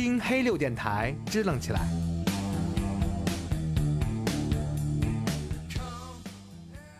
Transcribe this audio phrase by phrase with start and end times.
[0.00, 1.80] 听黑六电台，支棱起来。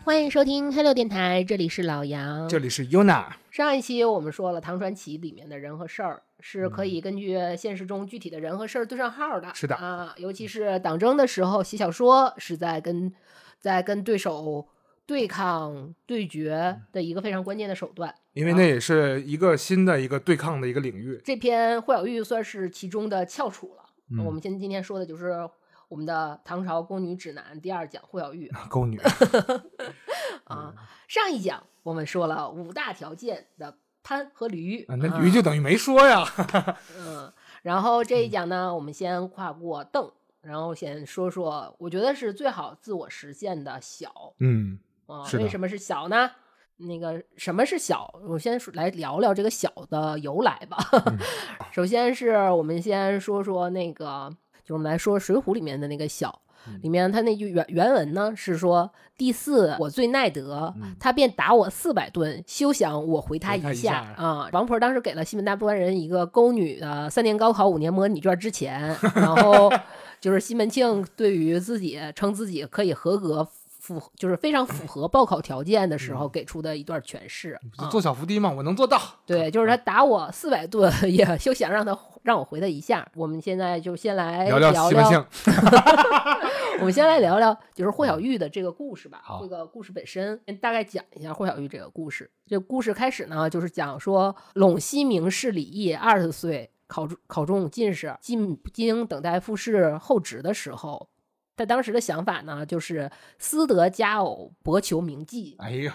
[0.03, 2.49] 欢迎收听黑六电台，这里是老杨。
[2.49, 9.49] 这里是 Yuna，上一期我们说了唐传奇里面的人和事儿是可以根据现实中具体的人和事儿对上号的。
[9.55, 13.13] 是的啊，尤其是党争的时候写小说是在跟
[13.61, 14.67] 在跟对手
[15.05, 18.13] 对抗对决的一个非常关键的手段。
[18.39, 21.19] 因为那也是一个新的一个对抗的一个领域。
[21.25, 23.83] 这篇霍小玉算是其中的翘楚了。
[24.11, 25.33] 嗯我们今今天说的就是
[25.89, 28.97] 我们的《唐朝宫女指南》第二讲霍小玉宫女，
[30.45, 30.73] 啊。
[31.09, 36.23] 上一讲我们说了五大条件的潘和驴，啊那驴就等于没说呀。
[36.97, 40.09] 嗯，然后这一讲呢，我们先跨过邓，
[40.41, 45.25] 然后先说说，我觉得是最好自我实现的小嗯，啊。
[45.33, 46.31] 为什么是小呢？
[46.79, 48.13] 那个什么是小？
[48.27, 50.77] 我先来聊聊这个小的由来吧。
[51.05, 51.17] 嗯
[51.71, 54.29] 首先是我们先说说那个，
[54.63, 56.41] 就是我们来说《水浒》里面的那个小。
[56.67, 69.71] 嗯里面他那句原原文呢是说：“第四，我最耐得，嗯他便打我四百顿，休想我回他一下下啊！”王婆当时给了西门大官人一个宫女的三年高考五年模拟卷之前，然后
[70.19, 73.47] 就是西门庆对于自己称自己可以合格。
[73.97, 79.01] 符就是非常符合报考条件的时候给出的一段诠释啊，做小伏低嘛，我能做到。
[79.25, 83.09] 对，就是他打我四百顿， 也休想让他让我回他一下。
[83.15, 85.25] 我们现在就先来聊聊聊西门庆，
[86.79, 89.23] 我们先来聊聊就是霍小玉的这个故事吧。
[89.41, 92.29] 这个故事本身，先大概讲一下霍小玉这个故事。
[92.45, 101.07] 这个故事开始呢，就是讲说陇西名士李毅二十岁考中考中进士，进京等待复试候职的时候，
[101.59, 105.55] 他当时的想法呢，就是私得佳偶，博求名妓。
[105.57, 105.91] 哎呦，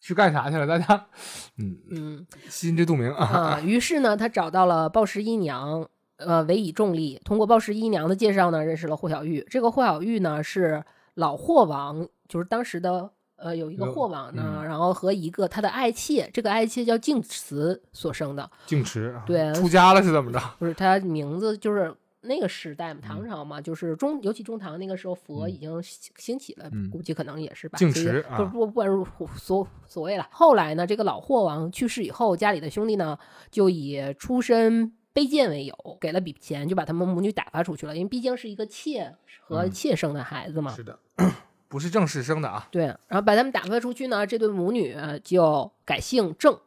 [0.00, 0.66] 去干啥去了？
[0.66, 1.06] 大家，
[1.58, 3.24] 嗯，嗯心知肚明啊。
[3.24, 7.20] 啊，于是呢，他找到了鲍十一娘，呃，委以重力。
[7.24, 9.46] 通过鲍十一娘的介绍呢，认识了霍小玉。
[9.48, 10.82] 这个霍小玉呢，是
[11.14, 20.40] 老霍王，就是当时的呃有一个霍王呢，嗯然后和一个他的爱妾，这个爱妾叫静慈所生的，净慈，对出家了是怎么着？
[20.58, 21.94] 不是他名字就是。
[22.22, 27.78] 那个时代嘛，唐朝嘛，就是中，尤其中唐那个时候，佛已经兴兴起了，嗯估计可能也是吧。
[27.78, 28.94] 净持啊不不不管是
[29.36, 30.28] 所所谓了。
[30.30, 33.18] 后来呢，这个老霍王去世以后，家里的兄弟呢
[33.50, 37.96] 就以出身卑贱为由，给了笔钱，就把他们母女打发出去了。
[37.96, 40.74] 因为毕竟是一个妾和嗯妾生的孩子嘛。
[40.74, 40.98] 是的，
[41.68, 42.68] 不是正式生的啊。
[42.70, 44.94] 对，然后把他们打发出去呢，这对母女
[45.24, 46.58] 就改姓郑，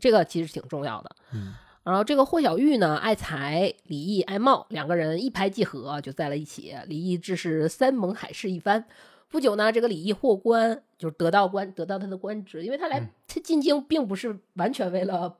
[0.00, 1.16] 这个其实挺重要的。
[1.32, 1.54] 嗯
[1.86, 6.74] 然后这个霍小玉呢，爱才，李毅爱貌，两个人一拍即合，就在了一起。
[6.88, 8.84] 李毅致是山盟海誓一番。
[9.28, 15.36] 不久呢，这个李毅获官，就是得到官，得到他的官职，因为他来、嗯他进京并不是完全为了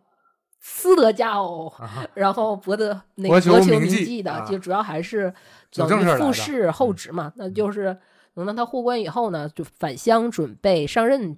[0.61, 5.35] 私得佳偶，啊然后博得 那个博求名妓名妓的，啊就主要还是
[5.73, 7.97] 等于复试候职嘛，那就是
[8.35, 11.37] 等到他获官以后呢，就返乡准备上任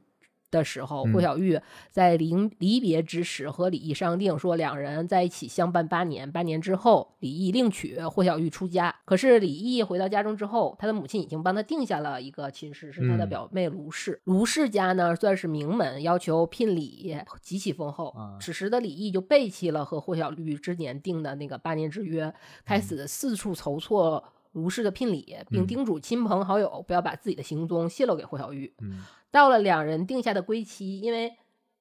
[0.50, 1.60] 的时候，霍嗯小玉
[1.90, 8.94] 在离离别之时和李毅商定说，两人在一起相伴八年，八年之后，李毅另娶霍小玉出家。
[9.04, 14.20] 可是李毅回到家中之后，他的母亲已经帮他定下了一个亲事，是他的嗯表妹卢氏。
[14.24, 18.08] 卢氏家呢算是名门，要求聘礼极其丰厚。
[18.10, 22.32] 啊此时的李毅就背弃了和霍小玉之年定的那个八年之约，
[22.64, 24.24] 开始四处筹措。
[24.52, 28.72] 卢氏的聘礼，并嗯叮嘱亲朋好友不要把自己的行踪泄露给霍小玉。
[28.80, 31.34] 嗯到了两人定下的归期，因为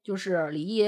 [0.03, 0.85] 就是李毅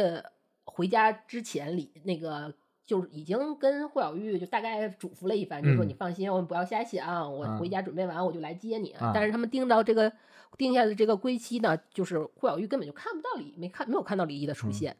[0.65, 2.53] 回家之前，李那个
[2.85, 8.91] 就是已经跟霍小玉就大概嘱咐了一番，就说嗯你放心，我们不要瞎想，我啊回家准备完我就来接你。
[8.91, 10.11] 啊但是他们定到这个
[10.57, 14.95] 定下的这个归期呢，就是霍小玉根本就看不到李，没看没有看到李毅的出嗯现，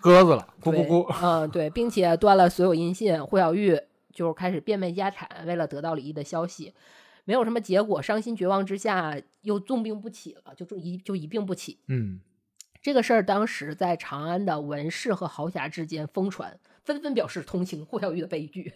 [0.00, 1.06] 鸽子了，咕咕咕。
[1.24, 3.24] 嗯，对，并且断了所有音信。
[3.24, 3.80] 霍小玉
[4.12, 6.74] 就是开始变卖家产，为了得到李毅的消息，
[7.24, 11.78] 没有什么结果，伤心绝望之下又重病不起了，就重一就一病不起。
[11.88, 12.20] 嗯，
[12.82, 18.72] 这个事儿当时在长安的文士和豪侠之间疯传，纷纷表示同情霍小玉的悲剧，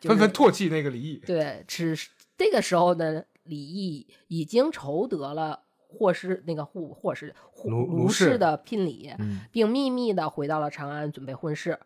[0.00, 1.16] 就是纷纷唾弃那个李毅。
[1.18, 11.78] 对，只是这个时候呢，李毅已经筹得了霍氏那个霍霍氏霍卢卢卢氏氏的聘礼，嗯并秘密的回到了长安准备婚事。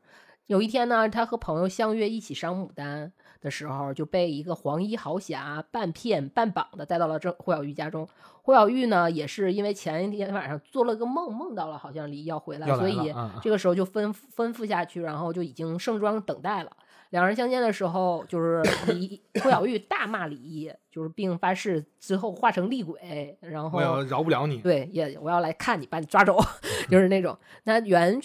[0.46, 8.08] 有一天呢，他和朋友相约一起赏牡丹的时候，就被一个黄衣豪侠半骗半绑的带到了这霍小玉家中。
[8.42, 16.70] 霍小玉呢，也是因为前一天晚上做了个梦，梦到了好像李毅要回来，来所以这个时候就吩吩咐下去，然后就已经盛装等待了。
[17.10, 24.58] 两人相见的时候，就是李 霍小玉大骂李毅，就是并发誓之后化成厉鬼，然后我要饶不了你。
[24.58, 26.36] 对，也我要来看你，把你抓走，
[26.90, 27.36] 就是那种。
[27.62, 28.20] 那原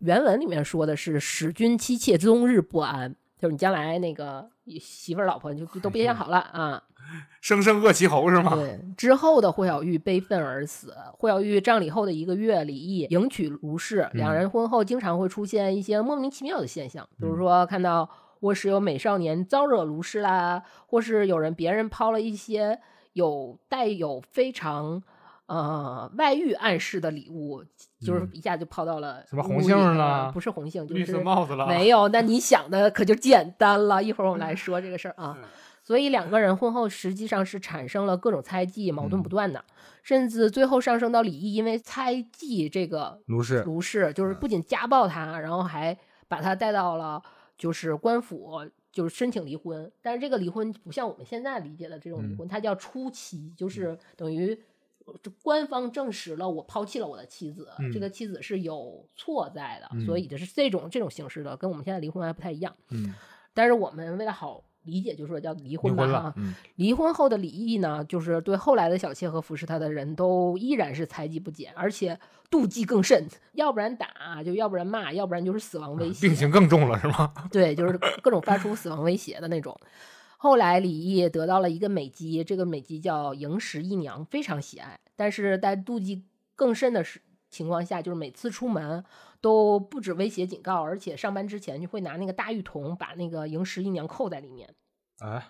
[0.00, 3.14] 原文里面说的是“使君妻妾终日不安”，
[3.44, 4.48] 就是你将来那个
[4.80, 6.82] 媳妇儿老婆就就都别想好了啊。
[7.42, 8.54] 生生恶其喉是吗？
[8.54, 10.94] 对，之后的霍小玉悲愤而死。
[11.18, 18.08] 霍小玉葬礼后的一个月，李毅迎娶卢氏，两人婚后经常会出现一些莫名其妙的现象，比如说看到
[18.40, 22.80] 卧室有美少年招惹卢氏啦，或是有人别人抛了一些
[23.12, 25.02] 有带有非常
[25.46, 27.62] 呃外遇暗示的礼物，
[28.00, 34.02] 就是一下就抛到了什么红杏了，不是红杏，就是绿是色帽子了，没有，那你想的可就简单了。
[34.02, 35.36] 一会儿我们来说这个事儿啊。
[35.42, 35.48] 嗯
[35.86, 39.62] 所以两个人婚后实际上是产生了各种猜忌，矛盾嗯不断的，
[40.02, 45.94] 甚至最后上升到李毅因为猜忌这个卢氏卢氏，就是不仅家暴他，然后还
[46.26, 47.22] 把他带到了
[47.58, 49.92] 就是官府，就是申请离婚。
[50.00, 54.58] 但是这个离婚不像我们现在理解的这种离嗯婚，它叫初期，就是等于。
[55.22, 62.74] 这官方证实了我抛弃了我的妻子，这嗯个妻子是有错在的，嗯所以就是这种这种形式的，跟我们现在离婚还不太一样。
[62.90, 63.14] 嗯，
[63.52, 66.34] 但是我们为了好理解，就说叫离离婚吧
[66.76, 72.18] 离婚后的李毅呢，就是对后来的小妾和服侍他的人都依然是猜忌不减，而且
[72.50, 77.32] 妒忌更甚，要不然打，就要不然骂，要不然就是死亡威胁，病情更重了是吗？
[77.50, 79.78] 对，就是各种发出死亡威胁的那种。
[80.44, 87.18] 后来李毅得到了一个美姬，这个美姬叫萤石姨娘，非常喜爱，但是在妒忌更深的时
[87.48, 89.02] 情况下，就是每次出门
[89.40, 94.68] 都不止威胁警告，而且上班之前就会拿那个大浴桶把那个萤石姨娘扣在里面，
[95.20, 95.42] 哎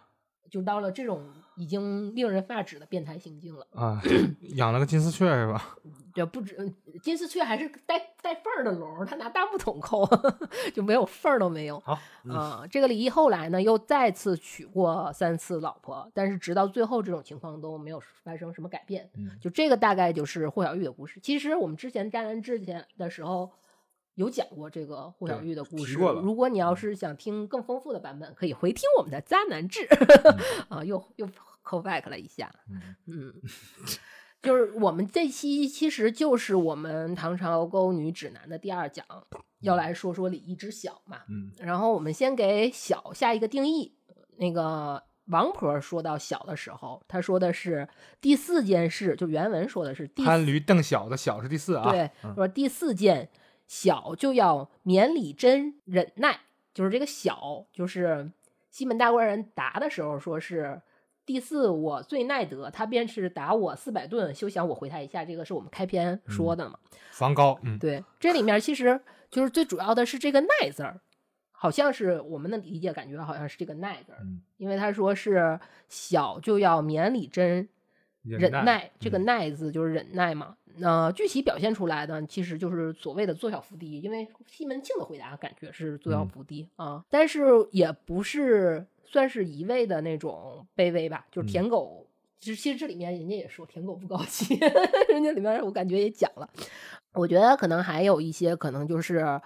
[0.50, 1.22] 就到了这种
[1.56, 3.66] 已经令人发指的变态行径了。
[3.74, 4.00] 啊，
[4.56, 5.76] 养了个金丝雀是吧？
[6.14, 10.08] 对不止嗯金丝雀还是带带缝儿的笼，他拿大木桶扣，
[10.72, 11.80] 就没有缝儿都没有。
[11.80, 11.98] 好，
[12.30, 19.10] 啊、这个李毅后来呢又再次娶过三次老婆，但是直到最后这种情况都没有发生什么改变。
[19.16, 21.18] 嗯就这个大概就是霍小玉的故事。
[21.20, 23.50] 其实我们之前渣男之前的时候
[24.14, 25.94] 有讲过这个霍小玉的故事。
[25.94, 29.86] 如果你要是想听更丰富的版本，可以回听我们的渣男志
[30.68, 31.26] 啊，又又
[31.64, 32.50] call back 了一下。
[32.70, 33.34] 嗯嗯，
[34.42, 39.04] 就是我们这期其实就是我们唐朝沟女指南的第二讲，
[39.60, 41.22] 要来说说礼仪之小嘛。
[41.28, 43.96] 嗯然后我们先给小下一个定义。
[44.36, 47.88] 那个王婆说到小的时候，她说的是
[48.20, 53.30] 第四件事，就原文说的是第四潘驴邓小的小是第四啊，对，嗯说第四件
[53.66, 56.40] 小就要免礼真忍耐，
[56.72, 58.30] 就是这个小，就是
[58.70, 60.80] 西门大官人答的时候说是
[61.26, 65.24] 第四我最耐得，他便是打我四百顿，休想我回他一下。
[65.24, 66.78] 这个是我们开篇说的嘛？
[67.10, 69.00] 房高，嗯对，这里面其实
[69.30, 71.00] 就是最主要的是这个耐字儿，
[71.50, 75.58] 好像是我们的理解感觉好像是这个耐字儿，嗯，因为他说是
[75.88, 77.66] 小就要免礼真
[78.24, 80.56] 忍耐，这个嗯耐字就是忍耐嘛。
[80.78, 92.06] 那、具体表现出来的其实就是所谓的做小伏低，因为西门庆的回答感觉是做小嗯伏低、啊，但是也不是算是一味的那种卑微吧，就是嗯舔狗。
[92.40, 94.58] 其实其实这里面人家也说舔狗不高级，
[95.08, 96.50] 人家里面我感觉也讲了。
[97.12, 99.40] 我觉得可能还有一些可能就是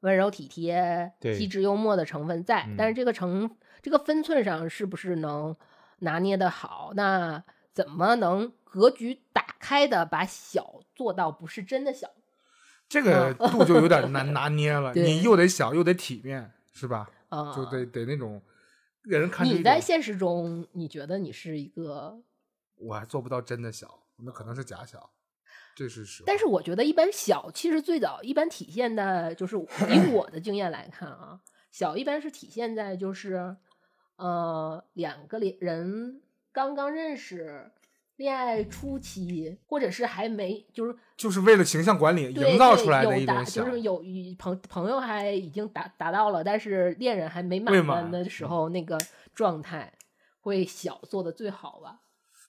[0.00, 3.48] 温柔体贴、机智幽默的成分在，但是嗯这个成
[3.80, 5.56] 这个分寸上是不是能
[6.00, 6.92] 拿捏的好？
[6.96, 7.42] 那
[7.74, 12.08] 怎么能格局打开的把小做到不是真的小？
[12.88, 17.10] 这个度就有点难拿捏了， 你又得小又得体面，是吧？
[17.30, 18.42] 啊、就得得那种
[19.10, 22.20] 给人看你在现实中，你觉得你是一个？
[22.76, 25.10] 我还做不到真的小，那可能是假小，
[25.74, 26.24] 这是实话。
[26.26, 33.56] 但是我觉得一般小其实最早一般体现的就是以 我的经验来看啊，小一般是体现在就是
[34.16, 36.20] 呃两个恋人
[36.52, 37.70] 刚刚认识。
[38.16, 49.00] 恋爱初期，或者是还没，就是就是为了形象管理营造出来的一种小就，是有与朋朋友还已经达达到了，但是恋人还没满的满的时候，那个
[49.34, 49.92] 状态
[50.40, 52.00] 会小做的最好吧？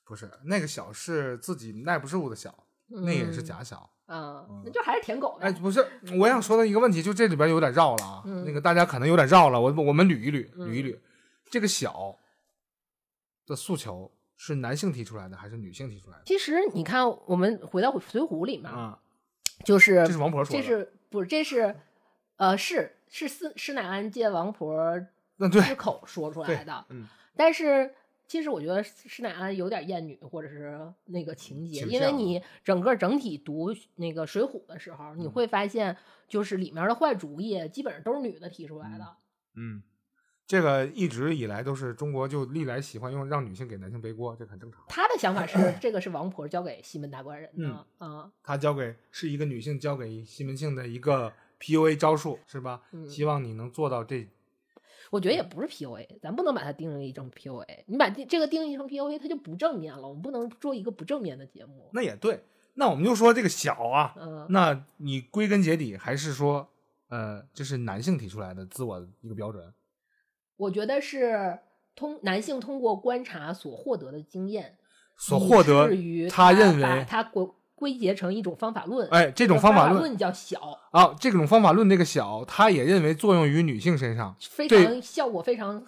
[0.04, 2.54] 不是那个小是自己耐不住的小，
[2.90, 3.90] 那也是嗯假小。
[4.06, 5.48] 啊，那就还是舔狗呗。
[5.48, 5.84] 哎，不是，
[6.20, 8.22] 我想说的一个问题，就这里边有点绕了啊。
[8.26, 11.00] 嗯那个大家可能有点绕了，我我们捋一捋，嗯捋一捋，
[11.50, 12.16] 这个小
[13.46, 16.24] 的诉求是男性提出来的还是女性提出来的？
[16.26, 19.00] 其实你看，我们回到《水浒》里面，啊，
[19.64, 20.80] 就是这是王婆说的这的。
[20.84, 21.76] 是不是这是
[22.38, 25.00] 呃是是施施乃安借王婆
[25.52, 27.94] 之口说出来的，嗯，但是
[28.28, 35.96] 其实我觉得施耐庵有点厌女或者是那个情节，因为你整个整体读那个《水浒》的时候，你嗯会发现
[36.28, 39.18] 就是里面的坏主意基本上都是女的提出来的。
[39.56, 39.84] 嗯，
[40.46, 44.84] 这个一直以来都是中国就历来喜欢用让女性给男性背锅，这个很正常。
[44.90, 52.82] 他的想法是，这个是王婆交给西门大官人的啊、嗯他交给是一个女性交给西门庆的一个 PUA 招数，是吧？
[52.92, 54.28] 嗯希望你能做到这
[55.10, 57.84] 我觉得也不是 PUA，咱不能把它定义成 PUA。
[57.86, 60.08] 你把这这个定义成 PUA，它就不正面了。
[60.08, 61.90] 我们不能做一个不正面的节目。
[61.94, 62.44] 那也对。
[62.74, 66.68] 那我们就说这个小啊，嗯，那你归根结底还是说，
[67.10, 69.72] 呃，这是男性提出来的自我的一个标准。
[70.58, 71.60] 我觉得是
[71.96, 74.78] 通男性通过观察所获得的经验，
[75.18, 79.08] 所获得至于他认为他归归结成一种方法论。
[79.10, 85.84] 哎，这种方法论叫小，啊，这种方法论这个小，他也认为作用于女性身上非常效果非常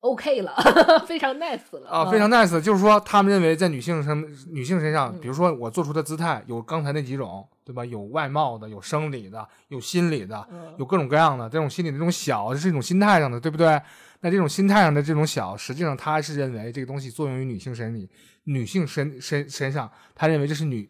[0.00, 0.54] OK 了，
[1.06, 2.60] 非常 nice 了啊，非常 nice。
[2.60, 7.84] 就是说，他们认为在女性身女性身上，嗯比如说我做出的姿态有刚才那几种，对吧？
[7.84, 13.80] 有外貌的，有生理的，有心理的，嗯有各种各样的这种心理的这种小，这是一种心态上的，对不对？
[14.20, 18.08] 那这种心态上的这种小，实际上他是认为这个东西作用于女性身体、
[18.44, 20.88] 女性身身身上，他认为这是女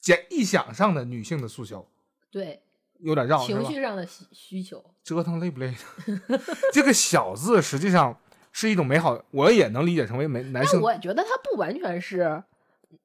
[0.00, 1.86] 简臆想上的女性的诉求，
[2.30, 2.60] 对
[3.00, 3.62] 有点绕，情？
[3.66, 4.82] 绪上的需需求。
[5.02, 5.74] 折腾累不累？
[6.72, 8.18] 这个小字实际上
[8.58, 12.42] 是一种美好，我也能理解成为美男性但我觉得它不完全是，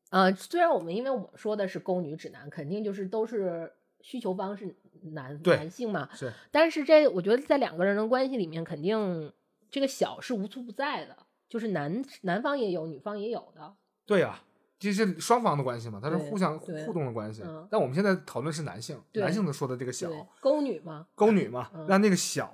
[0.09, 9.29] 呃，虽然我们因为我们说的是勾女指南，肯定就是都是需求方是男男性嘛，是但是这我觉得在两个人的关系里面，肯定
[9.69, 11.17] 这个小是无处不在的，
[11.49, 13.73] 就是男男方也有，女方也有的。
[14.05, 14.41] 对呀、
[14.79, 17.43] 这是双方的关系嘛，它是互相互动的关系。
[17.45, 22.49] 嗯但我们现在讨论是男性，对男性的说的这个小对，勾女嘛，勾女嘛，嗯让那个小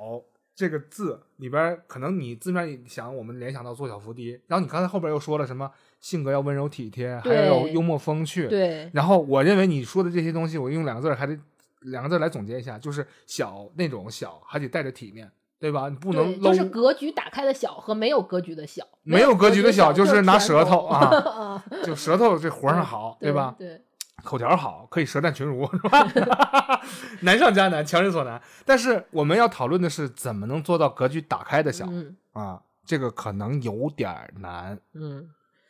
[0.58, 5.70] 这个字里边，可能你字面想，我们联想到做小伏低，然后你刚才后边又说了什么
[6.02, 8.48] 性格要温柔体贴，还要有幽默风趣。
[8.48, 11.38] 对然后我认为你说的这些东西，我用两个字还得
[11.82, 15.90] 两个字来总结一下，就是小那种小还得带着体面，对吧？
[15.90, 23.56] 你不能对，就是格局打开的小和没有格局的小，没有格局的小就就是拿舌头啊啊， 就舌头这活上好，对吧？
[23.60, 23.80] 对，
[24.28, 26.82] 口条好，可以舌战群儒，是吧？
[27.22, 28.42] 难上加难，强人所难。
[28.66, 35.30] 但是我们要讨论的是怎么能做到格局打开的小、嗯啊，这个可能有点儿难，嗯。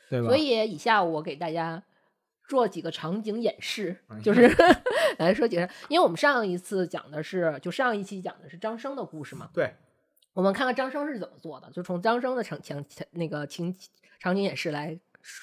[0.10, 0.28] 对吧？
[0.28, 1.84] 所以以下我给大家
[2.48, 4.50] 做几个场景演示哎，就是
[5.20, 9.74] 来说几个，因为我们上一次讲的是，就上一期讲的是张生的故事嘛，对，
[10.32, 13.76] 我们看看张生是怎么做的，就从张生的场情那个情
[14.18, 14.98] 场景演示来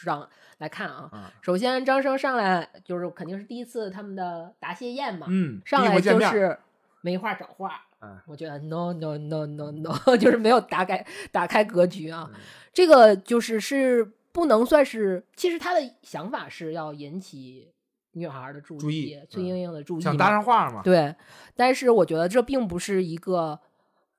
[0.05, 1.09] 上来看啊。
[1.13, 6.59] 啊，首先，张生上来就是肯定是第一次他们的答谢宴嘛，嗯，上来就是
[7.03, 12.31] 没话找话，嗯我觉得 no no no no no，就是没有打开打开格局啊。
[12.33, 12.41] 嗯
[12.73, 17.71] 这个就是是不能算是，其实他的想法是要引起
[18.15, 21.15] 女孩的注注意嗯崔莺莺的注意想搭，上话嘛，对。
[21.55, 23.61] 但是我觉得这并不是一个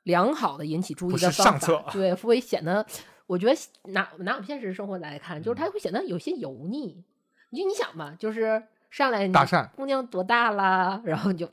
[0.04, 2.86] 良好的引起注意的方是上策法，对， 会显得
[3.28, 3.56] 我觉得
[3.92, 7.04] 拿拿我们现实生活来看，嗯就是他会显得有些油腻。
[7.50, 11.46] 你就你想吧，就是上来搭讪姑娘多大啦，然后你就，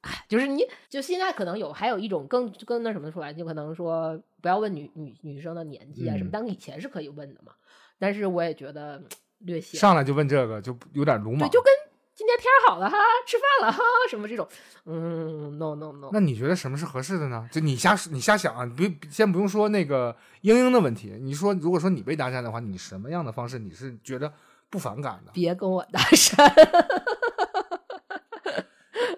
[0.00, 7.52] 哎，就是你就现在可能有还有一种更更那什么出来，就可能说不要问女女女生的年纪啊什么，嗯但以前是可以问的嘛。
[7.98, 9.02] 但是我也觉得
[9.40, 11.50] 略显上来就问这个，就有点鲁对，莽。
[11.50, 11.72] 就跟
[12.16, 14.46] 今天天儿好了哈，吃饭了哈，什么这种，
[14.84, 17.48] 嗯，no no no，那你觉得什么是合适的呢？
[17.50, 24.32] 就你瞎你瞎想啊，你别先不用说那个英英的问题，你说如果说你被搭讪的话，你什么样的方式你是觉得
[24.70, 25.32] 不反感的？
[25.32, 26.40] 别跟我搭讪，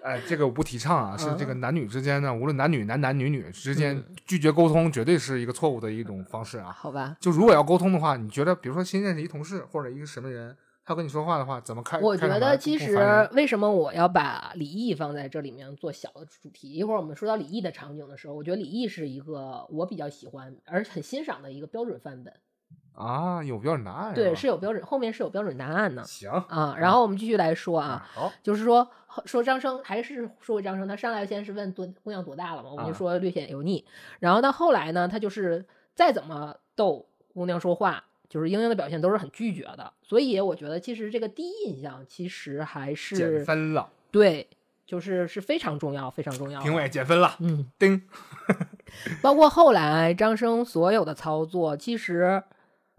[0.01, 6.71] 哎，这个我不提倡啊，是这个嗯男女之间呢，无论男女、男男女女之间嗯拒绝沟通，绝对是一个错误的一种方式啊。
[6.71, 7.15] 好吧？
[7.19, 11.99] 就如果要沟通的话，你觉得比如说新认识一同事或者一个什么人，他跟你说话的话，怎么开？
[11.99, 12.97] 我觉得其实
[13.33, 16.71] 为什么我要把李毅放在这里面做小的主题？
[16.71, 22.33] 一会儿我们说到李毅的场景的时候，我觉得李毅是一个我比较喜欢而很欣赏的一个标准范本。
[22.93, 26.73] 啊，有标准答案对，是有标准，后面是有标准答案呢行啊。
[26.79, 28.89] 然后我们继续来说啊，好，就是说
[29.25, 33.85] 说张生还是说回张生，他上来先是问多姑娘多大了嘛，我们就啊说略显油腻。
[34.19, 39.91] 然后到后来呢，他就是再怎么逗姑娘说话，就是英英的表现都是很拒绝的。
[40.01, 44.47] 所以我觉得其实这个第一印象其实还减是分了，对，
[44.85, 46.61] 就是是非常重要，非常重要。
[46.61, 48.01] 评委减分了，嗯，叮，
[49.21, 52.41] 包括后来张生所有的操作，其实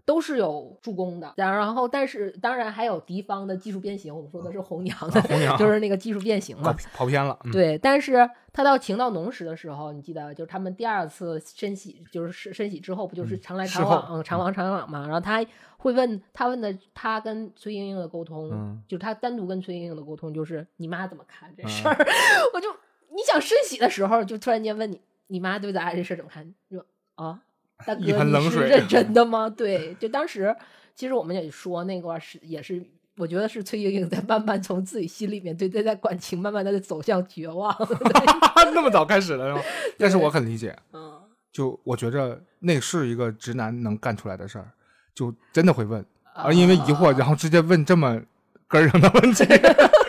[0.05, 1.33] 都是有助攻的。
[1.35, 6.75] 然后，但是当然还有敌方的技术变形，我们说的是红娘的，啊红娘就是那个技术变形嘛。
[6.93, 15.03] 跑偏了，嗯，对，但是他到情到浓时的时候，你记得，就是他们第二次深喜，就是深喜之后，不就是嗯常来常往，嗯，常往常往嘛。
[15.03, 15.41] 然后他
[15.77, 22.05] 会问他问的，他跟崔莺莺的沟通，嗯就是他单独跟崔莺莺的沟通，就是你妈怎么看这事嗯儿？
[22.53, 22.67] 我就
[23.15, 26.45] 你想深喜的时候，就突然间问你，你妈对咱俩这事儿怎么看？
[26.67, 26.85] 你说
[27.15, 27.39] 啊，
[27.85, 29.47] 大哥，冷水你是认真 的吗？
[29.49, 30.53] 对，就当时
[30.93, 32.85] 其实我们也说那块儿是也是。
[33.19, 37.75] 我觉得是崔莺莺在慢慢从自己心里面对对待感情，慢慢的走向绝望。
[38.73, 39.61] 那么早开始了是吗？
[39.97, 41.19] 但是我很理解，嗯，
[41.51, 44.71] 就我觉着那是一个直男能干出来的事儿，
[45.13, 48.21] 就真的会问，而因为疑惑，然后直接问这么
[48.69, 49.43] 根儿上的问题，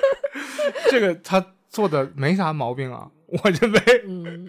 [0.88, 3.80] 这个他做的没啥毛病啊，我认为。
[4.06, 4.48] 嗯，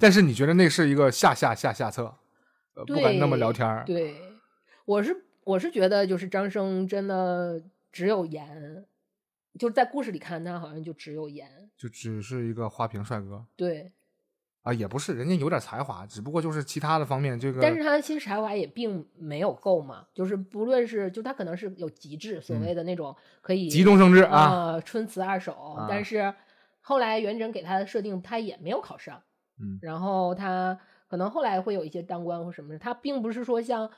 [0.00, 2.12] 但是你觉得那是一个下下下下策，
[2.74, 3.84] 呃，不敢那么聊天儿。
[3.86, 4.16] 对，
[4.86, 8.86] 我是我是觉得就是张生真的只有颜，
[9.58, 13.44] 就是在故事里看他好像就只有颜，就只是一个花瓶帅哥。
[13.54, 13.92] 对，
[14.62, 17.60] 啊，也不是，人家有点才华，只不过就是其他的方面这个。
[17.60, 25.86] 但是他其实才华也并没有够嘛，就是不论是就他可能是有极致，所谓的那种可以嗯急中生智啊，啊春词二首，啊。
[25.88, 26.32] 但是
[26.80, 29.22] 后来元稹给他的设定，他也没有考上，
[29.60, 29.78] 嗯。
[29.82, 33.90] 然后他可能后来会有一些当官或什么的，他并不是说像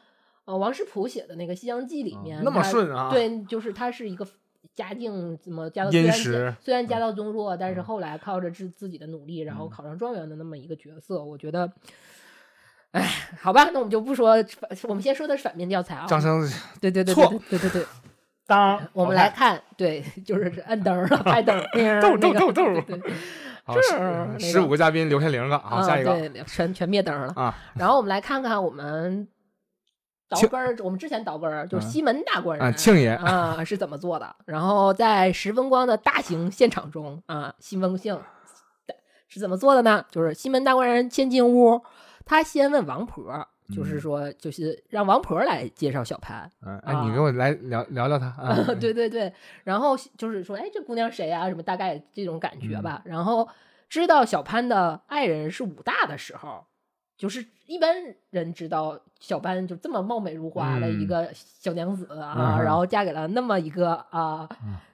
[0.44, 4.26] 呃王世普写的那个《西厢记》里啊面、那么顺啊对，就是他是一个
[4.74, 11.70] 家境怎么家道殷虽然虽然家道中落，但是嗯后来靠着自自己的努力，然后嗯考上状元的那么一个角色，我觉得。
[12.92, 13.10] 哎，
[13.40, 14.36] 好吧，那我们就不说，
[14.84, 16.06] 我们先说的是反面教材啊。
[16.06, 16.48] 掌声
[16.80, 17.86] 对对对错对对对对对，
[18.46, 21.60] 当我们来看，对，就是按灯了，拍灯，
[22.00, 23.12] 豆那个豆豆豆对对对
[23.64, 23.74] 好，
[24.38, 27.32] 十五个嘉宾留下零个，好，啊下一个对，全全灭灯了。
[27.34, 29.26] 啊，然后我们来看看我们
[30.28, 34.34] 倒庆根儿，我们之前倒根儿就是嗯西门大官人啊，庆爷啊是怎么做的？
[34.46, 38.18] 然后在石风光的大型现场中啊，西门庆
[39.28, 40.04] 是怎么做的呢？
[40.10, 41.80] 就是西门大官人先进屋，
[42.24, 46.50] 他先问王婆，就是嗯说就是让王婆来介绍小潘。
[46.64, 49.32] 嗯，哎，你给我来聊聊聊他啊， 对对对，
[49.64, 51.48] 然后就是说，哎，这姑娘谁啊？
[51.48, 53.02] 什么大概这种感觉吧。
[53.04, 53.48] 然后
[53.88, 56.64] 知道小潘的爱人是武大的时候，
[57.16, 57.94] 就是一般
[58.30, 61.06] 人知道小班就这么貌美如花的一嗯。
[61.06, 64.48] 个小娘子啊，嗯然后嫁给了那么一个啊，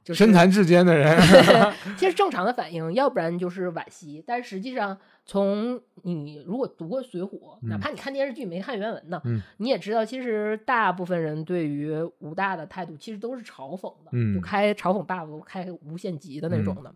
[0.05, 1.19] 就是身残志坚的人，
[1.97, 7.29] 其实正常的反应，要不然就是惋惜，但是实际上，从你如果读过《水浒》，
[7.63, 16.95] 哪怕你看电视剧没看原文呢，嗯你也知道，其实大部分人对于武大的态度其实都是嘲讽的，嗯就开嘲讽 buff、开无限级的那种的。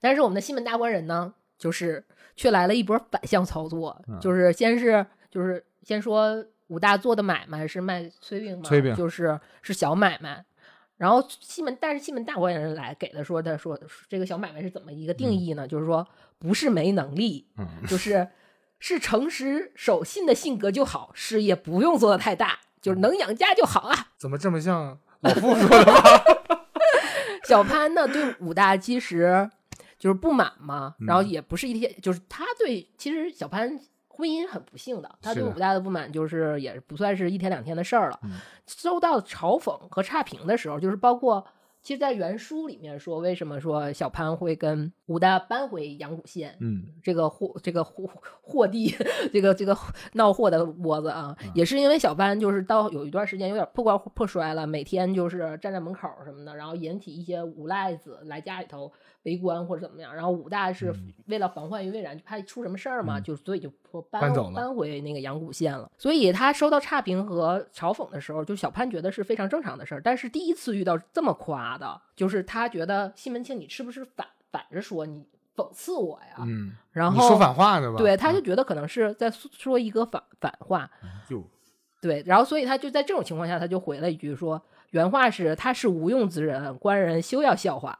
[0.00, 2.04] 但是我们的西门大官人呢，就是
[2.36, 10.44] 却来了一波反向操作，嗯就是先是就是先说武大做的买卖是卖炊饼嘛，炊饼就是是小买卖。
[10.96, 15.66] 然后西门，但是西门大官人来给的说，他说这个小买卖是怎么一个定义呢？
[15.66, 16.06] 就是说
[16.38, 18.28] 不是没能力，嗯就是
[18.78, 24.08] 是诚实守信的性格就好，事业不用做的太大，就是能养家就好啊。
[24.18, 26.22] 怎么这么像老傅说的话？
[27.48, 29.50] 小潘呢对武大其实
[30.00, 38.18] 就是不满嘛，然后嗯也不是一天，就是他对其实小潘婚姻很不幸的，他对武大的不满就是也不算是一天两天的事儿了。
[38.24, 38.32] 嗯
[38.66, 41.44] 收到嘲讽和差评的时候，就是包括
[41.82, 48.08] 其实，在原书里面说，为什么说小潘会跟武大搬回阳谷县，嗯这个祸这个祸
[48.42, 48.94] 祸地，
[49.32, 49.76] 这个这个
[50.12, 58.92] 闹祸的窝子啊，嗯也是因为小潘就是到有一段时间有点破罐破摔了，每天就是站在门口什么的，然后引起一些无赖子来家里头
[59.24, 60.14] 围观或者怎么样。
[60.14, 63.70] 然后武大是嗯为了防患于未然，就怕出什么事儿嘛，嗯就所以就
[64.10, 65.90] 搬搬走了搬回那个阳谷县了。
[65.98, 70.00] 所以他收到差评和嘲讽的时候，就小潘觉得是非常正常的事儿。
[70.02, 76.44] 但是第一次遇到这么夸的，就是他觉得西门庆你是不是反反着说你讽刺我呀？
[76.46, 77.98] 嗯，然后你说反话的吧？
[77.98, 80.90] 对，他就嗯觉得可能是在说说一个反反话，
[81.28, 81.44] 就
[82.00, 87.98] 对，然后所以他就在这种情况下，他就回了一句说，原话是他是无用之人，官人休要笑话。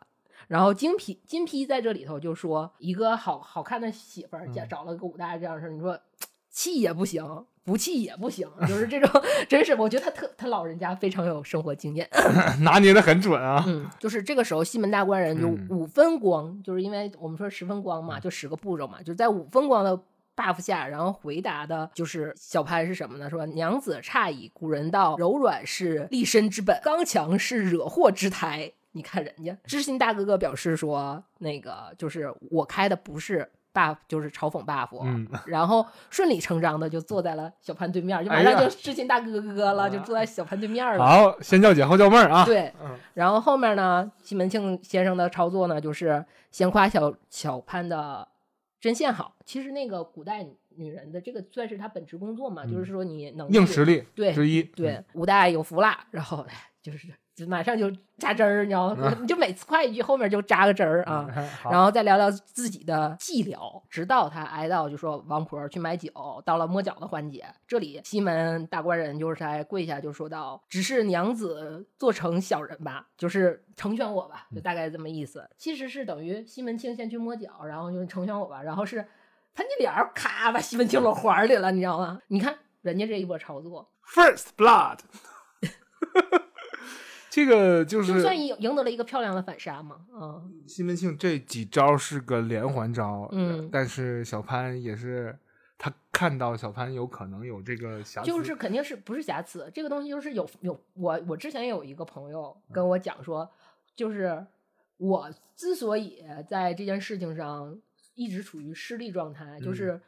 [0.50, 5.96] 然后金批金批在这里头就说，一个好好看的媳妇儿，嗯家找了个武大这样的事儿，你说
[6.50, 7.24] 气也不行，
[7.62, 12.10] 不气也不行，就是这种，真是我觉得他特他老人家非常有生活经验。
[12.62, 13.64] 拿捏的很准啊。
[13.68, 19.96] 嗯，就是这个时候西门大官人就嗯五分光，就是因为我们说十分光嘛，就十个步骤嘛，就在五分光的
[20.34, 23.30] buff 下，然后回答的就是小潘是什么呢？
[23.30, 28.72] 说娘子诧异，古人道柔软是立身之本，刚强是惹祸之胎。
[28.92, 40.98] 你看人家知心大哥哥表示说，那个就是我开的不是 buff，就是嘲讽 buff，、嗯然后顺理成章的就坐在了小潘对面，就马上就知心大哥哥了，就坐在小潘对面了。
[41.04, 42.44] 好，先叫姐后叫妹儿啊。
[42.44, 48.26] 对，嗯然后后面呢，西门庆先生的操作呢，就是先夸小小潘的
[48.80, 49.36] 针线好。
[49.44, 50.44] 其实那个古代
[50.76, 54.64] 女人的这个算是她本职工作嘛，就是说你能硬实力对之一。
[54.64, 57.06] 对，武大有福啦，然后哎 就是
[57.40, 59.16] 就马上就扎针儿，你知道吗？
[59.18, 61.26] 你就每次夸一句，后面就扎个针儿啊。
[61.70, 66.10] 然后再聊聊自己的寂寥，直到他挨到就说王婆去买酒，
[66.44, 75.48] 到了摸脚的环节，这里西门大官人就是才跪下就说道：“只是娘子做成小人吧，就是成全我吧，就大概这么意思。
[75.56, 78.98] 其实是等于西门庆先去摸脚，然后就成全我吧，然后是
[79.54, 82.20] 潘金莲儿咔把西门庆搂怀里了，你知道吗？
[82.28, 84.98] 你看人家这一波操作，First Blood，
[87.30, 90.04] 这个就是就是算赢赢得了一个漂亮的反杀嘛。
[90.12, 93.68] 嗯，西门庆这几招是个连环招，嗯。
[93.70, 95.38] 但是小潘也是
[95.78, 103.48] 他看到小潘有可能有这个瑕疵，就是肯定是不是瑕疵，这个东西就是有有我我之前有一个朋友跟我讲说，
[103.94, 104.44] 就是
[104.98, 107.78] 我之所以在这件事情上
[108.14, 109.74] 一直处于失利状态，就嗯。
[109.74, 110.00] 是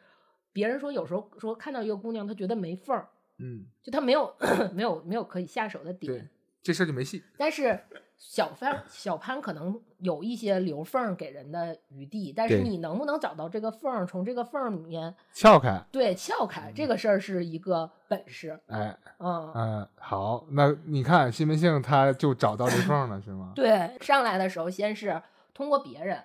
[0.55, 3.09] 别人说有时候说看到一个姑娘，她觉得没缝儿，
[3.39, 4.31] 嗯，就她没有
[4.75, 6.31] 没有没有可以下手的对点，，
[6.63, 7.81] 这事儿就没戏，但是
[8.17, 19.53] 小潘小潘可能有一些留缝儿给人的余地，但是你能不能找到这个缝儿，从这个缝儿里面撬开，对撬开这个事儿是一个本事，哎，嗯。
[19.55, 23.53] 嗯，好，那你看西门庆他就找到这缝了，是吗？
[23.57, 25.21] 对，上来的时候先是
[25.53, 26.23] 通过别人，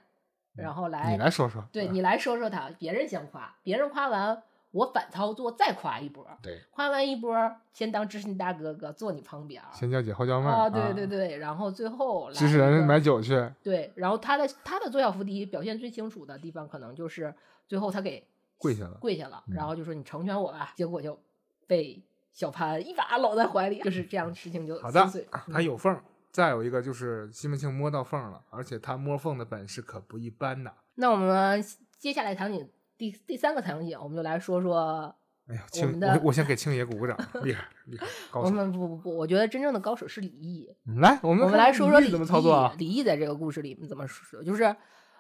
[0.56, 7.34] 然后来，嗯你来说说，对嗯你来说说他，别人先夸，别人夸完，我反操作再夸一波，对，夸完一波，
[7.74, 17.34] 先当知心大哥哥坐你旁边先叫姐后叫妹啊，对对，对，然后最后来一指使人买酒去，对，然后他的他的左小伏低表现最清楚的地方，可能就是
[17.68, 18.28] 最后他给
[18.58, 21.18] 跪下了，跪下了，嗯然后就说你成全我吧，结果就
[21.66, 22.04] 被
[22.34, 25.08] 小潘一把搂在怀里，就是这样，事情就好的
[25.52, 26.04] 他有缝儿。
[26.30, 30.72] 再有一个就是西门庆摸到缝儿了，而且他摸缝的本事可不一般呐。
[30.96, 31.64] 那我们
[31.98, 35.16] 接下来场景第第三个场景，我们就来说说
[35.48, 38.54] 哎呀，我庆我我先给庆爷鼓鼓掌，厉害厉害，高我手。
[38.54, 40.70] 们不不不，我觉得真正的高手是李毅。
[40.88, 42.74] 嗯来，我们我们来说说李李毅怎么操作啊？
[42.76, 44.44] 毅李毅在这个故事里面怎么说？
[44.44, 44.76] 就是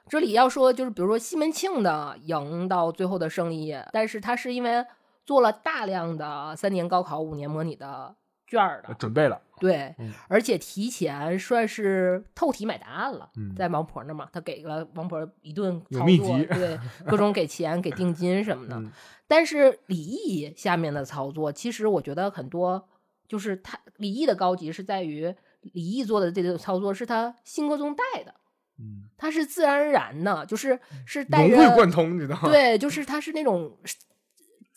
[0.09, 4.85] 这里要说，就是比如说西门庆的赢到最后的胜利，但是他是因为
[5.25, 8.15] 做了大量的三年高考、五年模拟的
[8.47, 18.75] 卷儿的，准备了，对，嗯而且提前算是透题买答案了，嗯在王婆那儿嘛，他给了王婆一顿操作对， 各种给钱、给定金什么的。
[18.75, 18.91] 嗯
[19.29, 22.87] 但是李毅下面的操作，其实我觉得很多
[23.27, 28.33] 就是他李毅的高级是在于李毅做的这个操作是他性格中带的，
[28.79, 32.47] 嗯，他是自然而然的，就是是带融会贯通，你知道吗？
[32.49, 33.77] 对，就是他是那种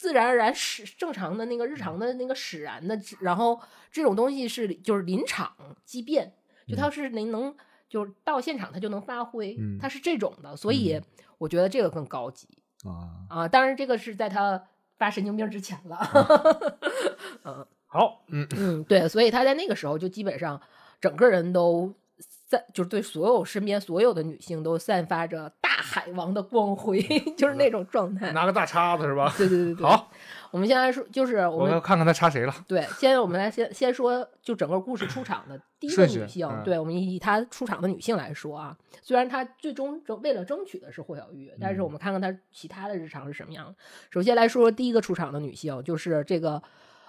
[0.01, 3.61] 自然而然使正常的那个日常的那个使然的，然后
[3.93, 5.53] 这种东西是就是临场
[5.85, 6.33] 即变，
[6.67, 7.55] 就它是能能
[7.87, 9.79] 就是到现场它就能发挥，嗯。
[9.79, 11.03] 他是这种的，所以嗯。
[11.37, 12.49] 我觉得这个更高级
[12.85, 13.47] 啊，啊。
[13.47, 14.65] 当然，这个是在他
[14.97, 15.99] 发神经病之前了。
[17.45, 17.67] 嗯。
[17.87, 20.59] 好，嗯，嗯，对，所以他在那个时候就基本上
[20.99, 21.93] 整个人都
[22.49, 27.01] 散，就是对所有身边所有的女性都散发着大海王的光辉，
[27.37, 28.33] 就是那种状态。
[28.33, 29.33] 拿个大叉子是吧？
[29.37, 30.11] 对对对对，好，
[30.51, 32.55] 我们先来说，就是我们我要看看他插谁了。
[32.69, 43.75] 对，先我们来先先说，就整个故事出场的第一个女性，嗯对我们以她出场的女性来说啊，虽然她最终争为了争取的是霍小玉，但是我嗯们看看她其他的日常是什么样的。
[44.11, 46.63] 首先来说第一个出场的女性，就是这个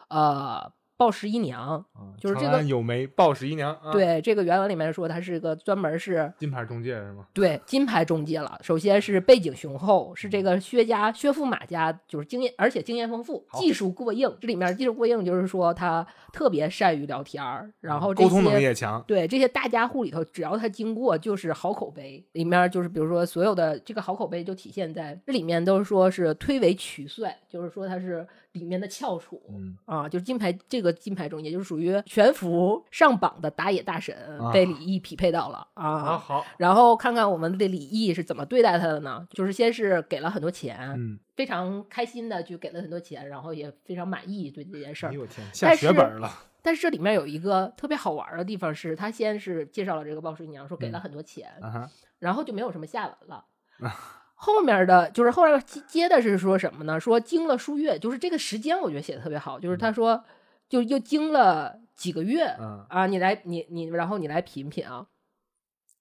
[0.10, 7.26] 呃鲍十一娘，啊就是这个有梅鲍十一娘，啊，对这个原文里面说她是一个专门是金牌中介是吗？
[7.34, 8.60] 对金牌中介了。
[8.62, 14.32] 首先是背景雄厚，是这个薛家薛驸马家，就是经验，而且经验丰富，技术过硬。
[14.40, 22.24] 这里面技术过硬就是说他特别善于聊天儿，然后沟通能力也强，对这些大家户里头，只要他经过就是好口碑。
[22.34, 29.42] 里面就是比如说所有的这个好口碑就体现在这里面都是说是推诿曲帅，就是说他是里面的翘楚。
[29.50, 36.18] 嗯，啊，就是金牌这个金牌中，也就是属于全服上榜的打野大神，啊被李毅匹配到了好啊。
[36.18, 39.28] 好，然后看看我们的李毅是怎么对待他的呢？
[39.32, 45.14] 就是先是给了很多钱，嗯，非常开心的就给了很多钱，然后也非常满意对这件事儿哎。
[45.14, 46.30] 呦我天，下血本了，
[46.62, 53.46] 但是这里面有一个特别好玩的地方是，他先是介绍了这个鲍叔娘，说给了嗯很多钱，啊，然后就没有什么下文了。
[54.43, 56.99] 后面的就是后来接接的是说什么呢？
[56.99, 60.23] 说经了数月，就是这个时间我觉得写的特别好，就是他说
[60.67, 65.06] 就又经了几个月嗯啊，你来你你，然后你来品品啊，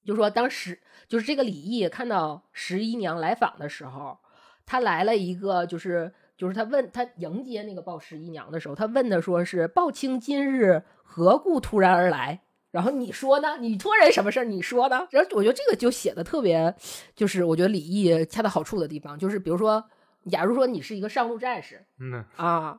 [0.07, 4.17] 就说当时就是这个李毅看到十一娘来访的时候，
[4.65, 12.41] 他来了一个就是就是他问他迎接那个鲍十一娘的时候，他问的说是鲍卿今日何故突然而来？
[12.71, 13.57] 然后你说呢？
[13.59, 14.45] 你托人什么事儿？
[14.45, 15.07] 你说呢？
[15.11, 16.75] 然后我觉得这个就写的特别，
[17.15, 19.85] 就是我觉得李毅恰到好处的地方，就是比如说，
[20.31, 22.79] 假如说你是一个上路战士嗯，啊，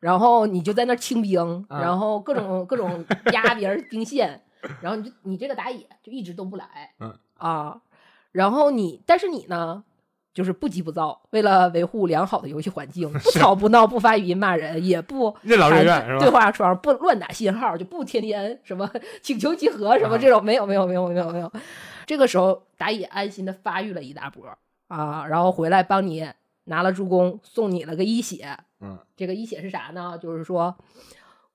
[0.00, 4.42] 然后你就在那清兵，啊然后各种各种压别人兵线，
[4.80, 7.80] 然后你就你这个打野就一直都不来，嗯啊，
[8.32, 9.84] 然后你但是你呢？
[10.34, 18.88] 就是不急不躁，为了维护良好的游戏环境， 不吵不闹，不发语音骂人，也不任劳任怨是吧对话窗不乱打信号，就不天天什么
[19.22, 21.50] 请求集合什么这种，没有没有没有没有没有。
[22.06, 24.46] 这个时候打野安心的发育了一大波
[24.88, 26.26] 啊，然后回来帮你
[26.64, 28.56] 拿了助攻，送你了个一血。
[28.80, 30.16] 嗯这个一血是啥呢？
[30.22, 30.76] 就是说，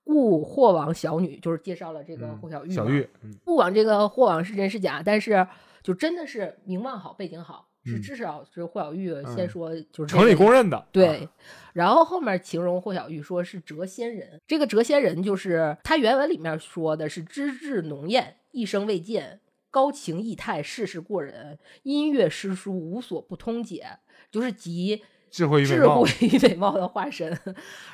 [0.04, 2.74] 故霍王小女，就是介绍了这个嗯霍小玉嘛。
[2.74, 5.46] 小玉，嗯不管这个霍王是真是假，但是
[5.82, 8.02] 就真的是名望好，背景好，是嗯。
[8.02, 11.30] 至少是霍小玉先说就是城里公认的，对啊，，
[11.72, 23.86] 然后后面形容霍小玉说是谪仙人，这个谪仙人就是他原文里面说的是资质浓艳，一生未见，高情逸态，世事过人，音乐诗书无所不通解，
[24.30, 27.38] 就是集智慧智慧，与美貌的化身，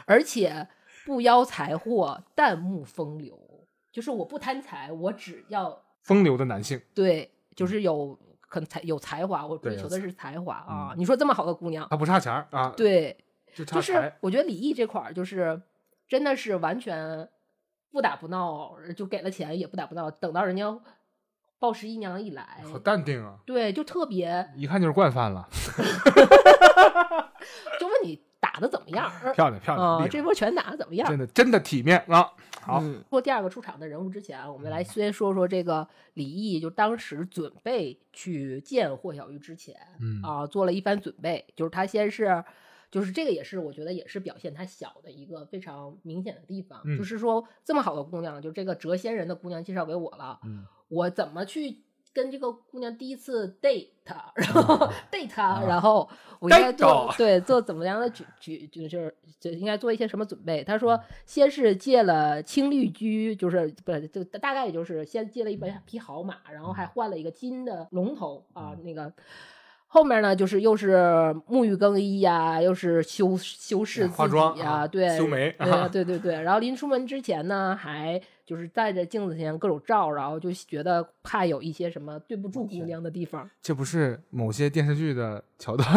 [0.05, 0.69] 而且
[1.07, 3.39] 不邀财货，淡慕风流，
[3.91, 8.19] 就是我不贪财，我只要风流的男性，对，就是有
[8.51, 10.91] 可能才有才华，我追求的是才华啊！
[10.93, 13.17] 嗯你说这么好的姑娘，她不差钱儿啊，，对。
[13.53, 15.61] 就差就是，我觉得李毅这块儿就是
[16.07, 17.29] 真的是完全
[17.91, 20.79] 不打不闹，就给了钱也不打不闹，等到人家
[21.59, 25.49] 鲍十一娘一来，好淡定啊，对，就特别一看就是惯犯了
[27.81, 31.09] 就问你打的怎么样 漂亮漂亮，啊、这波拳打的怎么样？
[31.09, 42.43] 真的真的体面啊，好，嗯，说第二个出场的人物之前，我们来先说说这个李毅，就当时准备去见霍小玉之前，嗯啊，做了一番准备，就是他先是。
[42.91, 46.81] 就是这个也是，我觉得也是表现他小的一个非常明显的地方。
[46.85, 53.89] 嗯就是说，这么好的姑娘，就这个谪仙人的姑娘介绍给我了，嗯我怎么去跟这个姑娘第一次 date，
[54.35, 60.65] 然后 date，、啊然后我应该做对做怎么样的举举就就是就应该做一些什么准备？
[60.65, 69.13] 他嗯说，先是借了青绿驹，就是不是就大概也就是先借了一匹好马，然后还换了一个金的龙头啊，嗯那个。
[69.93, 70.95] 后面呢，就是又是
[71.49, 76.41] 沐浴更衣呀、又是修修饰自己化妆呀、啊对，修眉对啊 对对对。
[76.43, 78.21] 然后临出门之前呢，还
[78.51, 85.89] 就是在着镜子前各种照，然后就觉得怕有一些什么对不住姑娘的地方这不是某些电视剧的桥段，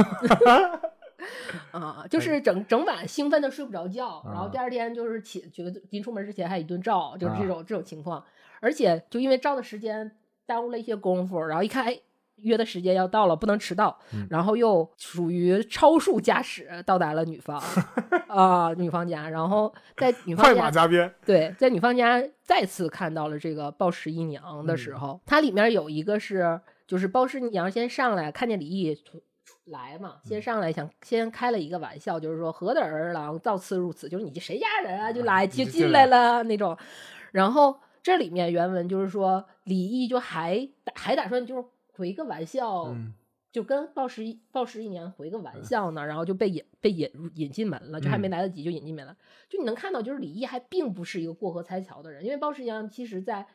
[1.73, 8.23] 啊，就是整整晚兴奋的睡不着觉，然后啊第二天就是起觉得临出门之前还一顿照，就是这啊种、这种情况，
[8.59, 10.11] 而且就因为照的时间
[10.45, 11.99] 耽误了一些功夫，然后一看哎。
[12.37, 14.27] 约的时间要到了，不能迟到，嗯。
[14.29, 17.61] 然后又属于超速驾驶到达了女方
[18.27, 24.77] 啊、女方家，然后在女方快家马加鞭，对，在女方家再次看到了这个鲍十一娘的嗯。
[24.77, 28.97] 时候，它里面有一个是，就是鲍十一娘先上来看见李毅
[29.65, 30.41] 来嘛，先嗯。
[30.41, 36.77] 上来想先开了一个玩笑，就是说何等儿郎造次入此，就是你这谁家人啊，就啊来就进来了那种。
[37.31, 41.63] 然后这里面原文就是说李毅就还还打算就是
[41.93, 43.13] 回个玩笑，嗯。
[43.51, 48.31] 就跟鲍十一鲍十一年回个玩笑呢，然后就被引被引入引进门了，就还没嗯。
[48.31, 49.15] 来得及就引进门了。
[49.47, 53.45] 就你能看到，就是李毅还并不是一个过河拆桥的人，因为鲍十一娘其实在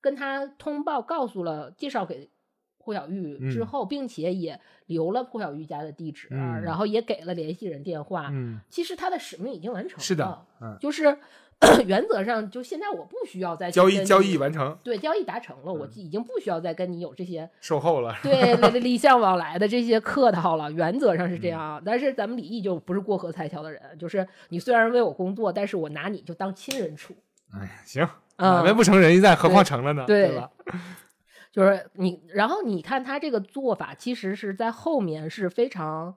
[0.00, 2.30] 跟他通报告诉了介绍给
[2.78, 3.66] 霍小玉之嗯。
[3.66, 6.62] 后，并且也留了霍小玉家的地址，嗯。
[6.62, 8.30] 然后也给了联系人电话。
[8.32, 11.18] 嗯，其实他的使命已经完成了，是的，嗯，就是
[11.86, 21.82] 原则上就现在我不需要再交易交易完成，对交易达成了，我嗯已经不需要再跟你有这些售后了， 对礼礼尚往来的这些客套了，原则上是嗯这样。
[21.84, 27.14] 但是咱们李毅就不是过河拆桥的人，就是你虽然为我工作，但是我拿你就当亲人处。
[27.52, 28.02] 哎，行，
[28.36, 30.04] 啊买卖不成仁义在，何况成了呢？
[30.06, 30.50] 对对吧？
[31.52, 36.14] 就是你，然后你看他这个做法，其实是在后面是非常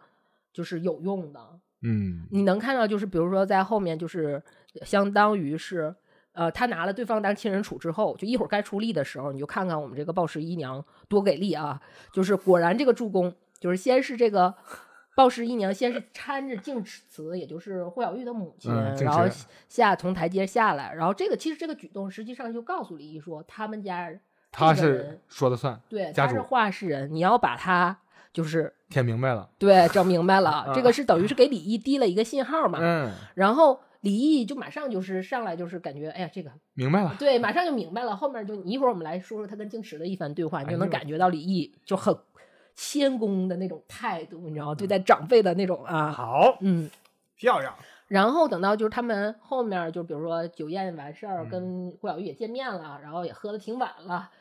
[0.52, 1.40] 就是有用的。
[1.84, 4.42] 嗯你能看到，就是比如说在后面，就是
[4.84, 5.94] 相当于是，
[6.34, 11.82] 呃，他拿了对方当亲人处之后，就一会儿该出力的时候，你就看看我们这个鲍十一娘多给力啊！
[12.14, 14.54] 就是果然这个助攻，就是先是这个
[15.16, 19.24] 鲍十一娘先是搀着静慈，也就是霍小玉的母亲，嗯然后
[19.68, 24.12] 下从台阶下来，然后这个其实这个举动实际上就告诉李毅说，他们家
[24.52, 27.98] 他是说了算，对他是话事人，你要把他
[28.32, 32.78] 就是填明白了，对整明白了，这啊个是等于是给李毅递了一个信号嘛。
[32.80, 38.16] 嗯，然后李毅就马上就是上来就是感觉，哎呀，这个明白了，对，马上就明白了。
[38.16, 42.16] 后面就你一会儿我们来说说他跟静池的一番对话，你就能感觉到李毅就很
[42.76, 44.76] 谦恭的那种态度，你知道吗？
[44.76, 46.90] 对待长辈的那种啊，好嗯。
[47.40, 47.72] 漂亮，
[48.08, 54.32] 然后等到就是他们后面就比如说酒宴完事儿，嗯跟郭小玉也见面了，然后也喝的挺晚了。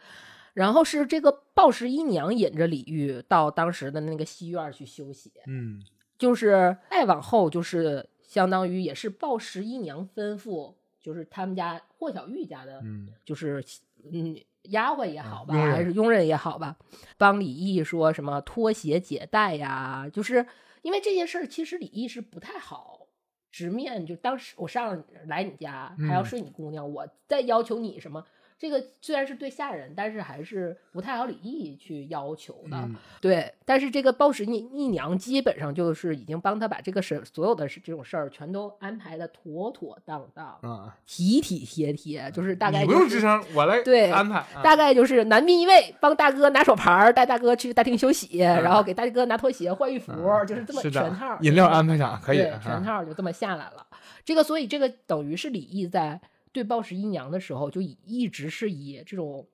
[0.55, 5.83] 然后是这个鲍十一娘引着李玉到当时的那个西院去休息，嗯
[6.17, 13.65] 就是再往后就是相当于也是鲍十一娘吩咐，就是他们家霍小玉家的，嗯就是
[14.13, 16.77] 嗯丫鬟也好吧，还是佣人也好吧，
[17.17, 20.47] 帮李毅说什么脱鞋解带呀，就是
[20.83, 23.07] 因为这些事儿，其实李毅是不太好
[23.51, 28.25] 直面，就当时我上来你家还要嗯睡你姑娘，我再要求你什么。
[28.59, 32.77] 这个虽然是对下人，但是还是不太好李毅去要求的。
[32.77, 44.39] 嗯对，但是这个鲍氏逆逆娘基本上就是已经帮他把这个事所有的这种事儿全都安排的妥妥当当、啊，体体贴贴，就是大概、就是、不用吱声，我来对安排。
[44.39, 50.13] 啊大概就是男宾一位，帮大哥拿手牌儿，带大哥去大厅休息，然后给大哥拿拖鞋、换浴服，
[50.47, 51.39] 就是这么嗯是的全套。
[51.43, 53.87] 饮料安排上可以全套就这么下来了。
[54.25, 56.21] 这个，所以这个等于是李毅在
[56.57, 59.47] 对鲍氏姨娘的时候，就以一直是以这种，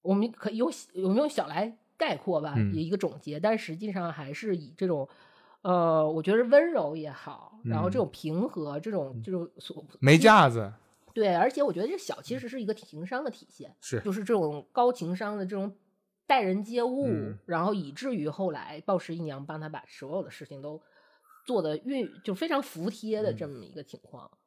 [0.00, 5.08] 我们可以用我们用小来概括吧，一个总结，但实际上还是以这种。
[5.62, 10.72] 呃，我觉得温柔也好，然后这嗯种平和，这种这种所没架子，
[11.12, 15.76] 对，而且我觉得这小其实是一个情商的体现，是就是这种高情商的这种
[16.26, 20.80] 待人接物，嗯然后以至于后来鲍十一娘帮他把所有的事情都
[21.44, 24.30] 做的运就非常服帖的这么一个情况。
[24.32, 24.39] 嗯，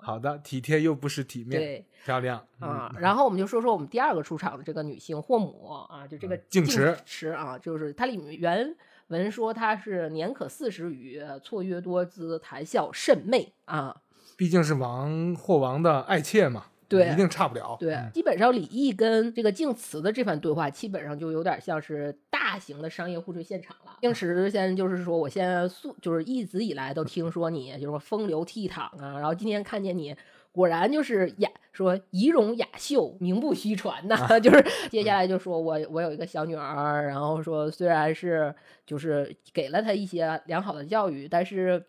[0.00, 8.74] 好的，体贴又不失体面，对漂亮啊，嗯然后我们就说说我们第二个出场的这个女性霍姆啊，就这个嗯净池池啊，就是它里面原
[9.08, 14.02] 文说她是年可四十余，绰约多姿，谈笑甚媚啊。
[14.36, 17.76] 毕竟是王霍王的爱妾嘛，对一定差不了。
[17.78, 23.96] 对嗯，基本上李毅跟这个静慈的这番对话，基本上就有点像是大型的商业互吹现场了。
[24.00, 30.16] 静慈先就是说，我现在素就是一直以来都听说你就是风流倜傥啊，然后今天看见你。
[30.50, 38.52] 果然就是雅说仪容雅秀，名不虚传呐、就是接下来就说我我有一个小女儿，然后说虽然是
[38.84, 41.84] 就是给了她一些良好的教育，但是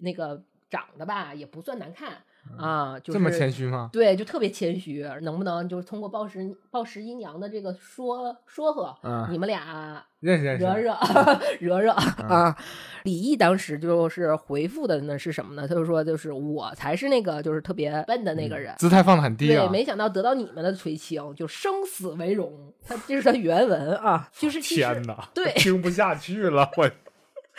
[0.00, 2.24] 那个长得吧也不算难看
[2.58, 3.88] 啊，就是这么谦虚吗？
[3.92, 10.64] 对，就特别谦虚，能不能就是通过鲍石鲍石阴阳的这个说说和，嗯你们俩认识认识。
[10.64, 11.00] 惹 惹
[11.60, 12.56] 惹惹啊？
[13.04, 15.66] 李毅当时就是回复的呢是什么呢？
[15.66, 18.74] 他就说就是我才是那个就是特别笨的那个人。
[18.78, 19.68] 姿态放的很低对，啊！
[19.70, 22.72] 没想到得到你们的垂青，就生死为荣。
[22.84, 26.90] 他这是他原文啊，就是其实天哪，对听不下去了，我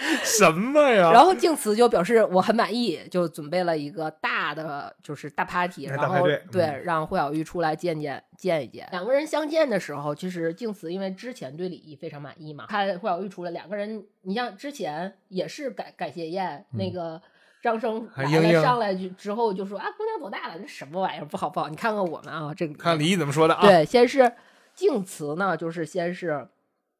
[0.24, 1.12] 什么呀？
[1.12, 8.88] 然后静慈就表示我很满意，就准备了一个大的就是大 party，然后对让霍小玉出来见见见一见。
[8.92, 17.22] 两个人相见的时候，其实静慈因为之前对李毅非常满意嘛，看霍小玉出来，两个人你像之前也是感感谢宴、那个。
[17.64, 18.06] 张生
[18.62, 20.60] 上来就之后就说啊，姑娘多大了？
[20.60, 21.24] 这什么玩意儿？
[21.24, 23.62] 不好不好，你看看我们啊，这个看李毅怎么说的啊？
[23.66, 24.30] 对，先是
[24.76, 26.46] 静慈呢，就是先是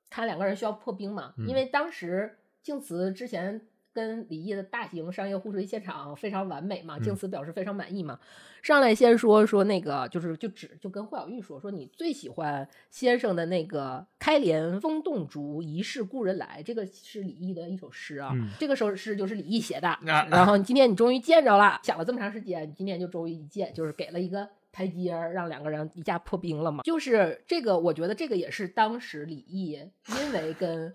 [0.10, 8.20] 看两个人需要破冰嘛，因为当时静慈之前跟李毅的大型商业互吹现场非常完美嘛，静慈表示非常满意嘛，
[8.64, 18.50] 上来先说说那个就是就只就跟霍小玉说说你最喜欢先生的那个开帘风动竹，疑是故人来，这个是李毅的一首诗啊，嗯。
[18.60, 20.28] 这个首诗就是李毅写的，啊。
[20.32, 26.82] 然后今天你终于见着了，想了这么长时间，你今天就终于一见，就是给了一个台阶儿，让两个人一下破冰了嘛。
[26.82, 30.92] 就是这个，我觉得这个也是当时李毅因为跟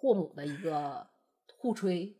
[0.00, 1.08] 霍姆的一个
[1.56, 2.16] 互吹，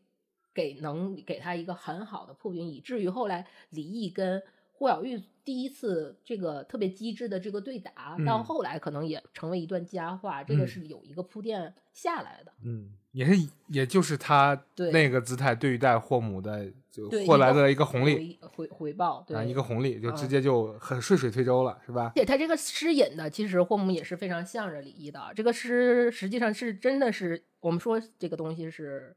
[0.52, 8.44] 给能给他一个很好的破冰，以至于后来李毅跟霍小玉第一次这个特别机智的这个对打，到嗯。
[8.44, 10.66] 后来可能也成为一段佳话，这个嗯。
[10.66, 12.52] 是有一个铺垫下来的。
[12.64, 14.60] 嗯，也是，也就是他
[14.92, 22.12] 那个姿态对待霍姆的，就对一个获来的一个红利回回回报，对、啊，一个红利就直嗯接就很顺水推舟了，是吧？
[22.14, 25.20] 而且他这个诗引的，其实霍姆也是非常向着李毅的。
[25.34, 29.16] 这个诗实际上是真的是我们说这个东西是，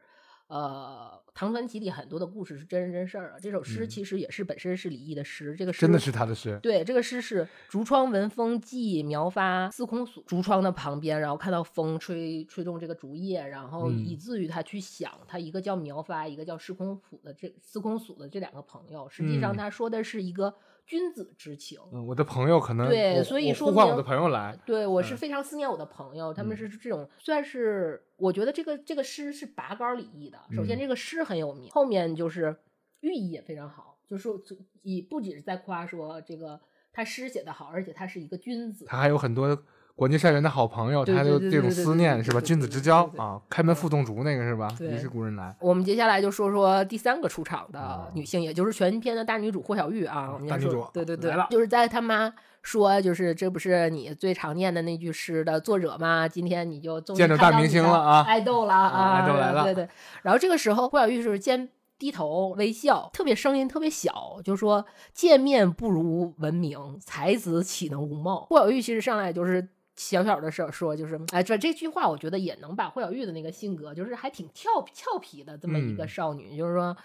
[0.51, 3.37] 呃，唐传奇里很多的故事是真人真事儿啊。
[3.41, 3.89] 这首诗嗯。
[3.89, 14.05] 其实也是本身是李益的诗，这个诗真的是他的诗，对，这个诗是“竹窗闻风寄苗发司空曙”，竹窗的旁边，然后看到风吹吹动这个竹叶，然后嗯。
[14.05, 19.57] 以至于他去想，他一个叫苗发，一个叫司空曙的这司空曙的这两个朋友，实际上嗯。
[19.57, 20.53] 他说的是一个
[20.85, 21.79] 君子之情。
[21.91, 30.37] 嗯，我的朋友可能对所以说明呼唤我的朋友来，对，我是嗯非常思念我的朋友，他们嗯是这种，算是我觉得这个这个诗是拔高李益的。
[30.51, 32.55] 首先，嗯这个诗很有名，后面就是
[32.99, 34.39] 寓意也非常好，就是说
[34.81, 36.59] 以不仅是在夸说这个
[36.91, 38.85] 他诗写得好，而且他是一个君子。
[38.85, 39.63] 他还有很多
[39.95, 42.41] 广结善缘的好朋友，他就这种思念是吧？
[42.41, 44.67] 君子之交啊，开门复动竹那个是吧？
[44.77, 50.31] 对于是故人来，我们接下来就说说第三个出场的哦女性，也就是全片的大女主霍小玉啊。
[50.33, 56.27] 我们大女主对对对，就是在他妈说，就是这不是你最常念的那句诗的作者吗？
[56.27, 59.87] 今天你就见着大明星了啊爱豆了啊啊，爱豆来了对对。
[60.23, 68.47] 然后这个时候霍小玉是先低头微笑，特别声音特别小，就说见面不如闻名，才子岂能无貌？
[68.49, 69.69] 霍小玉其实上来就是。
[70.01, 76.97] 小小的说说就是，哎，这这句话我觉得也能把霍小玉的那个性格，就是还挺俏俏皮的这么一个嗯少女，就是说，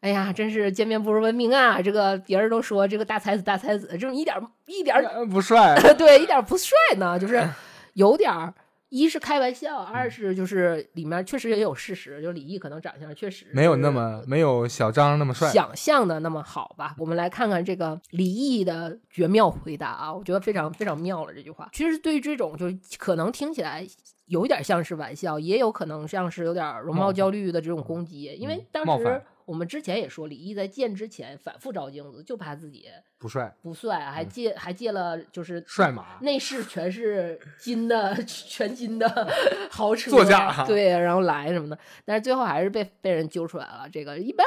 [0.00, 1.82] 哎呀，真是见面不如闻名啊！
[1.82, 7.46] 这个别人都说这个大才子大才子，这么一点儿一点不帅， 对，一点儿不帅呢，就是
[7.92, 8.54] 有点儿。
[8.90, 15.50] 一是开玩笑，二是就是里面确实也有事实，就李毅可能长相确实没有那么没有小张那么帅。
[15.50, 16.94] 想象的那么好吧？
[16.98, 21.34] 我们来看看这个李毅的绝妙回答啊，我觉得非常非常妙了。
[21.34, 23.86] 这句话其实对于这种就是可能听起来
[24.26, 32.84] 有一点像是玩笑，也有可能像是有点容貌焦虑的这种攻击，因为嗯当时我们之前也说，李毅在见之前反复照镜子，就怕自己
[33.16, 39.08] 不帅，不帅，还借还借了就是帅马内饰全是金的， 全金的
[39.72, 43.88] 豪车，座驾对，然后来什么的，但是最后还是被被人揪出来了。
[43.90, 44.46] 这个一般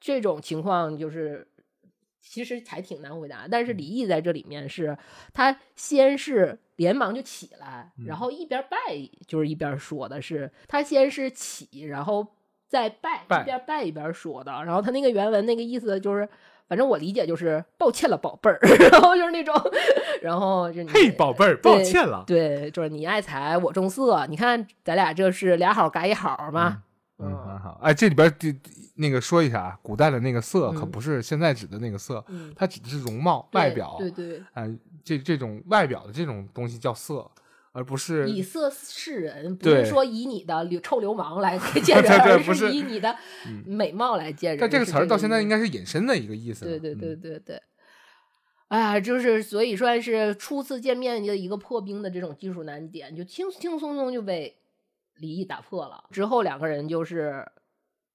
[0.00, 1.46] 这种情况就是。
[2.20, 4.94] 其实还挺难回答，但是李毅在这里面是，
[5.32, 8.76] 他先是连忙就起来，嗯然后一边拜
[9.26, 12.26] 就是一边说的是，他先是起，然后
[12.68, 16.28] 再拜，一边拜一边说的，然后他那个原文那个意思就是，
[16.68, 18.58] 反正我理解就是抱歉了宝贝儿，
[18.92, 19.54] 然后就是那种，
[20.20, 22.24] 然后就你嘿，宝贝儿，抱歉了。
[22.26, 26.82] 对，就是你爱财我重色，你看咱俩这是俩好嘎一好嘛，
[27.18, 27.80] 嗯，很好。
[27.82, 28.54] 哎，这里边第
[28.96, 33.96] 那个说一下啊，古代的那个色可嗯不是现在指的那个色，嗯，它指的是容貌、对外表。
[33.98, 34.68] 对对，哎，
[35.02, 37.30] 这这种外表的这种东西叫色，
[37.78, 43.14] 而不是以色示人，不是说以你的流臭流氓来 见人，而对对不是以你的
[43.46, 44.58] 嗯美貌来见人。
[44.58, 45.58] 但这个词儿到现在应该。
[45.58, 46.64] 是引申的一个意思。
[46.64, 47.60] 对对对嗯，对对。
[48.68, 54.56] 哎呀，就是所以算是初次见面的一个破冰的这种技术难点，就轻轻松松就被
[55.16, 56.04] 李毅打破了。
[56.12, 57.44] 之后两个人就是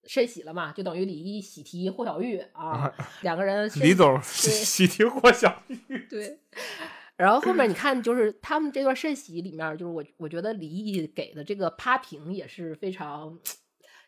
[0.05, 2.89] 深喜了嘛，就等于李毅喜提霍小玉啊，
[3.19, 6.39] 两个人李总对喜提霍小玉，对。
[7.23, 13.39] 然后后面你看，就是他们这段瞬息里面，就是我我觉得李毅给的这个趴平也是非常，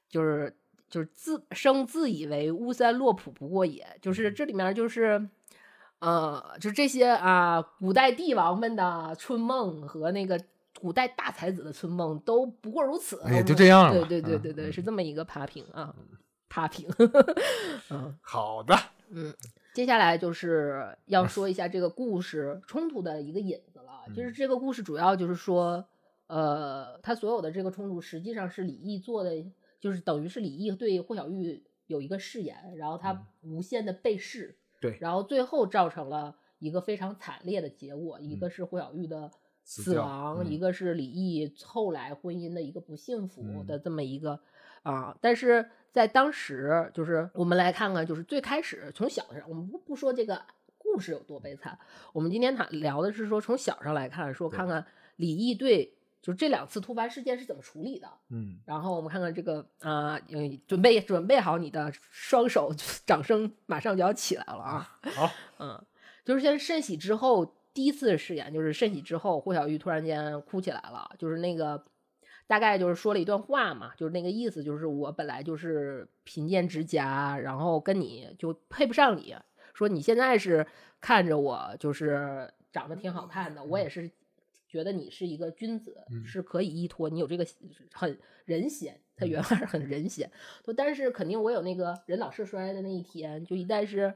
[0.09, 0.55] 就是
[0.89, 5.29] 就是自生自以为巫山洛普不过也，就是这里面就是。
[5.99, 10.39] 呃，就这些啊，古代帝王们的春梦和那个
[10.79, 13.19] 古代大才子的春梦都不过如此。
[13.23, 15.95] 哎就这样对了对对对对对，嗯是这么一个趴平啊，
[16.49, 16.87] 趴平。
[17.89, 18.77] 嗯，好的，
[19.09, 19.33] 嗯，
[19.73, 24.03] 接下来就是要说一下这个故事冲突的一个引子了。
[24.15, 25.85] 就是嗯这个故事主要就是说，
[26.27, 29.45] 呃，他所有的这个冲突实际上是李毅做的，
[29.79, 39.31] 就是等于是李毅对霍小玉有一个誓言，然后他嗯无限的背誓，对然后最后造成了一个非常惨烈的结果，一嗯个是霍小玉的
[39.63, 44.39] 死亡，嗯一个是李毅后来婚姻的一个不幸福嗯的这么一个
[44.83, 50.41] 啊，但是在当时，就是我们来看看，就是最开始从小上，我们不不说这个
[50.77, 51.79] 故事有多悲惨，
[52.11, 54.85] 我们今天谈聊的是说从小上来看，说看看
[55.15, 58.09] 李毅对就这两次突发事件是怎么处理的。
[58.29, 62.73] 嗯，然后我们看看这个啊，嗯准备准备好你的双手，
[63.05, 64.99] 掌声马上就要起来了啊！
[65.15, 65.81] 好，嗯，
[66.25, 71.81] 就是先肾喜之后第一次饰演，就是肾喜之后，霍小玉突然间哭起来了，就是那个
[72.47, 79.35] 大概就是说了一段话嘛，就是那个意思，就是我本来就是贫贱之家，然后跟你就配不上你，
[79.73, 80.65] 说你现在是
[80.99, 84.11] 看着我就是长得挺好看的，我也是
[84.67, 86.25] 觉得你是一个君子，嗯。
[86.25, 87.45] 是可以依托，你有这个
[87.93, 88.99] 很人贤。
[89.17, 90.29] 他原话是很人贤，
[90.75, 94.13] 但是肯定我有那个人老色衰的那一天，就一旦是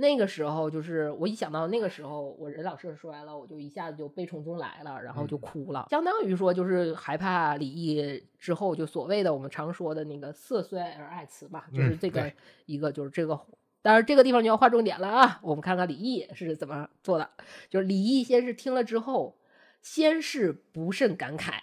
[0.00, 12.32] 那个时候，就是我一想到那个时候我人老色衰了，我就一下子就悲从中来了，然后就嗯哭了，相当于说就是害怕李毅之后就所谓的我们常说的那个色衰而爱弛嘛，就是嗯这个
[12.66, 13.38] 一个就是这个。
[13.82, 15.40] 当然，这个地方就要划重点了啊！
[15.42, 17.30] 我们看看李毅是怎么做的。
[17.70, 19.38] 就是李毅先是听了之后，
[19.80, 21.60] 先是不甚感慨，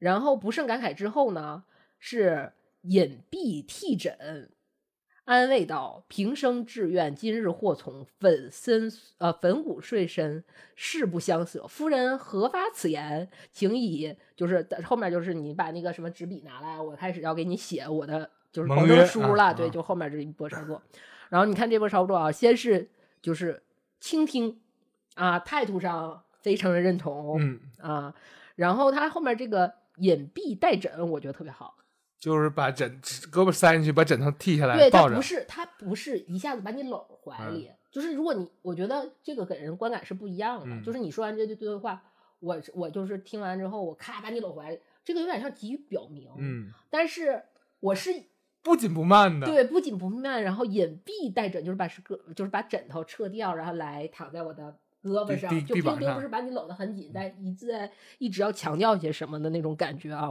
[0.00, 1.62] 然后不甚感慨之后呢，
[2.00, 4.50] 是隐蔽涕枕，
[5.24, 10.44] 安慰道：“平生志愿，今日祸从，粉身呃粉骨碎身，
[10.76, 11.66] 誓不相舍。
[11.66, 13.30] 夫人何发此言？
[13.50, 19.54] 请以就是后面就是你把那个什么纸笔拿来，我开始要给你写我的就是保证书了。
[19.54, 20.82] 对，就后面这一波操作。
[21.30, 22.90] 然后你看这波操作啊，先是
[23.22, 23.62] 就是
[24.00, 24.60] 倾听
[25.14, 28.14] 啊，态度上非常的认同，嗯，啊，
[28.56, 31.78] 然后他后面这个隐蔽带枕，我觉得特别好。
[32.24, 40.74] 就是把枕胳膊塞进去，把枕头剃下来对，他抱着不，是他不是一下子把你搂怀里，就是如果你我觉得这个给人观感是不一样的。
[40.74, 42.02] 嗯就是你说完这句对话，
[42.40, 46.30] 我我就是听完之后，我咔把你搂怀里，这个有点像急于表明。
[46.38, 47.42] 嗯，但是
[47.80, 48.10] 我是
[48.62, 60.30] 不紧不慢的，对不紧不慢，然后隐蔽带枕，就是把是个就是把枕头撤掉，然后来躺在我的地胳膊上，就不是把你搂得很紧，但一直在一直要强调一些什么的那种感觉啊，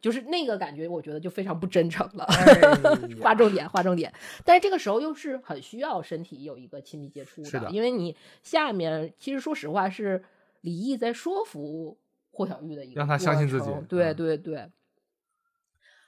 [0.00, 2.24] 就是那个感觉，我觉得就非常不真诚了。
[2.24, 4.12] 哎 划重点，划重点。
[4.44, 10.24] 但是这个时候又是很需要身体有一个亲密接触是的因为你下面其实说实话是
[10.62, 11.98] 李毅在说服
[12.32, 14.70] 霍小玉的一个让他相信自己对嗯对对。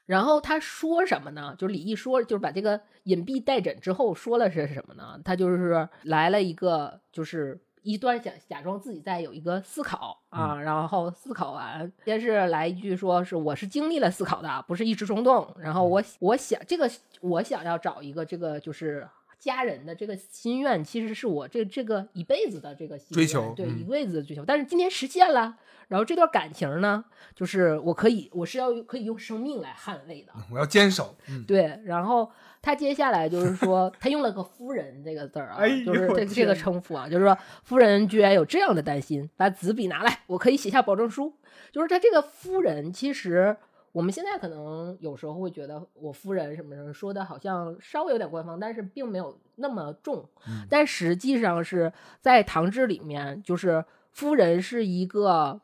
[0.06, 1.54] 然后他说什么呢？
[1.58, 5.20] 就是李毅说，就是把这个隐蔽带诊之后说了是什么呢？
[5.22, 15.48] 他就是来了一个，就是一段假假装自己在有一个思考啊，嗯然后思考完，先是来一句说是我是经历了思考的，不是一时冲动。
[15.58, 16.90] 然后嗯我我想这个
[17.22, 19.08] 我想要找一个这个就是
[19.38, 24.44] 家人的这个心愿，其实是我这这个一辈子的这个心追求对，嗯一辈子的追求。
[24.44, 25.56] 但是今天实现了，
[25.88, 30.32] 然后这段感情呢，就是我可以我是要可以用生命来捍卫的。
[30.52, 31.16] 我要坚守。
[31.28, 32.30] 嗯，对，然后
[32.60, 41.34] 他接下来就是说， 他用了个“夫人”这个字儿啊，哎就是这这个称呼啊，就是说夫人居然有这样的担心，把纸笔拿来，我可以写下保证书。
[41.70, 43.56] 就是他这个夫人，其实
[43.98, 50.24] 我们现在可能有时候会觉得我夫人什么什么说的好像稍微有点官方，但是并没有那么重。
[50.46, 55.60] 嗯但实际上是在唐制里面，就是夫人是一个。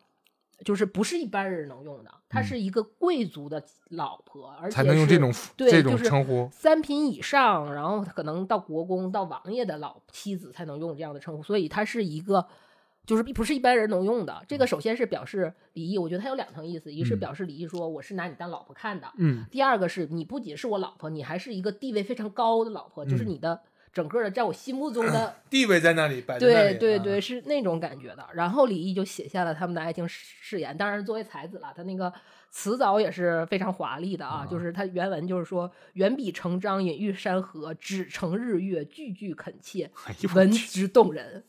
[0.64, 6.48] 就是不是一般人能用的，她嗯是一个贵族的老婆，而且才能用这是种对这种就是称呼。
[6.50, 12.46] 三品以上，然后可能到国公、到王爷的老妻子才能用这样的称呼，所以她是一个，
[13.06, 14.44] 就是不是一般人能用的。
[14.48, 23.60] 这个首先是表示李毅，我觉得它有两层意思，一是嗯表示李毅说我是拿你当老婆看的，嗯，第二个是你不仅是我老婆，你还是一个地位非常高的老婆，就是嗯你的
[23.92, 26.58] 整个的在我心目中的 地位在那里摆在那里。
[26.58, 28.26] 啊对对对，，是那种感觉的。
[28.34, 32.12] 然后李毅就写下了他们的爱情誓言，当然作为才子了，他那个
[32.50, 39.90] 词藻也是非常华丽的啊，啊就是他原文就是说“远比成章，隐喻山河，只成日月，句句恳切，
[40.34, 41.44] 文去之动人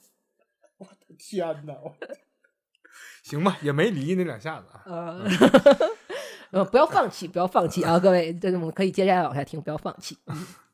[1.17, 1.73] 天哪！
[1.73, 1.95] 我
[3.23, 4.83] 行吧，也没离那两下子啊”。。
[4.87, 5.25] 呃，
[6.51, 10.17] 呃，不要放弃，不要放弃啊，各位，这个我们可以接下来往下听，不要放弃。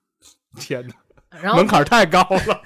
[0.57, 0.95] 天哪，
[1.41, 2.61] 然后门槛太高了。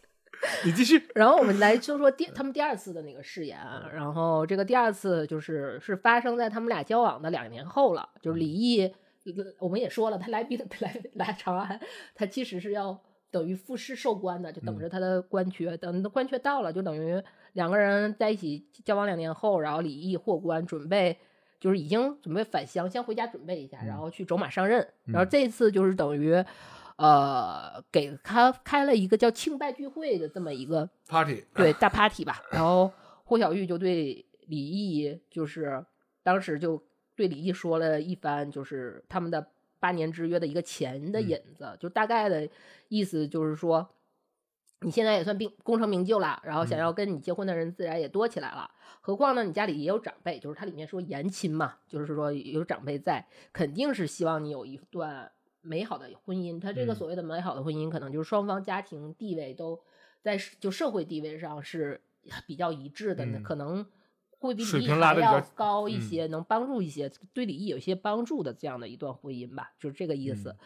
[0.64, 1.08] 你继续。
[1.14, 8.94] 然后我们来说说第他们第二次的那个誓言啊，然后这个第二次就是是发生在他们俩交往的两年后了，就是李毅，
[9.58, 11.80] 我们也说了，他来宾 来来长安，
[12.14, 12.98] 他其实是要
[13.30, 17.22] 等于赋诗授官的，就等着他的官缺，等官缺到了，就等于
[17.52, 21.18] 两个人在一起交往两年后，然后李毅获官，准备。
[21.58, 24.86] 就是已经准备返乡，先回家准备一下，然后去走马上任。
[25.04, 26.34] 然后这一次就是等于，
[26.96, 32.42] 呃，给他开了一个叫庆拜聚会的这么一个 Party，对 大 party 吧。
[32.52, 32.92] 然后
[33.24, 35.82] 霍小玉就对李毅，就是
[36.22, 36.80] 当时就
[37.16, 39.44] 对李毅说了一番，就是他们的
[39.78, 42.48] 八年之约的一个钱的嗯引子，就大概的
[42.88, 43.88] 意思就是说，
[44.80, 48.70] 你现在也算并功成名就了，然后想嗯要跟你结婚的人自然也多起来了。
[49.00, 56.60] 何况呢，你家里也有长辈，就是它里面说言亲嘛，就是说有长辈在，肯定是希望你有一段美好的婚姻。
[56.60, 59.80] 他这个嗯所谓的美好的婚姻，可能就是双方家庭地位都
[60.22, 62.00] 在就社会地位上是
[62.46, 63.86] 比较一致的，嗯可能
[64.38, 70.50] 会比水平拉的比较嗯高一些，能帮助一些，对李毅有一些帮助的这样的一段婚姻吧，就是这个意思。
[70.50, 70.56] 嗯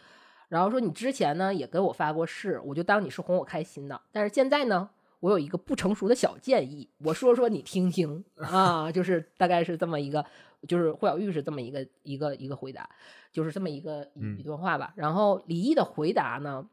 [0.49, 4.89] 然后说你之前呢也给我发过誓，我就当你是哄我开心的，但是现在呢。
[5.21, 10.25] 我有一个不成熟的小建议，我说说你听听 啊，就是大概是这么一个，
[10.67, 12.89] 就是霍小玉是这么一个一个一个回答，
[13.31, 14.09] 就是这么一个
[14.39, 14.91] 一段话吧。
[14.95, 16.67] 然后李毅的回答呢，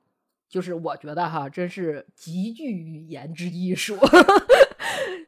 [0.49, 3.99] 就是我觉得哈，真是极具语言之艺术。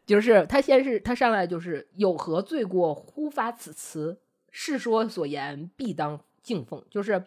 [0.07, 4.21] 就是他先是他上来就是有何罪过，忽发此词，
[4.51, 6.85] 世说所言，必当敬奉。
[6.91, 7.25] 就是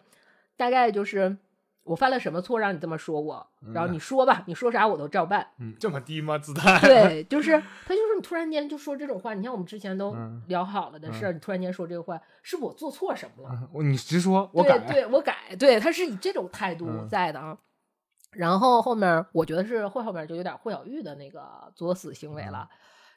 [0.56, 1.36] 大概就是
[1.82, 5.48] 我犯了什么错让你这么说我，然后你说吧，你说啥我都照办。
[5.58, 6.38] 嗯，这么低吗？
[6.38, 6.80] 姿态？
[6.80, 7.52] 对， 就是
[7.86, 13.68] 他就是你突然间就说这种话，你看我们之前都嗯聊好了的事儿，你突然间说这个话，是我做错什么了？
[13.74, 14.78] 嗯你直说，我对改。
[14.92, 17.56] 对，我改，对，他是以这种态度嗯在的啊。
[18.34, 22.52] 然后后面我觉得是后后面就有点霍小玉的那个作死行为嗯。
[22.52, 22.68] 了，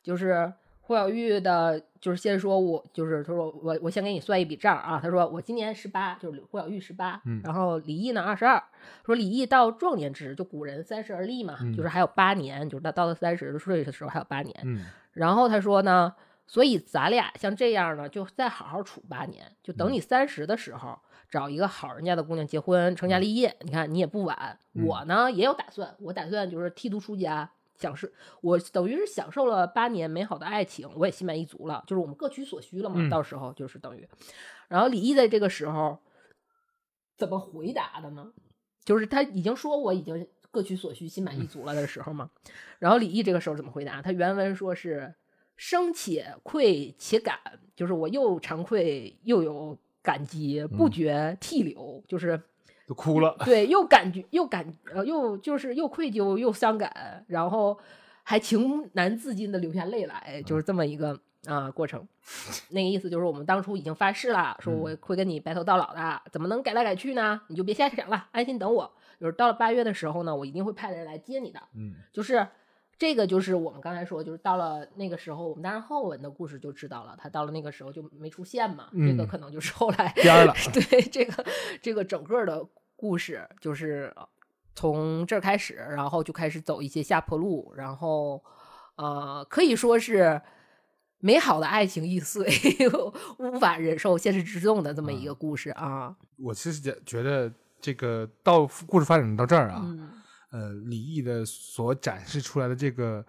[0.03, 0.51] 就是
[0.81, 8.63] 霍小玉的，就是先说我就是他说我我先给你算一笔账啊，他说我今年十八，就是霍小玉十八、嗯然后李毅呢二十二，
[9.05, 14.85] 说李毅到壮年之，就古人三十而立嘛，嗯就是还有八年，就是他到了三十岁的时候还有八年，嗯。
[15.11, 16.13] 然后他说呢，
[16.45, 19.93] 所以咱俩像这样呢，就再好好处八年，就等嗯。
[19.93, 20.97] 你三十的时候，
[21.29, 23.55] 找一个好人家的姑娘结婚，成家立业。
[23.61, 24.59] 你看你也不晚。
[24.73, 28.07] 嗯我呢也有打算，我打算就是剃度出家，享受
[28.41, 32.95] 我等于是享受了八年美好的爱情，我也心满意足了，就是我们各取所需了嘛。
[32.97, 34.07] 嗯到时候就是等于，
[34.67, 35.99] 然后李毅在这个时候
[37.17, 38.31] 怎么回答的呢？
[38.85, 42.29] 就是他已经说我已经各取所需，心满意足了的时候嘛。
[42.79, 44.01] 然后李毅这个时候怎么回答？
[44.01, 45.15] 他原文说是
[45.55, 47.39] 生且愧且感，
[47.75, 52.41] 就是我又惭愧又有感激，不觉涕流，就是
[52.87, 53.35] 就哭了。
[53.43, 57.77] 对，又感觉又感呃又就是又愧疚又伤感，然后
[58.23, 62.07] 还情难自禁的流下泪来，就是这么一个啊、过程。
[62.71, 67.41] 那个意思就是我们当初已经发誓了，说我会跟你白头到老的，怎么能改来改去呢？
[67.49, 68.89] 你就别瞎想了，安心等我。
[69.19, 71.59] 就是到了八月的时候呢，我一定会派人来接你的。
[71.75, 72.47] 嗯，就是
[72.97, 78.89] 这个，就是我们刚才说，就是到了那个时候，我们当然后文的故事就知道了，他到了那个时候就没出现嘛。
[78.93, 80.53] 这个嗯可能就是后来边儿了。
[80.73, 81.45] 对这个
[81.81, 84.27] 这个整个的故事，就是呃
[84.73, 88.43] 从这儿开始，然后就开始走一些下坡路，然后
[88.95, 90.41] 呃，可以说是
[91.19, 92.47] 美好的爱情易碎，
[93.37, 96.15] 无法忍受现实之重的这么一个故事啊。
[96.37, 100.11] 我其实觉觉得这个到故事发展到这儿啊，嗯
[100.51, 103.25] 呃，李毅的所展示出来的这个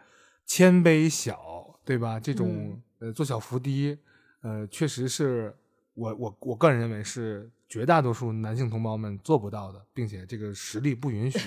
[0.47, 2.19] 谦卑小，对吧？
[2.19, 3.97] 这种、呃做小伏低，
[4.43, 5.55] 呃，确实是
[5.95, 11.39] 我我我个人认为是绝大多数男性同胞们做不到的，并且这个实力不允许，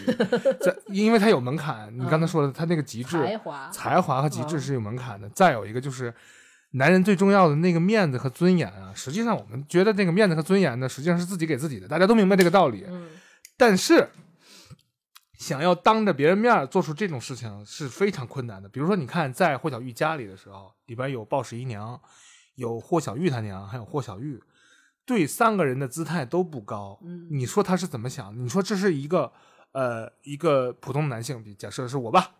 [0.59, 1.91] 在因为他有门槛。
[1.97, 5.30] 你刚才说的，他那个极致才华才华和极致嗯是有门槛的。
[5.30, 6.13] 再有一个就是。
[6.76, 12.86] 男人最重要的那个面子和尊严啊，实际上我们觉得那个面子和尊严呢，实际上是自己给自己的，大家都明白这个道理。
[12.88, 13.09] 嗯
[13.57, 14.07] 但是，
[15.41, 18.69] 想要当着别人面儿做出这种事情是非常困难的。
[18.69, 21.99] 比如说，你看在霍小玉家里的时候，里边有鲍十一娘，
[22.53, 24.39] 有霍小玉他娘，还有霍小玉，
[25.03, 26.99] 对三个人的姿态都不高。
[27.01, 28.37] 嗯你说他是怎么想？
[28.37, 29.33] 你说这是一个
[29.71, 32.35] 呃一个普通男性，比假设是我吧，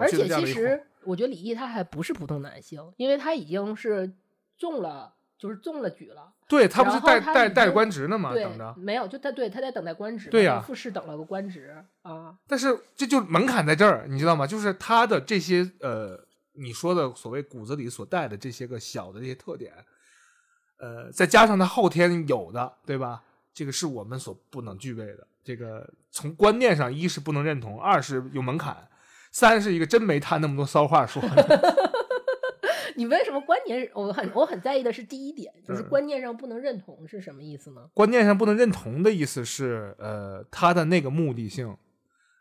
[0.00, 4.10] 而且其实我觉得李毅他还不是普通男性，因为他已经是
[4.56, 6.32] 中了，就是中了举了。
[6.48, 8.32] 对他不是带带带官职呢吗？
[8.32, 12.36] 等着，，没有，就他对他在等待官职，对呀复试等了个官职啊。
[12.46, 14.46] 但是这就门槛在这儿，你知道吗？
[14.46, 19.72] 就是他的这些呃，你说的所谓骨子里所带的这些个小的这些特点，
[20.78, 23.22] 呃，再加上他后天有的，对吧？
[23.52, 25.26] 这个是我们所不能具备的。
[25.42, 28.86] 这个从观念上，一是不能认同，二是有门槛，
[29.32, 31.20] 三是一个真没他那么多骚话说。
[32.96, 33.88] 你为什么观念？
[33.94, 37.88] 我很我很在意的是第一点，就是嗯观念上不能认同是什么意思呢？
[37.94, 41.76] 观念上不能认同的意思是，呃，他的那个目的性，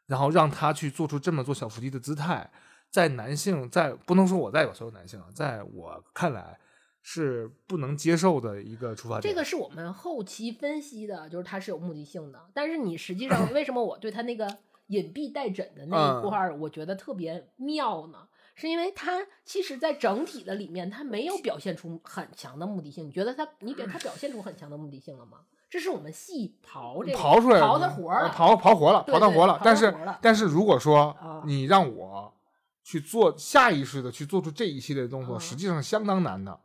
[0.08, 2.50] 然后让他去做出这么做小伏低的姿态，
[2.90, 6.58] 在男性，在不能说我代表所有男性啊，在我看来
[7.02, 9.34] 是不能接受的一个出发点。
[9.34, 12.40] 这个是我们后期分析的，就是他是有目的性的。
[12.54, 14.48] 但是你实际上为什么我对他那个
[14.88, 18.28] 隐蔽带枕的那嗯一块儿，我觉得特别妙呢？
[18.56, 23.06] 是因为它其实，在整体的里面，它没有表现出很强的目的性。
[23.08, 25.40] 你觉得它，你给它表现出很强的目的性了吗？
[25.70, 29.60] 这是我们细刨这个刨出来的活儿刨刨活了，刨到活了。
[29.62, 32.34] 但是但是如果说啊你让我
[32.82, 36.58] 去做下意识的去做出这一系列动作，啊实际上相当难的。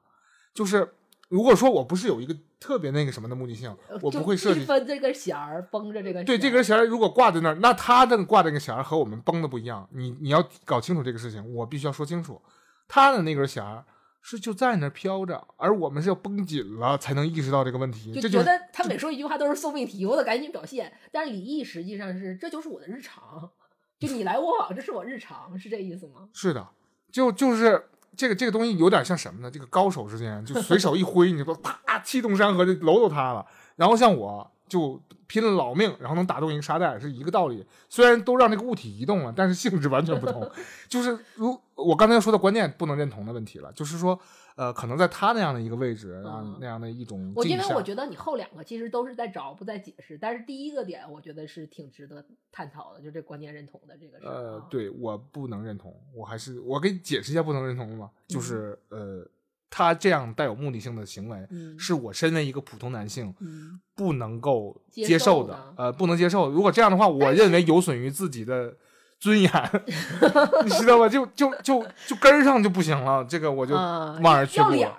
[0.54, 0.94] 就是
[1.28, 9.88] 如果说我不是有一个特别那个什么的目的性，我不会设计分这根弦儿绷着这个对，这根弦儿如果挂在那儿，那他的挂这个弦儿和我们绷的不一样。
[9.92, 12.40] 你你要搞清楚这个事情，我必须要说清楚，
[12.86, 13.84] 他的那根弦儿
[14.20, 18.12] 是就在那儿飘着，而我们是要绷紧了才能意识到这个问题。
[18.20, 20.92] 就觉得他每说一句话都是送命题，我得赶紧表现。
[21.10, 23.50] 但是李毅实际上是，这就是我的日常，
[23.98, 26.28] 就你来我往，这是我日常，是这意思吗？
[26.34, 26.68] 是的，
[27.10, 27.86] 就就是
[28.16, 29.50] 这个这个东西有点像什么呢？
[29.50, 33.44] 这个高手之间就随手一挥，你说啪，气动山河，这楼都塌了。
[33.76, 37.64] 然后像我就拼了老命，然后能打动一个沙袋，是一个道理。
[37.88, 40.50] 虽然都让这个物体移动了，但是性质完全不同。
[40.88, 44.20] 就是如我刚才说的观念不能认同的问题了，就是说，
[44.60, 46.20] 呃，可能在他那样的一个位置，
[46.60, 50.18] 那样的一种我因为我觉得你后两个其实都是在找，不在解释。
[50.18, 59.26] 但是第一个点，我觉得是挺值得探讨的，就这观念认同的这个事呃对，我不能认同，我还是我给你解释一下不能认同嘛，就是、呃，
[59.70, 61.78] 他这样带有目的性的行为，嗯。
[61.78, 66.50] 是我身为一个普通男性嗯，不能够接接受的，受呃，不能接受。
[66.50, 68.76] 如果这样的话，我认为有损于自己的
[69.20, 69.50] 尊严，
[70.64, 71.08] 你知道吧？
[71.08, 74.76] 就就就就根儿上就不行了，这个我就啊望而却步了。
[74.76, 74.96] 要脸儿，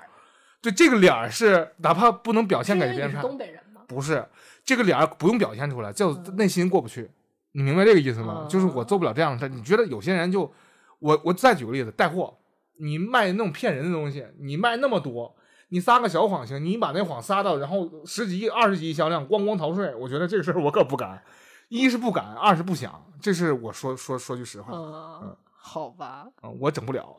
[0.61, 3.81] 对，这个脸儿是哪怕不能表现给别人看，东北人吗？
[3.87, 4.23] 不是
[4.63, 7.09] 这个脸儿不用表现出来，就嗯内心过不去。
[7.53, 8.43] 你明白这个意思吗？
[8.43, 9.49] 嗯就是我做不了这样的事。
[9.49, 10.49] 你觉得有些人就，
[10.99, 12.37] 我我再举个例子，带货，
[12.79, 15.35] 你卖那种骗人的东西，你卖那么多，
[15.69, 21.21] 你撒个小谎行，你把那谎撒到，然后十几亿、二十几亿销量，咣咣逃税，我觉得这个事儿我可不敢。
[21.71, 27.17] 一是不敢，二是不想，这是我说说说句实话，嗯，好吧，嗯，我整不了。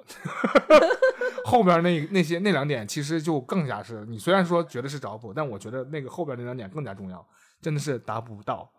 [1.47, 7.27] 后边那那些那两点其实就更加是，你虽然说觉得是找补，但我觉得那个后边那两点更加重要，
[7.63, 8.71] 真的是达不到。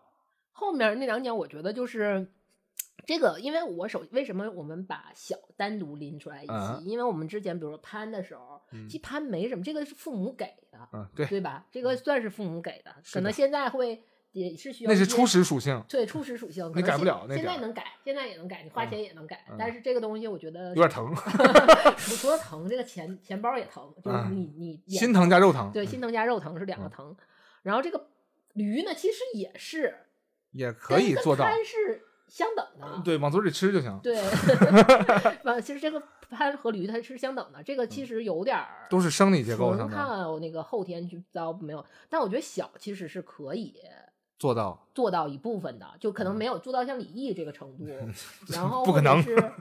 [0.52, 2.30] 后面那两点，我觉得就是
[3.04, 6.52] 这个，因为我首为什么我们把小单独拎出来一期？
[6.52, 11.66] 嗯因为我们之前比如说攀的时候，嗯其实攀没什么，这个是父母给的，嗯，对，对吧？
[11.72, 14.00] 这个算是父母给的可能现在会
[14.34, 21.14] 也是需要那是初始属性，对初始属性，你改不了那现在能改，现在也能改，你花嗯钱也能改，嗯但是这个东西我觉得有点疼，
[21.96, 27.16] 除除了疼，这个钱钱包也疼，就是嗯你你眼心疼加肉疼，对心疼加肉疼是两个嗯疼。
[27.62, 28.08] 然后这个
[28.54, 29.94] 驴呢，其实也是
[30.50, 34.20] 也可以做到跟，攀是相等的，对，往嘴里吃就行，对，
[35.44, 43.74] 往，其实这个攀和驴它是相等的，这个其实有点儿嗯都是生理结构纯上的看那个后天去造没有，但我觉得小其实是可以
[44.38, 47.86] 做到，做到一部分的，就可能没有做到像李毅这个程度，
[48.52, 49.52] 然后嗯不可能是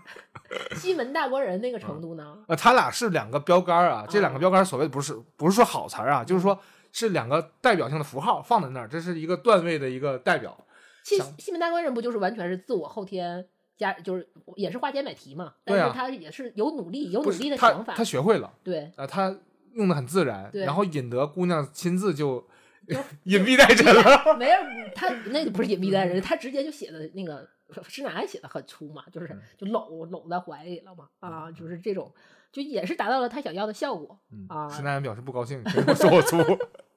[0.76, 2.38] 西门大官人那个程度呢？
[2.48, 6.58] 呃，他俩是两个标杆啊，这两个啊标杆所谓不是不是说好词儿啊，就是说
[6.92, 10.58] 是两个代表性的符号放在那儿，这是一个段位的一个代表。
[11.04, 13.46] 西想西门大官人不就是完全是自我后天
[13.76, 19.36] 加，就是也是花钱买题嘛，但是他也是有努力，有努力的想法他，学会了，对，啊，他
[19.74, 22.48] 用的很自然，然后引得姑娘亲自就就
[23.24, 24.36] 隐蔽在身了。
[24.38, 24.56] 没有
[24.96, 27.48] 他那不是隐蔽在人，他直接就写的那个
[27.88, 32.14] 施耐庵写的很粗嘛，就是嗯就搂搂在怀里了嘛，啊，就是这种，
[32.52, 34.70] 就也是达到了他想要的效果嗯啊。
[34.70, 36.38] 施耐庵表示不高兴， 谁说我粗。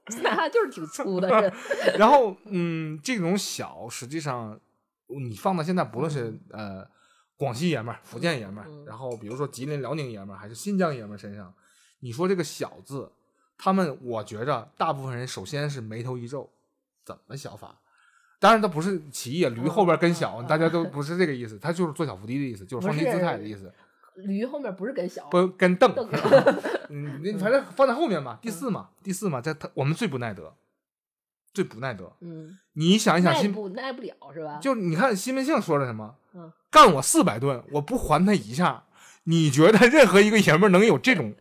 [0.09, 1.53] 施耐庵就是挺粗的人，
[1.99, 4.61] 然后，嗯，这种小实际上
[5.09, 6.87] 你放到现在，不论是呃
[7.37, 11.53] 广西爷们儿、福建爷们儿，嗯然后比如说吉林、辽宁爷们儿，还是新疆爷们儿身上，
[12.01, 13.11] 你说这个小字，
[13.59, 16.51] 他们我觉着大部分人首先是眉头一皱，
[17.05, 17.81] 怎么小法？
[18.39, 23.73] 当然，他不是歧义，驴后边跟小，大家都不是这个意思，他就是做小伏低的意思，就是放低姿态的意思，
[24.17, 25.95] 驴后面不是跟小，不跟蹬。
[25.95, 26.09] 蹬
[26.91, 30.55] 嗯， 你反正放在后面嘛，第四嘛，第四嘛，在他我们最不耐得，
[31.55, 32.13] 最不耐得。
[32.21, 34.59] 嗯，你想一想，耐不耐不了是吧？
[34.61, 36.17] 就你看西门庆说了什么？
[36.35, 38.85] 嗯干我四百顿，我不还他一下。
[39.25, 41.35] 你觉得任何一个爷们能有这种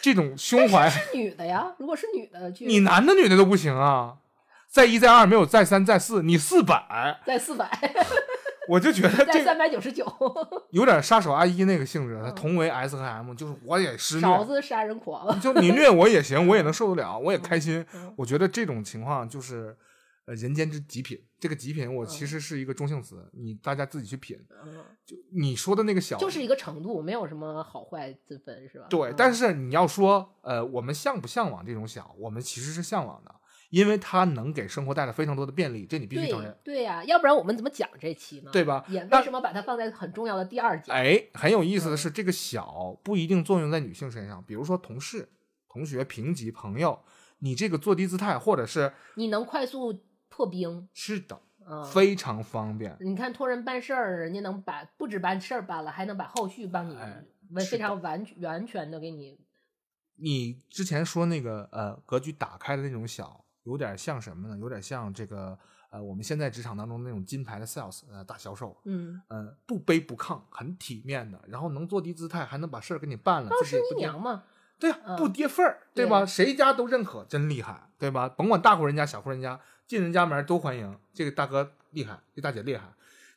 [0.00, 0.88] 这种胸怀？
[0.88, 4.14] 是女的呀，如果是女的，你男的女的都不行啊！
[4.68, 7.66] 再一再二没有再三再四，你四百，再四百，
[8.68, 10.06] 我就觉得在这三百九十九，
[10.70, 12.34] 有点杀手阿姨那个性质，他嗯。
[12.34, 17.84] 同为 S 和 M，就是我也是虐，勺子杀人狂，就你虐我也行，我也能受得了，我也开心。
[17.94, 18.12] 嗯。
[18.16, 19.74] 我觉得这种情况就是
[20.28, 21.18] 呃人间之极品。
[21.40, 24.38] 这个极品，我嗯其实是一个中性词，你大家自己去品。
[24.64, 28.86] 嗯就你说的那个小，就是一个程度，没有什么好坏之分，是吧？
[28.90, 33.34] 对，嗯但是你要说，呃，我们向不向往这种小，我们其实是向往的，
[33.70, 38.50] 因为它能给生活带来非常多的便利，这你必须承认，对呀、要不然我们怎么讲这期呢？
[38.52, 38.84] 对吧？
[38.88, 40.90] 也为什么把它放在很重要的第二节？
[40.90, 45.28] 哎，很有意思的嗯是，这个小不一定作用在女性身上，比如说同事、
[45.68, 46.98] 同学、平级、朋友，
[47.38, 50.00] 你这个坐低姿态，或者是你能快速
[50.38, 52.96] 破冰，是的，嗯，非常方便。
[53.00, 56.96] 你看托人办事儿，人家能把不止把事儿办了，还能把后续帮你
[57.68, 59.36] 非常完完全的给你。
[60.14, 64.56] 你之前说那个呃格局打开的那种小，有点像什么呢？
[64.58, 65.58] 有点像这个
[65.90, 74.44] 呃我们现在职场当中那种金牌的 sales 呃大销售，嗯，呃不卑不亢，很体面的，然后能坐低姿态，还能把事儿给你办了，包师姨自己不娘嘛，
[74.78, 76.24] 对呀、嗯不跌份儿，对对吧？
[76.24, 78.28] 谁家都认可，真厉害，对吧？
[78.28, 80.96] 甭管大户人家、小户人家，进人家门都欢迎。
[81.14, 82.92] 这个大哥厉害，这大姐厉害。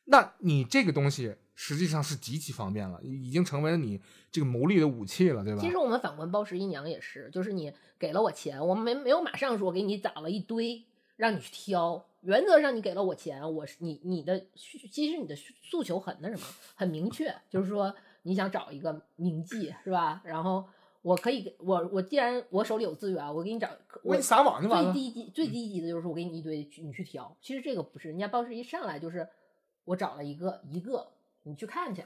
[0.05, 5.61] 那你这个东西实际上是极其方便了，已经成为了你这个牟利的武器了，对吧？
[5.61, 10.83] 其实我们反观包十一娘也是，就是你给了我钱，我们没没有马上说给你攒了一堆
[11.15, 12.05] 让你去挑。
[12.21, 16.45] 原则上你给了我钱，我是你你的其实你的诉求很那什么，
[16.75, 20.21] 很明确，就是说你想找一个名妓是吧？
[20.25, 20.67] 然后
[21.01, 24.93] 我可以给我我既然我手里有资源，我给你找我我给你撒网就完了。
[24.93, 27.35] 最低级最低级的就是我给你一堆你去挑。
[27.41, 29.27] 其实这个不是，人家包师一上来就是
[29.85, 31.07] 我找了一个一个
[31.43, 32.05] 你去看去，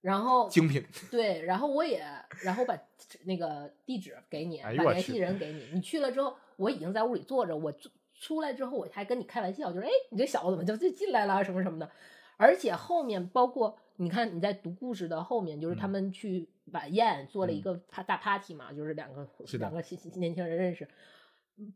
[0.00, 2.02] 然后精品， 对，然后我也，
[2.42, 2.78] 然后把
[3.24, 5.68] 那个地址给你，把联系人给你。
[5.74, 11.90] 你去了之后，我已经在屋里坐着，我出出来之后，我还跟你开玩笑，就是哎，你这小子怎么就就进来了什么什么的。
[12.38, 20.88] 而且后面包括你看你在读故事的后面，就是他嗯们去晚宴做了一嗯个大大 party 嘛，就是两个是两个新新年轻人认识，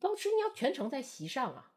[0.00, 1.72] 包吃娘全程在席上啊，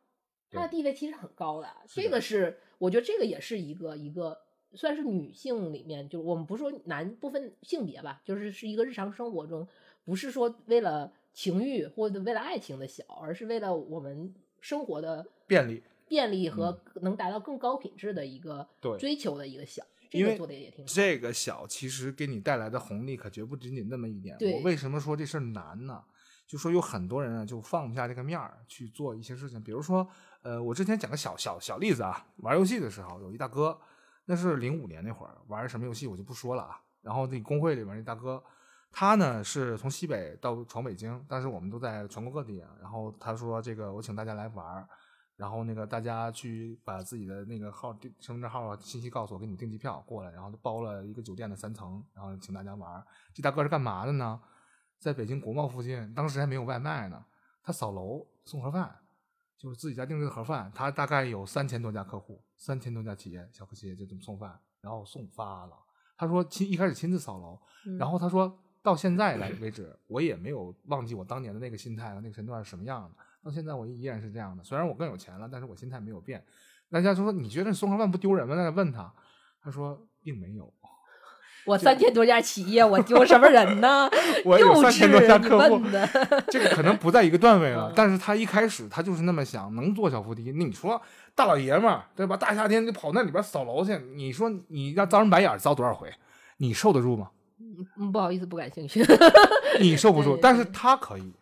[0.52, 1.68] 他的地位其实很高的。
[1.88, 4.42] 这个是我觉得这个也是一个一个
[4.74, 9.68] 算是女性里面，就我们不说男不分性别吧，就是是一个日常生活中，
[10.04, 15.84] 不是说为了情欲或者为了爱情的小，而是为了我们生活的便利。
[16.08, 19.84] 便利和能达到更高品质的一个追求的一个小。
[20.16, 20.74] 这因为。
[20.88, 24.38] 这个小其实给你带来的红利可绝不仅仅那么一点。
[24.38, 26.04] 对我为什么说这事儿难呢？
[26.48, 29.60] 就说有很多人啊，就放不下这个面儿去做一些事情。
[29.64, 30.08] 比如说，
[30.44, 33.76] 呃，我之前讲个小小小例子啊，玩游戏的时候，有一大哥，
[34.26, 36.80] 那是零五年那会儿玩什么游戏我就不说了啊。
[37.02, 38.44] 然后那工会里边那大哥，
[38.92, 42.70] 他呢是从西北到闯北京，但是我们都在全国各地啊。
[42.80, 44.88] 然后他说这个我请大家来玩儿，
[45.36, 53.04] 然后那个大家去把自己的那个号、地身份证号啊信息告诉我，给你订机票过来，然后就包了一个酒店的三层，然后请大家玩。
[53.34, 54.40] 这大哥是干嘛的呢？
[54.98, 57.24] 在北京国贸附近，当时还没有外卖呢，
[57.62, 58.96] 他扫楼送盒饭，
[59.58, 60.72] 就是自己家定制的盒饭。
[60.74, 65.78] 他大概有三千多家客户，三千多家企业，小企业就这么送饭，然后送发了。
[66.18, 73.24] 他说亲一开始亲自扫楼，嗯然后他说到现在来为止，我也没有忘记我当年的那个心态和那个身段是什么样的。
[73.46, 76.44] 到现在我依然是这样的，虽然我更有钱了，但是我心态没有变。
[76.90, 78.56] 大家就说你觉得送盒饭不丢人吗？
[78.56, 79.14] 大家问他，
[79.62, 80.74] 他说并没有。
[81.66, 84.10] 我三千多家企业，我丢什么人呢？
[84.46, 85.80] 我有幼三千多家客户。
[86.50, 90.52] 这个可能不在一个段位了嗯，但是他一开始他就是那么想，能坐小扶梯。
[90.52, 91.00] 那你说
[91.36, 92.36] 大老爷们儿对吧？
[92.38, 96.12] 大夏天就跑那里边扫楼去，你说你让遭人白眼儿遭多少回？
[96.58, 97.30] 你受得住吗？
[97.98, 99.04] 嗯，不好意思，不感兴趣。
[99.80, 101.34] 你受不住，但是他可以。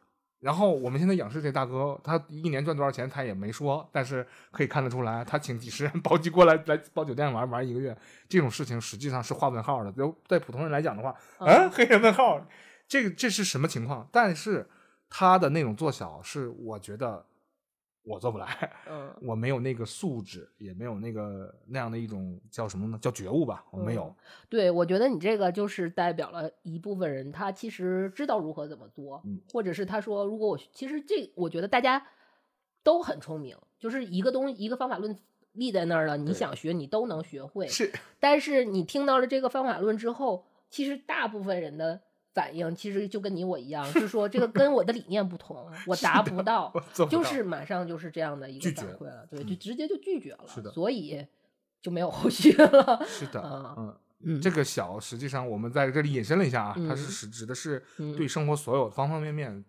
[0.43, 9.91] 然后我们现在仰视这大哥，他一年赚多少钱他也没说，但是可以看得出来，他请几十人 包机过来来包酒店玩玩一个月，这种事情实际上是画问号的。
[9.93, 12.45] 就对普通人来讲的话，嗯，黑人问号，
[12.89, 14.05] 这个这是什么情况？
[14.11, 14.69] 但是
[15.09, 17.25] 他的那种做小是我觉得
[18.03, 22.97] 我做不来，嗯， 我没有那个素质，也没有那个那样的一种叫什么呢？
[23.01, 24.03] 叫觉悟吧，我没有。
[24.03, 24.15] 嗯
[24.49, 32.05] 对，我觉得你这个就是代表了一部分人，他其实知道如何怎么做，嗯或者是他说，如果我其实这，我觉得大家
[32.83, 35.17] 都很聪明，就是一个东西一个方法论
[35.53, 37.67] 立在那儿了，你想学你都能学会。
[37.67, 42.01] 是但是你听到了这个方法论之后，其实大部分人的
[42.33, 46.73] 反应其实就跟你我一样，是说这个跟我的理念不同，我达不到
[47.09, 51.25] 就是马上就是这样的一个反馈了，对，就直接就拒绝了，是的所以
[51.81, 53.05] 就没有后续了。
[53.07, 53.95] 是的，啊嗯。
[54.25, 59.65] 嗯，这个小，实际上我们在这里引申了一下啊，它是嗯指指的是嗯对生活所有方方面面，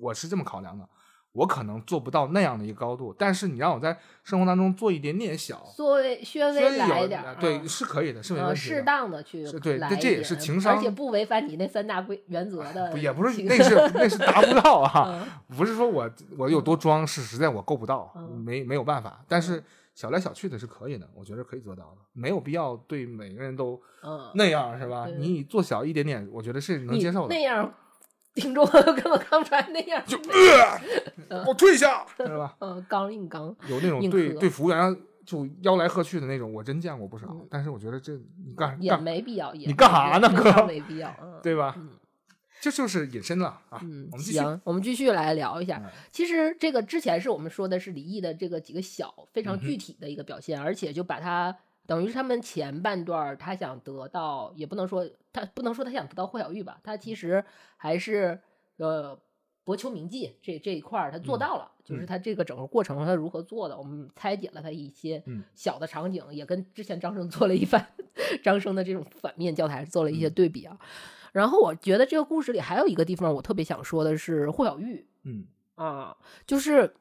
[0.00, 0.88] 我是这么考量的。
[1.32, 8.76] 我可能做不到那样的一个高度，但是你让我在生活当中做一点点小，稍微稍微来一点儿，对嗯是可以的，是没呃问题的。
[8.76, 15.08] 适当的去是对这这也是情商而且不违反你那三大规原则的不，也不是那是那是达不到啊，
[15.48, 19.24] 嗯不是说我我有多装，是实在我够不到，嗯没没有办法。
[19.26, 19.62] 但是
[19.94, 25.06] 小来小去的是可以的，我觉得可以做到的，没有必要对每个人都嗯，那样是吧？
[25.06, 27.40] 你做小一点点，我觉得是能接受的那。
[27.42, 27.72] 样，
[28.34, 30.18] 听众根本看不出来那样，就
[31.28, 32.56] 呃，我退下，是吧？
[32.60, 37.46] 嗯，刚硬刚，有那种对对服务员就吆来喝去的那种，我真见过不少嗯。
[37.50, 41.74] 但是我觉得这你干也没必要，也你干啥呢哥没必要，嗯， 对吧？
[41.76, 41.90] 嗯
[42.60, 43.80] 这就是隐身了啊。
[43.82, 44.38] 嗯，我们继续。
[44.38, 45.82] 行，我们继续来聊一下。
[45.84, 51.56] 嗯其实这个之前是我们说的是李毅的这个几个小非常具体的一个表现，而且就把他
[51.86, 57.44] 等于是他们前半段儿他想得到，也不能说他不能说他想得到霍小玉吧，他其实
[57.76, 58.40] 还是
[58.76, 59.18] 呃
[59.64, 62.06] 博求名记这这一块儿他做嗯到了，就是。
[62.06, 65.42] 他这个整个过程他如何做的，我们拆解了他一些嗯。
[65.54, 67.86] 小的场景，也跟之前张生 做了一番
[68.42, 70.32] 张生的这种反面教材做了一些嗯。
[70.32, 70.78] 对比啊。
[71.32, 75.46] 然后我觉得这个故事里还有一个地方我特别想说的是霍小玉，嗯。
[75.74, 76.16] 啊，
[76.46, 76.94] 就是，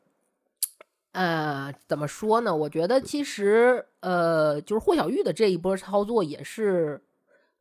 [1.11, 2.55] 呃，怎么说呢？
[2.55, 7.01] 我觉得其实，呃，就是霍小玉的这一波操作也是，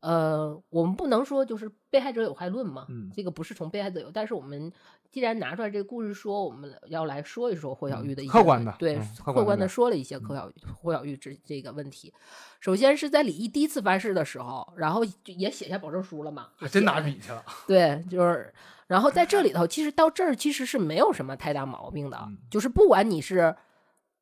[0.00, 4.72] 呃，我们不能说就是被害者有害论嘛，嗯这个不是从被害者有，但是我们
[5.10, 12.14] 既然拿出来这个故事说，我们要来说一说霍小玉的一些客观的对，嗯客客观的说了一些霍小玉霍小玉这这个问题。
[12.60, 17.42] 首先是在李毅第一次发誓的时候，然后就也写下保证书了嘛，就还真拿笔去了。
[17.66, 18.54] 对，就是，
[18.90, 23.54] 然后在这里头，其实到这儿其实是没有什么太大毛病的，嗯就是不管你是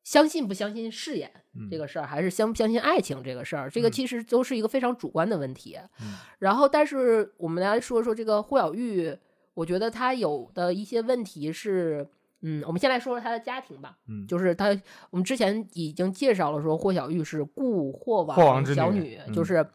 [0.03, 1.31] 相信不相信誓言
[1.71, 5.75] 这嗯个事儿，还是相不相信爱情这个事儿，这个嗯其实都是一个非常主观的问题。
[6.01, 9.17] 嗯然后，但是我们来说说这个霍小玉，
[9.55, 12.07] 我觉得她有的一些问题是，
[12.41, 13.97] 嗯，我们先来说说她的家庭吧。
[14.07, 14.67] 嗯就是她，
[15.09, 19.67] 我们之前已经介绍了，说霍小玉是故霍王小女，嗯就是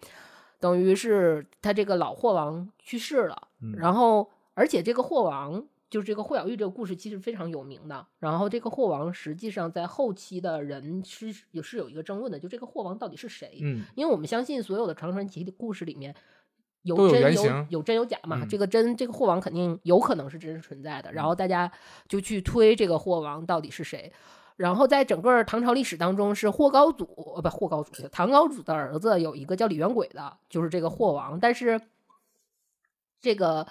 [0.61, 5.66] 等于是她这个老霍王去世了，嗯然后而且这个霍王。
[5.90, 13.61] 就是这个霍小玉这个故事其实非常有名的，然后这个霍王实际上在后期的人是也是有一个争论的，就这个霍王到底是谁？
[13.62, 16.12] 嗯因为我们相信所有的长传奇的故事里面
[16.82, 18.40] 有真有有真有假嘛。
[18.42, 21.70] 嗯这个真这个霍王肯定有可能是真实存在的，然嗯后大家
[22.09, 24.12] 就去推这个霍王到底是谁。
[24.57, 27.05] 然后在整个唐朝历史当中，是霍高祖
[27.36, 31.38] 呃不霍高祖，唐高祖的儿子有一个叫李元轨的，就是这个霍王。
[31.38, 31.80] 但是
[33.20, 33.64] 这个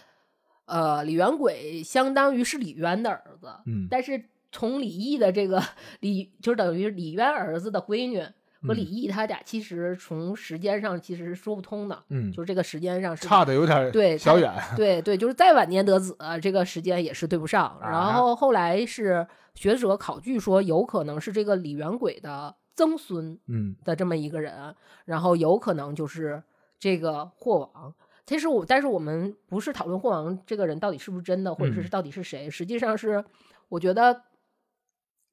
[0.65, 5.61] 呃李元轨相当于是李渊的儿子，嗯但是从李毅的这个
[5.99, 8.23] 李，就是等于李渊儿子的闺女
[8.65, 14.53] 和李毅他俩其实从时间上其实是说不通的，嗯，就是这个时间上是差的有点对小远。
[14.77, 17.65] 对对，就是再晚年得子，这个时间也是对不上。
[17.81, 26.41] 啊然后后来是学者考据说，有可能是这个李元轨的曾孙嗯的这么一个人，然后有可能就是
[26.79, 27.93] 这个霍王。
[28.25, 33.23] 其实我，但是我们不是讨论霍王这个人到底是不是真的，或者是嗯到底是谁，实际上是
[33.69, 34.23] 我觉得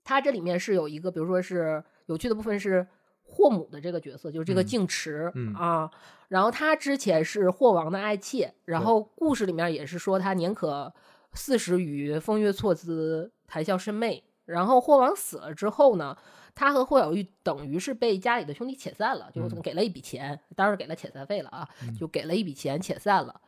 [0.02, 2.86] 他这里面是有一个，比如说是有趣的部分是
[3.22, 5.90] 霍母的这个角色，就是这个嗯净池、嗯啊。
[6.28, 10.92] 然后他之前是霍王的爱妾，然后故事里面也是说他年可
[11.34, 14.24] 四十余，风月错姿，谈笑甚媚。
[14.46, 16.16] 然后霍王死了之后呢，
[16.54, 19.60] 他和霍小玉等于是被家里的兄弟遣散了，就嗯。
[19.62, 23.40] 给了一笔钱，当然给了遣散费了啊，就给了一笔钱遣散了。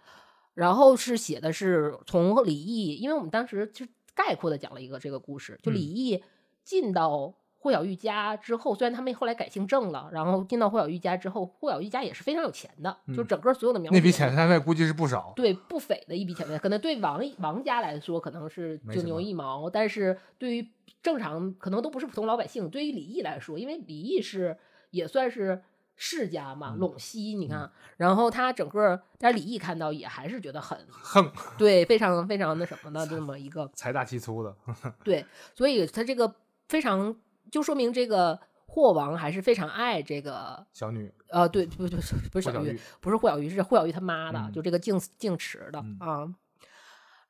[0.54, 5.74] 然后是写的是从李毅，因为我们当时就概括的讲了一个这个故事，就嗯。
[5.74, 6.22] 李毅
[6.64, 15.32] 进到霍小玉家之后，虽然他们后来改姓郑了，然后进到霍小玉家之后，霍小玉家也是非常有钱的，就嗯整个所有的苗那笔遣散费估计是不少。
[15.36, 20.68] 对不菲的一笔遣费，可能对王王家来说可能是九牛一毛，但是对于
[21.00, 24.58] 正常可能都不是普通老百姓，对于李毅来说，因为李毅是
[24.90, 25.62] 也算是
[25.94, 34.52] 世家嘛，嗯陇西你看，然后他整个，但是李毅看到也还是觉得很 横，对，非常非常那什么的 这么一个财大气粗的。
[35.04, 36.34] 对，所以他这个
[36.68, 37.14] 非常
[37.52, 41.96] 就说明这个霍王还是非常爱这个小女呃，对，不不不
[42.32, 46.34] 不是小玉不是霍小玉，是霍小玉他妈的，嗯就这个净净池的、嗯啊。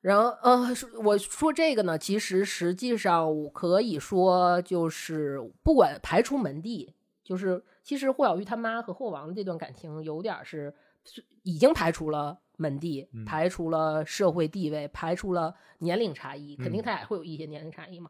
[0.01, 6.95] 然后呃，说我说这个呢，其实实际上我可以说就是不管排除门第，
[7.25, 10.73] 就是其实霍小玉他妈和霍王的这段感情有点儿是
[11.05, 18.09] 是已经排除了门第，嗯排除了社会地位，排除了年龄差异，肯定嗯他俩会有一些年龄差异嘛。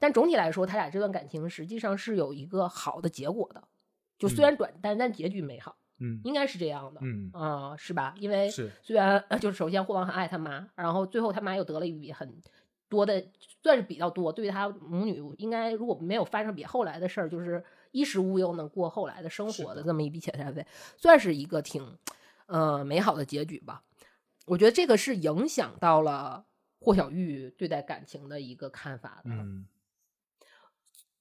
[0.00, 3.62] 但总体来说，他俩这段感情实际上是有一个好的结果的，
[4.18, 7.00] 就虽嗯然短暂，但结局美好，嗯应该是这样的。
[7.04, 8.14] 嗯，啊、是吧？
[8.18, 12.40] 因为是虽然呃 就是首先霍王很爱他妈，然后最后他妈又得了一笔很
[12.88, 13.24] 多的，
[13.62, 21.98] 算是比较多，对于他母女应该如果没有发生比后来的事儿，就是衣食无忧能过后来的生活的这么一笔遣散费，算是一个挺
[22.46, 23.82] 呃美好的结局吧。
[24.46, 26.44] 我觉得这个是影响到了
[26.80, 29.66] 霍小玉对待感情的一个看法的，嗯，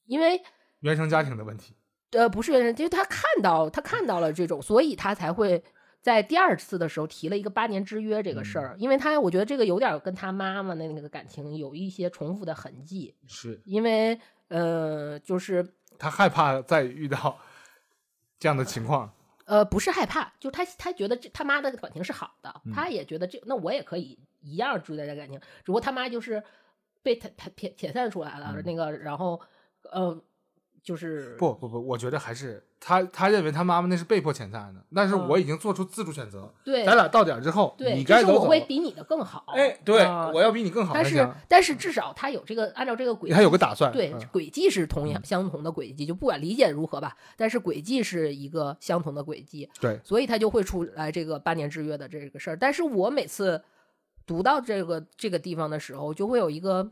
[0.10, 0.42] 因为
[0.82, 1.76] 原生家庭的问题。
[2.12, 5.64] 呃，不是原生，就是他看到他看到了这种，所以他才会
[6.02, 13.62] 在第二次的时候提了一个八年之约这个事儿，因为他我觉得这个有点跟他妈妈的那个感情有一些重复的痕迹，是。
[13.64, 15.64] 因为呃，就是
[16.00, 17.38] 他害怕再遇到
[18.40, 19.14] 这样的情况。
[19.46, 22.74] 呃，不是害怕，就他他觉得这他妈的感情是好的，嗯。
[22.74, 26.44] 他也觉得这那我也可以一样追待这感情，只不过他妈就是
[27.04, 28.64] 被他他撇遣散出来了，嗯。
[28.66, 29.40] 那个然后
[29.92, 30.22] 呃
[30.82, 36.52] 就是不不不，我觉得还是他他认为他妈妈那是被迫遣散的，但是嗯我已经做出自主选择。
[36.64, 38.48] 对咱俩到点儿之后，对，你该走走。
[38.48, 41.30] 会比你的更好，哎，对，啊我要比你更好但是。
[41.48, 43.92] 但是至少他有这个按照这个轨迹，他有个打算。
[43.92, 52.58] 对嗯轨迹是同样相同的轨迹，就不管理解如何吧，但是轨迹是一个相同的轨迹，对，所以他就会出来这个八年之约的这个事儿。
[52.58, 53.62] 但是我每次
[54.26, 56.90] 读到这个这个地方的时候，就会有一个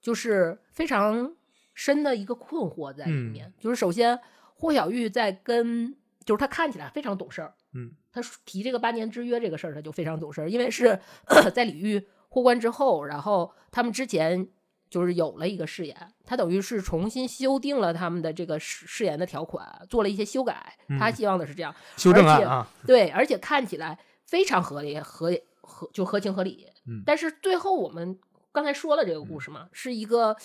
[0.00, 1.32] 就是非常
[1.76, 3.30] 深的一个困惑在里嗯。
[3.30, 4.18] 面，就是首先
[4.56, 10.98] 霍小玉在跟，就是他看起来非常懂事儿，嗯，他提这个八年之约这个事儿，他就非常懂事儿，因为是
[11.54, 14.48] 在李煜获官之后，然后他们之前
[14.88, 20.76] 就是有了一个誓言，他等于是重新修订了他们的这个誓誓言的条款，做了一些修改。
[20.98, 26.66] 他嗯希望的是这样，修正案啊，对，而且看起来非常合理，合合就合情合理。
[26.86, 27.02] 嗯。
[27.04, 28.18] 但是最后我们
[28.52, 30.36] 刚才说了这个故事嘛，是一个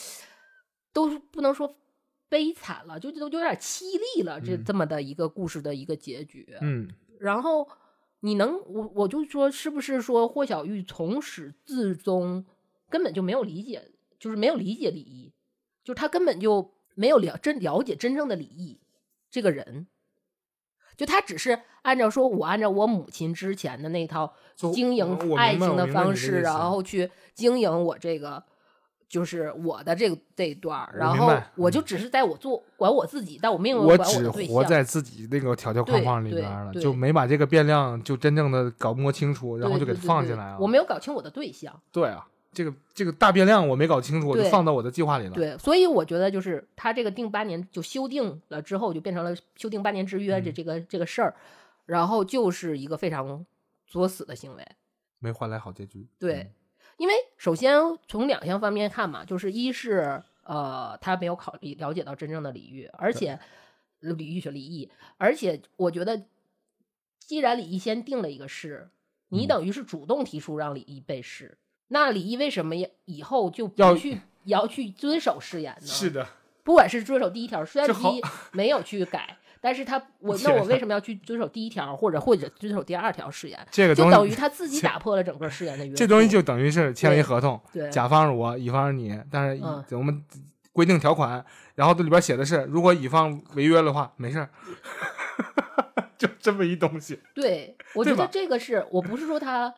[0.93, 1.77] 都不能说
[2.27, 3.83] 悲惨了，就都有点凄
[4.15, 6.57] 厉了，这嗯这么的一个故事的一个结局。
[6.61, 6.89] 嗯，
[7.19, 7.67] 然后
[8.21, 12.45] 你能，我我就说，是不是说霍小玉从始至终
[12.89, 15.33] 根本就没有理解，就是没有理解李毅，
[15.83, 18.79] 就是他根本就没有了真了解真正的李毅
[19.29, 19.87] 这个人，
[20.95, 24.33] 就他只是按照说，我按照我母亲之前的那套
[24.73, 28.43] 经营爱情的方式，然后去经营我这个。
[29.11, 34.29] 就是我的这个这一段儿，然后我就嗯只是在我做管我自己，但我并没有我只。
[34.47, 40.57] 活在自己那个条条框框里边了，就没把这个变量就真正的搞摸清楚，然后就给放进来了。
[40.61, 45.31] 我没有搞清我的对象，对啊，这个这个大变量我没搞清楚，我就放到我的计划里了。
[45.31, 51.35] 对，所以我觉得就是他这个定八年就修订了之后，就变成了修订八年之约这嗯这个这个事儿，
[51.85, 53.45] 然后就是一个非常
[53.85, 54.65] 作死的行为。
[55.19, 56.07] 没换来好结局。
[56.17, 56.51] 对嗯，
[57.01, 63.39] 因为首先从两项方面看嘛，就是一是呃他没有考虑了解到真正的李煜，而且
[64.01, 64.87] 李煜选李毅，
[65.17, 66.21] 而且我觉得，
[67.17, 68.87] 既然李毅先定了一个誓，
[69.29, 69.47] 你嗯。
[69.47, 74.11] 等于是主动提出让李毅背誓，那李毅为什么也以后就要不去
[74.43, 75.87] 也要去遵守誓言呢？
[75.87, 76.27] 是的，
[76.63, 78.21] 不管是遵守第一条，虽然这好第一
[78.51, 83.59] 没有去改，但是他我那我为什么要去遵守第一条，或者或者遵守第二条誓言？
[83.69, 85.97] 这个东就等于，他自己打破了整个誓言的 约束。
[85.97, 90.23] 这东西就等于是签了一合同，对甲方是我，乙方是你，但是我们
[90.73, 91.45] 规定条款，
[91.75, 94.49] 然后这里边写的是，如果乙方违约的话，没事儿，
[96.17, 97.19] 就这么一东西。
[97.35, 99.71] 对，我觉得这个是我不是说他，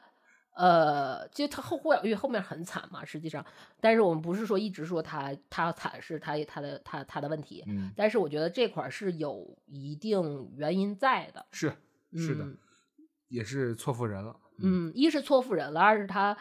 [0.56, 3.46] 呃，就他后霍小玉后面很惨嘛，实际上，
[3.82, 11.74] 但是我们不是说一直说他他惨是他他的他他的问题，嗯，但是我觉得这块儿是有一定原因在的，是
[12.16, 12.58] 是的，嗯。
[13.30, 14.40] 也是错付人了。
[14.60, 16.38] 嗯，一是错付人了，二是他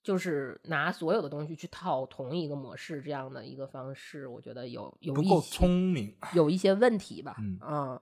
[0.00, 7.58] 就是拿所有的东西去套同一个模式，这样的一个方式，我觉得有有不够聪明，有一些问题吧，嗯。
[7.58, 8.00] 啊。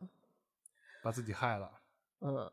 [1.03, 1.81] 把自己害了。
[2.21, 2.51] 嗯，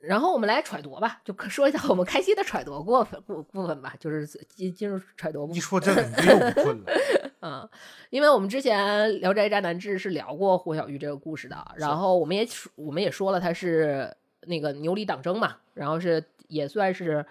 [0.00, 5.56] 然后我们来揣度吧，就说一下我们开心的揣度过分部部分吧，就是进进入揣度部分。
[5.56, 6.92] 一说这个你又不困了。
[7.40, 7.68] 嗯，
[8.10, 17.24] 因为我们之前《聊斋渣男志》是聊过霍小玉这个故事的，然后我们也说我们也说了他是那个牛李党争嘛，然后是也算是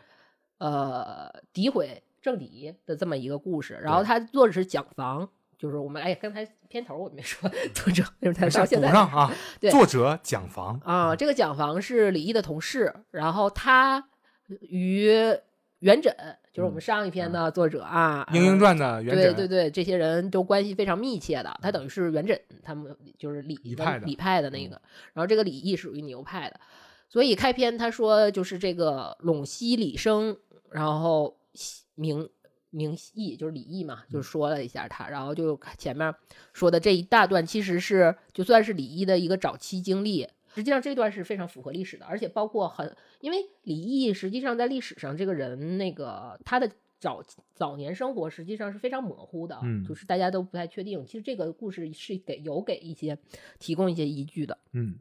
[0.58, 5.30] 呃诋毁正敌的这么一个故事，然后对他作者是蒋房。
[5.66, 9.72] 就是我们哎，刚才片头我没说 作者，就是他到现在补上啊对。
[9.72, 14.08] 作者蒋房，啊，这个蒋房是李毅的同事，然后他
[14.60, 15.08] 与
[15.80, 16.14] 元稹，
[16.54, 21.58] 就是我们上一篇的作者啊，《莺莺嗯传》的元稹，对对对，这些人都关系非常密切的。
[21.64, 24.80] 他等于是元稹，他们就是李的李派的李派的那个，
[25.14, 26.60] 然后这个李毅属于牛派的。
[27.10, 30.38] 所以开篇他说就是这个陇西李生，
[30.70, 31.36] 然后
[31.96, 32.30] 名
[32.76, 36.14] 名义就是李毅嘛，就说了一下他，然后就前面
[36.52, 40.28] 说的这一大段其实是就算是李毅的一个早期经历。
[40.54, 47.22] 实际上这段是非常符合历史的，而且包括很，因为李毅实际上在历史上这个人那个他的早
[47.54, 51.06] 早年生活实际上是非常模糊的，嗯就是大家都不太确定。
[51.06, 53.18] 其实这个故事是给有给一些
[53.60, 54.58] 提供一些依据的。
[54.72, 54.96] 嗯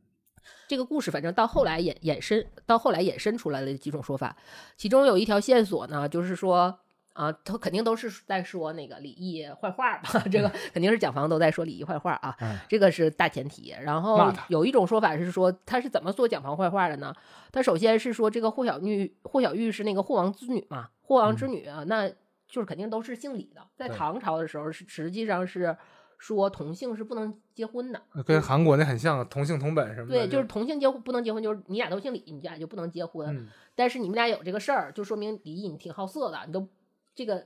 [0.68, 4.36] 这个故事反正到后来衍衍生，到后来衍生出来了几种说法，
[4.76, 6.80] 其中有一条线索呢，就是说
[7.14, 13.74] 啊，他肯定都是在说那个李毅坏话吧，这个肯定是蒋房都在说李毅坏话啊，嗯这个是大前提。
[13.80, 17.14] 然后有一种说法是说他是怎么说蒋房坏话的呢？
[17.50, 22.08] 他首先是说这个霍小玉，霍小玉是那个霍王之女嘛，霍王之女啊，那
[22.46, 25.76] 就是肯定都是姓李的，在唐朝的时候是实际上是
[26.18, 28.02] 说同姓是不能结婚的。
[28.24, 30.14] 跟韩国那很像，同姓同本什么的。
[30.14, 33.36] 对，就是同姓结婚不能结婚，就是你俩都姓李，你俩就不能结婚。
[33.36, 36.66] 嗯，但是你们俩有这个事儿，就说明李毅你挺好色的，你都
[37.14, 37.44] 这个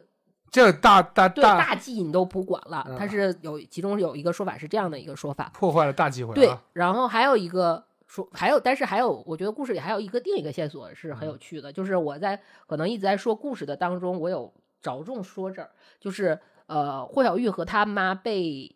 [0.50, 2.84] 这大大对大大忌你都不管了。
[2.88, 18.74] 嗯他是有其中有一个说法是这样的一个说法，破坏了大忌讳对啊。，然后还有一个说，还有但是还有，我觉得故事里还有一个另一个线索是很有趣的，就是我在可能一直在说故事的当中，我有着重说这儿，就是呃霍小玉和他妈被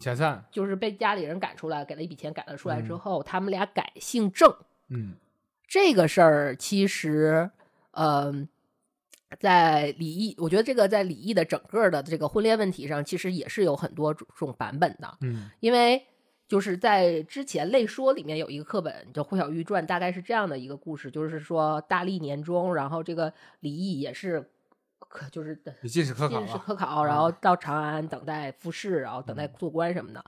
[0.00, 4.50] 遣散，就是被家里人赶出来，给了一笔钱赶了出来之嗯后，他们俩改姓郑。
[4.88, 5.14] 嗯
[5.66, 7.50] 这个事儿其实，
[7.92, 8.48] 嗯、
[9.40, 15.18] 在李毅，我觉得这个在李毅的整个的这个婚恋问题上，其实也是有很多种种版本的。
[15.20, 16.02] 嗯因为
[16.46, 24.48] 就是在之前类说里面有一个课本叫《霍小玉传》，大概是这样的一个故事，就是说大历年中，然后这个李毅也是
[25.08, 26.58] 可就是也进士科考进士。
[26.58, 30.22] 科考，然后到长安等待复试，然后等待做官什么的。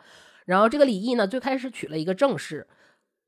[0.47, 2.67] 然后这个李毅呢，最开始娶了一个郑氏，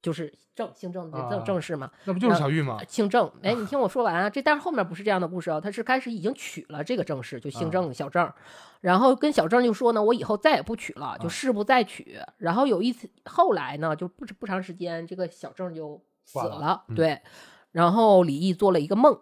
[0.01, 2.79] 就是郑姓郑的啊郑郑氏嘛，那不就是小玉吗？
[2.87, 3.31] 姓郑。
[3.43, 8.33] 哎，你听我说完啊，这但是后面不是这样的故事哦，他是开始已经娶了这个郑氏，就姓郑的小郑，
[8.81, 12.19] 然后跟小郑就说呢，我以后再也不娶了，就誓不再娶。
[12.37, 17.21] 然后有一次后来呢，就不不长时间，这个小郑就死了了，嗯对。
[17.73, 19.19] 然后李毅做了一个梦，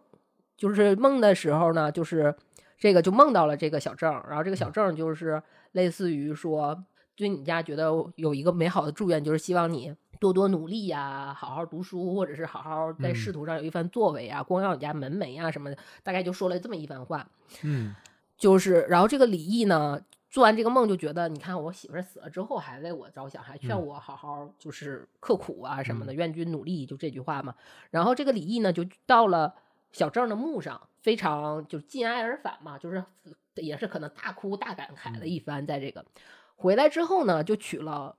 [0.56, 2.34] 就是梦的时候呢，就是
[2.78, 5.42] 这个就梦到了这个小郑，然后这个小郑就是
[5.72, 6.84] 类似于说，
[7.16, 13.14] 对你家觉得有一个美好的祝愿，就是希望你多多努力呀、好好读书，或者是好好在嗯。
[13.14, 17.28] 仕途上有一番作为啊，光耀你家门楣啊什么的，大概就说了这么一番话。
[17.62, 17.94] 嗯。
[18.36, 19.98] 就是，然后这个李毅呢，
[20.28, 23.86] 做完这个梦就觉得，你看我媳妇儿死了之后还为我着想，还劝嗯。
[23.86, 27.54] 我好好就是刻苦啊什么的，愿君努力，就这句话嘛。
[27.90, 29.54] 然后这个李毅呢，就到了
[29.90, 33.02] 小郑的墓上，非常就是尽哀而返嘛，就是
[33.54, 35.20] 也是可能大哭大感慨嗯。
[35.20, 36.04] 了一番，在这个。
[36.56, 38.16] 回来之后呢，就娶了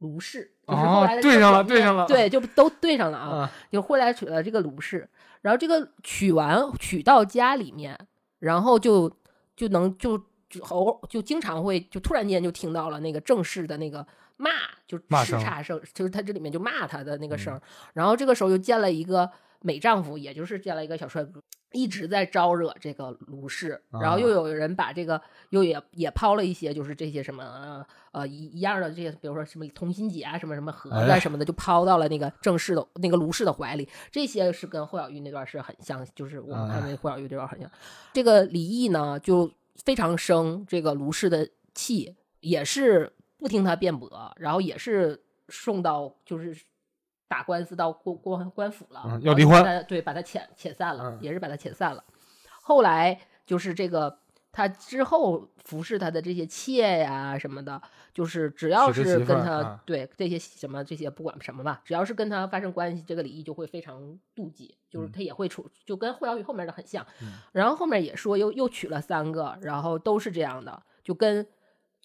[0.00, 3.28] 卢氏，就是哦后来的这对上了对上了对，就都对上了啊。
[3.38, 5.08] 啊，就后来娶了这个卢氏，
[5.42, 7.98] 然后这个娶完娶到家里面，
[8.40, 9.10] 然后就
[9.54, 10.18] 就能就
[10.48, 14.06] 就偶就经常会就突然间就听到了那个正式的那个
[14.36, 14.50] 骂，
[14.86, 17.62] 就叱咤声，就是他这里面就骂他的那个声儿。
[17.92, 19.30] 然后这个时候又见了一个
[19.62, 21.42] 美丈夫，也就是见了一个小帅哥，
[21.72, 23.80] 一直在招惹这个卢氏。
[23.90, 25.20] 然后又有人把这个
[25.50, 33.88] 又也也抛了一些，就是这些什么呃一一样的这些，比如说什么同心结啊，什么什么盒子啊哎什么的，就抛到了那个正式的那个卢氏的怀里。
[34.10, 37.70] 这些是跟霍小玉那段是很像，就是我们看那霍小玉这段很像。
[38.12, 39.50] 这个李毅呢，就
[39.84, 46.56] 非常生这个卢氏的气，也是不听他辩驳，然后也是送到就是
[47.30, 52.02] 打官司到官官官府了，要离婚他对，把他遣遣散了，嗯也是把他遣散了。
[52.60, 54.18] 后来就是这个。
[54.52, 57.80] 他之后服侍他的这些妾呀什么的，
[58.12, 67.06] 就是只要是跟他、对这些什么这些不管什么吧，只要是跟他发生关系，这个李毅就会非常妒忌，就是嗯他也会处，就跟霍小雨后面的很像。
[67.22, 71.46] 嗯然后后面也说又又娶了三个，然后都是这样的，就跟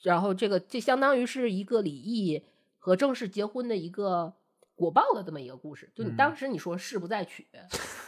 [0.03, 2.45] 然后这个这相当于是一个李毅
[2.77, 4.35] 和正式结婚的一个
[4.75, 5.89] 果报的这么一个故事。
[5.95, 7.47] 就你嗯当时你说誓不再娶，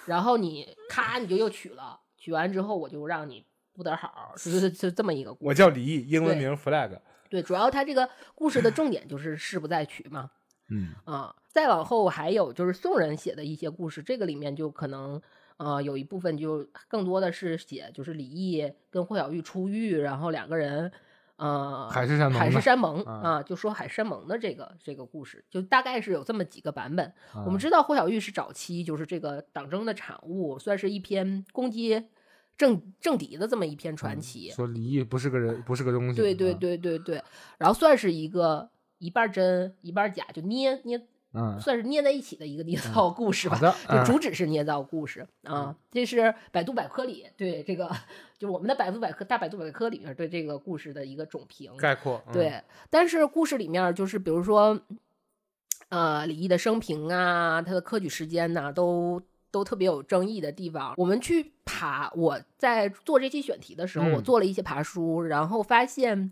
[0.05, 5.47] 然后你 咔你就又娶了，娶完之后我就让你不得好，是是是这么一个故事。
[5.47, 6.99] 我叫李毅，英文名 flag。
[7.29, 10.31] 对，主要他这个故事的重点就是誓不再娶嘛。
[10.69, 15.21] 嗯啊，再往后还有就是宋人写的一些故事，这个里面就可能
[15.55, 20.91] 呃有一部分就更多的是写就是李毅跟霍小玉出狱，然后两个人
[21.37, 27.13] 呃海誓山盟海誓山盟啊啊，就说海誓山盟的这个这个故事，就大概是有这么几个版本。
[27.33, 32.07] 我们啊知道霍小玉是早期就是这个党争的产物，算是一篇攻击
[32.57, 34.49] 政政敌的这么一篇传奇。
[34.49, 36.19] 说李毅不是个人，不是个东西。
[36.19, 37.23] 对对啊，对对对，
[37.59, 40.99] 然后算是一个一半真一半假，就捏捏
[41.37, 43.61] 嗯，算是捏在一起的一个捏造故事吧好。
[43.61, 47.91] 的，就嗯主旨是捏造故事啊，这是百度百科里对这个，
[48.39, 51.77] 就我们的百度百科大百度百科里面对这个故事的一个总评。
[51.77, 52.23] 概括。
[52.25, 54.79] 嗯，对，但是故事里面就是比如说，
[55.89, 60.95] 呃，李毅的生平啊，他的科举时间呐、都都特别有争议的地方。
[60.97, 66.31] 我们去爬，我在做这期选题的时候，我嗯做了一些爬书，然后发现，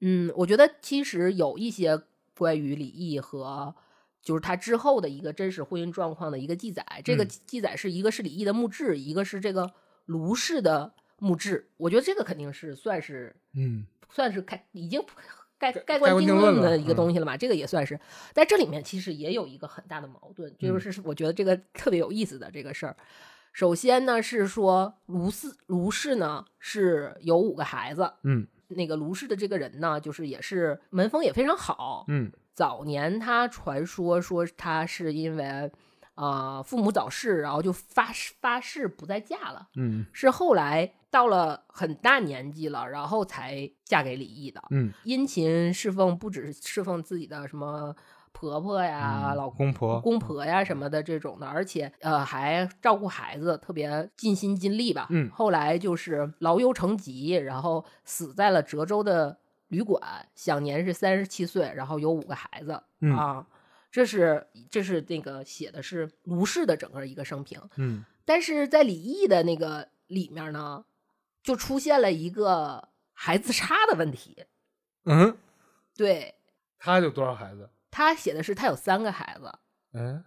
[0.00, 2.02] 嗯，我觉得其实有一些
[2.36, 3.74] 关于李毅和。
[4.22, 9.70] 就是他之后的一个真实婚姻状况的一个记载，这个嗯记载是一个是李毅的墓志，一个是这个
[10.06, 11.68] 卢氏的墓志。
[11.76, 15.02] 我觉得这个肯定是算是嗯算是开已经
[15.58, 17.98] 盖盖盖棺定论的一个嗯东西了嘛，这个也算是。
[18.32, 22.96] 在这里面其实也有一个很大的矛盾，就嗯是我觉得这个 特别有意思的这个事儿。
[23.52, 32.06] 首先呢是说卢氏卢氏呢是有五个孩子，嗯那个卢氏的这个人呢，就是也是门风也非常好。
[32.08, 35.70] 嗯早年他传说说他是因为
[36.14, 38.08] 呃父母早逝，然后就发
[38.40, 39.68] 发誓不再嫁了。
[39.76, 44.62] 嗯是后来到了很大年纪了，然后才嫁给李毅的。
[44.70, 47.94] 嗯，殷勤侍奉不只是侍奉自己的什么
[48.32, 55.06] 婆婆呀、嗯老公婆公婆呀什么的这种的，而且呃还照顾孩子，特别尽心尽力吧。
[55.10, 59.38] 嗯后来就是劳忧成疾，然后死在了滁州的
[59.72, 63.46] 旅馆，享年是三十七岁，然后有五个孩子、嗯啊。
[63.90, 70.84] 这是这是那个写的是卢氏的整个一个生平，嗯但是在李毅的那个里面呢，
[71.42, 74.44] 就出现了一个孩子差的问题。
[75.04, 75.36] 嗯，
[75.96, 76.34] 对
[76.78, 77.68] 他有多少孩子？
[77.90, 79.52] 他写的是他有三个孩子
[79.92, 80.22] 哎，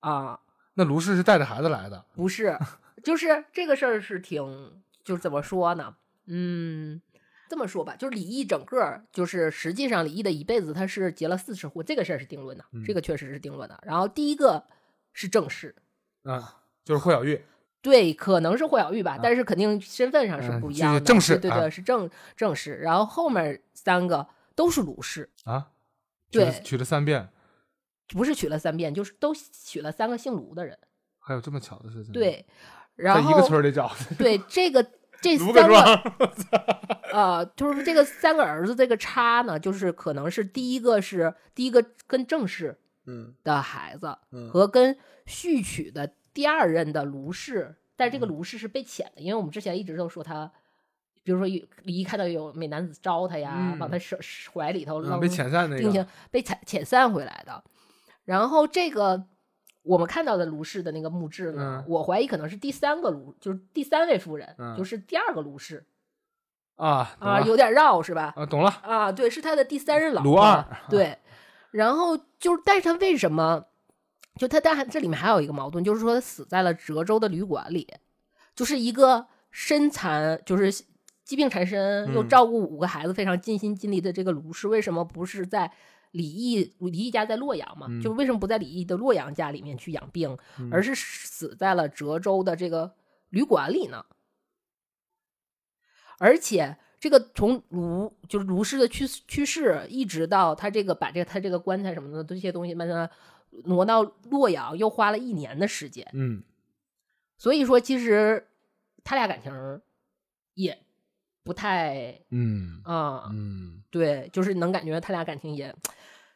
[0.00, 0.40] 啊，
[0.74, 2.04] 那卢氏是带着孩子来的。
[2.14, 2.58] 不是，
[3.04, 5.94] 就是这个事儿是挺，就是怎么说呢？
[6.26, 7.00] 嗯，
[7.48, 13.78] 这么说吧，就是李毅整个就是实际上李毅的一辈子他是结了四次婚，这个事儿是定论的，嗯这个确实是定论的。
[13.82, 14.64] 然后第一个
[15.12, 15.74] 是正室。
[16.22, 17.44] 啊，就是霍小玉。
[17.82, 20.98] 对，可能是霍小玉吧，但是肯定身份上是不一样的。
[20.98, 22.76] 是正室对对是正正室。
[22.76, 25.70] 然后后面三个都是鲁氏，啊，
[26.30, 27.28] 对娶了三遍，
[28.08, 30.78] 不是娶了三遍，就是都娶了三个姓卢的人。
[31.18, 32.46] 还有这么巧的事情？，对，
[32.94, 34.82] 然后一个村儿里找的， 对这个
[35.24, 36.02] 这三个庄。
[37.12, 44.96] 呃，就是这个三个儿子这个差呢，就是可能是第一个是第一个跟正室嗯的孩子嗯和跟
[45.26, 50.50] 续娶的第二任的卢氏，但是这个嗯卢氏是被遣的，因为我们之前一直都说他，
[51.22, 54.18] 比如说有李毅看到有美男子招他呀，嗯往他手
[54.52, 56.04] 怀里头扔，嗯被遣散那并且。
[56.30, 57.62] 被遣遣散回来的。
[58.24, 59.24] 然后这个
[59.84, 65.86] 我们看到的卢氏的那个墓志呢，嗯我怀疑可能是第三个卢，就是第三位夫人，嗯就是第二个卢氏
[66.76, 68.32] 啊啊，有点绕是吧？
[68.34, 68.70] 啊，懂了。
[68.82, 70.32] 啊，对，是他的第三任老婆。
[70.32, 71.18] 卢二对，
[71.70, 73.66] 然后就是，但是他为什么？
[74.36, 77.86] 就他，但这里面还有一个矛盾，就是说他死在了折州的旅馆里，
[78.56, 80.72] 就是一个身残，就是
[81.22, 85.70] 疾病缠身，又嗯照顾五个孩子，非常尽心尽力的这个卢氏，为什么不是在
[86.14, 92.94] 李毅，李毅家在洛阳嘛，嗯就为什么不在李毅的洛阳家里面去养病，嗯而是死在了涿州的这个
[93.30, 94.06] 旅馆里呢？
[96.18, 103.10] 而且这个从卢就是卢氏的去去世，一直到他这个把这个他这个棺材什么的这些东西慢慢
[103.64, 106.08] 挪到洛阳，又花了一年的时间。
[106.12, 106.44] 嗯
[107.36, 108.46] 所以说，其实
[109.02, 109.52] 他俩感情
[110.54, 110.83] 也
[111.44, 115.72] 不太嗯啊、嗯对，就是能感觉他俩感情也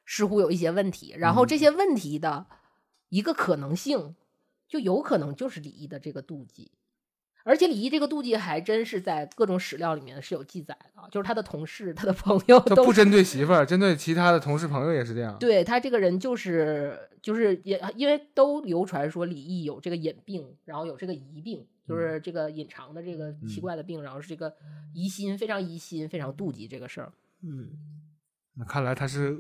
[0.07, 1.15] 似乎有一些问题。
[1.19, 2.47] 然后这些问题的
[3.09, 4.15] 一个可能性，
[4.69, 6.71] 就有可能就是李毅的这个妒忌。
[7.49, 15.35] 而且李毅这个妒忌还真是在各种史料里面是有记载的，就是他的同事、他的朋友都他不针对媳妇儿，针对其他的同事朋友也是这样。
[15.39, 24.55] 对他这个人就是就是也因为都流传说李毅有这个隐病，然后有这个疑病，就是这个隐藏的这个奇怪的病，然后是这个
[24.93, 27.11] 疑心，非常疑心，非常妒忌这个事儿。
[27.43, 27.71] 嗯，
[28.57, 29.39] 那看来他是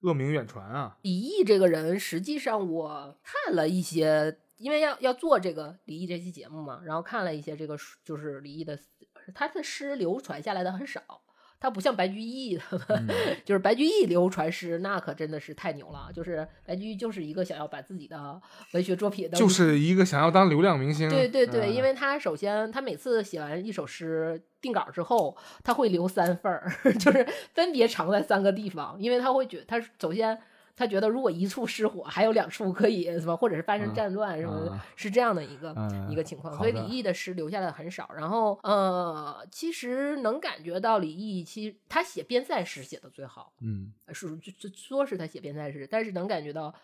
[0.00, 0.96] 恶名远传啊。
[1.02, 8.78] 李毅这个人，实际上我看了一些，因为要要做这个李毅这期节目嘛，然后看了一些这个书就是李毅的，
[9.34, 11.02] 他的诗流传下来的很少。
[11.60, 12.58] 他不像白居易，
[13.46, 16.10] 就是白居易流传诗，那可真的是太牛了。
[16.12, 18.42] 就是白居易就是一个想要把自己的
[18.72, 21.08] 文学作品的就是一个想要当流量明星。
[21.08, 26.68] 对对对，嗯因为他首先他每次写完一首诗定稿之后，他会留三份儿，
[26.98, 27.24] 就是
[27.54, 30.36] 分别藏在三个地方，因为他会觉他首先
[30.74, 36.56] 他觉得如果一处失火，还有两处可以什么，或者是发生嗯战乱什么的，嗯是这样的一个、嗯一个情况。
[36.56, 38.10] 所以李毅的诗留下的很少。
[38.16, 46.74] 然后呃，其实能感觉到李毅其实他写边塞诗写的最好，嗯是就就说是他写边塞诗，但是能感觉到，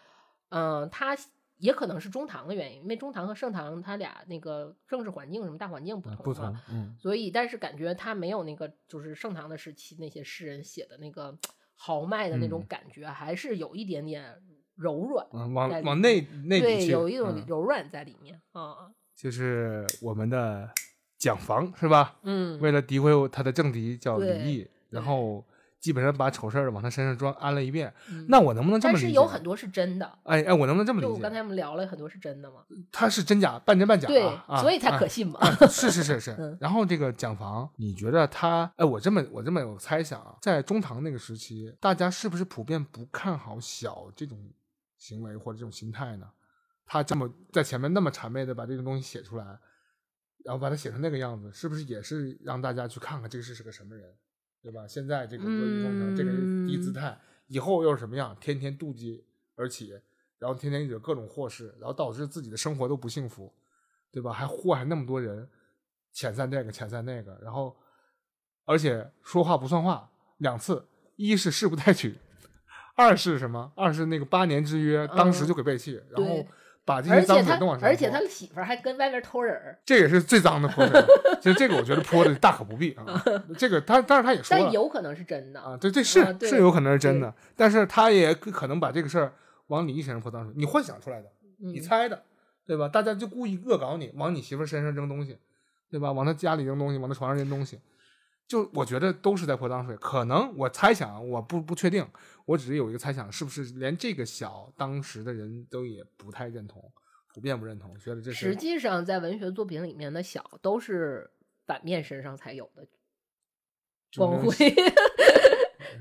[0.50, 1.16] 嗯、他
[1.56, 6.56] 也可能是中唐的原因，因为中唐和盛唐他俩那个政治环境什么大环境不同嘛，不同。
[6.70, 11.36] 嗯所以但是感觉他没有那个就是盛唐的时期那些诗人写的那个
[11.80, 12.66] 豪迈的那种嗯。
[12.68, 14.34] 感觉，还是有一点点
[14.74, 17.44] 柔软，嗯，往往内内对，有一种嗯。
[17.46, 20.68] 柔软在里面啊，就是我们的
[21.16, 22.18] 蒋房是吧？
[22.22, 25.44] 嗯，为了诋毁他的政敌叫李毅，然后
[25.80, 27.92] 基本上把丑事儿往他身上装安了一遍。
[28.10, 29.16] 嗯那我能不能这么但是理解？
[29.16, 30.18] 有很多是真的。
[30.24, 31.32] 哎哎，我能不能这么理解就我刚？
[31.32, 35.38] 才我们聊了很多是真的嘛，他是真假，半真半假、啊，对，啊所以才啊可信嘛。
[35.40, 36.56] 啊是是是是嗯。
[36.60, 38.70] 然后这个蒋房，你觉得他？
[38.76, 44.38] 哎，我这么我这么有猜想啊，在中唐那个时期，大家是不是普遍不看好小这种
[44.96, 46.26] 行为或者这种心态呢？
[46.90, 49.44] 他这么在前面那么谄媚的把这种东西写出来，
[50.42, 54.10] 然后把它写成那个样子，是不是也是让大家去看看这个是是个什么人，
[54.62, 54.86] 对吧？
[54.86, 56.30] 现在这个阿谀奉承，这个
[56.66, 58.36] 低姿态，以后又是什么样？
[58.40, 59.24] 天天妒忌
[59.56, 59.92] 而起，
[60.38, 63.52] 然后天天惹各种祸事，然后导致自己的生活都不幸福，
[64.10, 64.32] 对吧？
[64.32, 65.48] 还祸害那么多人，
[66.14, 67.76] 遣散这个，遣散那个，然后
[68.64, 70.86] 而且说话不算话两次，
[71.16, 72.18] 一是誓不带娶，
[72.96, 73.72] 二是什么？
[73.76, 76.48] 二是那个八年之约，当时就给背弃，然后对
[76.88, 81.04] 把这些脏水都往，上泼而且他媳妇儿还跟外面偷人儿，这也是最脏的泼水，
[81.38, 83.04] 其实这个我觉得泼的大可不必啊。
[83.58, 85.60] 这个他，但是他也说但有可能是真的。
[85.60, 89.34] 啊，对，这是、啊是有可能是真的，但是他也可能把这个事儿
[89.66, 91.28] 往你一身上泼脏水，你幻想出来的，
[91.58, 92.22] 你嗯猜的，
[92.66, 92.88] 对吧？
[92.88, 95.36] 大家就故意恶搞你，往你媳妇儿身上扔东西，
[95.90, 96.10] 对吧？
[96.10, 97.78] 往她家里扔东西，往她床上扔东西，
[98.48, 99.94] 就我觉得都是在泼脏水。
[99.98, 102.04] 可能我猜想，我不不确定，
[102.46, 106.82] 我只是有一个猜想，是不是连这个小当时的人都也不太认同，
[107.32, 111.30] 普遍不认同，觉得这是实际上，在文学作品里面的小都是
[111.66, 112.86] 反面身上才有的
[114.16, 114.52] 光辉。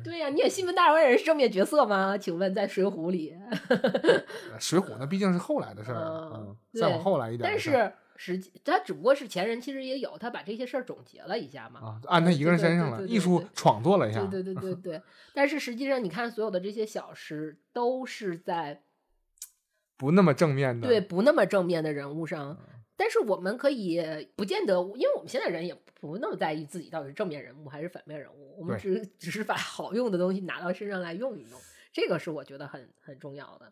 [0.03, 2.17] 对呀、你演西门大官人是正面角色吗？
[2.17, 3.35] 请问在《水浒》里，
[3.69, 7.59] 呃水浒那毕竟是后来的事儿， 再往后来一点但。
[7.59, 11.79] 是实际他只不过是前人其实也有，他把这些事儿总结了一下嘛。
[11.79, 15.01] 啊，按他一个人身上了，艺术创作了一下，对对对对 对，
[15.33, 18.81] 但是实际上你看，所有的这些小诗都是在
[19.95, 22.57] 不那么正面的，对不那么正面的人物嗯上。
[22.99, 24.01] 但是我们可以
[24.35, 31.59] 不见得，因为我们现在人也不那么在意自己到底是正面人物还是反面人物，我们只 只是把好用的东西拿到身上来用一用，
[31.93, 33.71] 这个是我觉得很很重要的。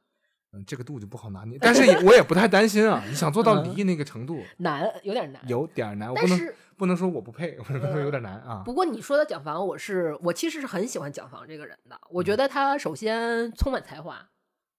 [0.55, 3.03] 嗯，这个度就不好拿捏， 但是也我也不太担心啊。
[3.07, 5.41] 你想做到离异那个程度，难，有点难。
[5.47, 8.63] 有点儿难，我不能不能说我不配，我只能说有点难啊。
[8.65, 11.99] 不过你说的蒋房，我是我其实是很喜欢蒋房这个人的。
[12.09, 14.29] 我嗯觉得他首先充满才华。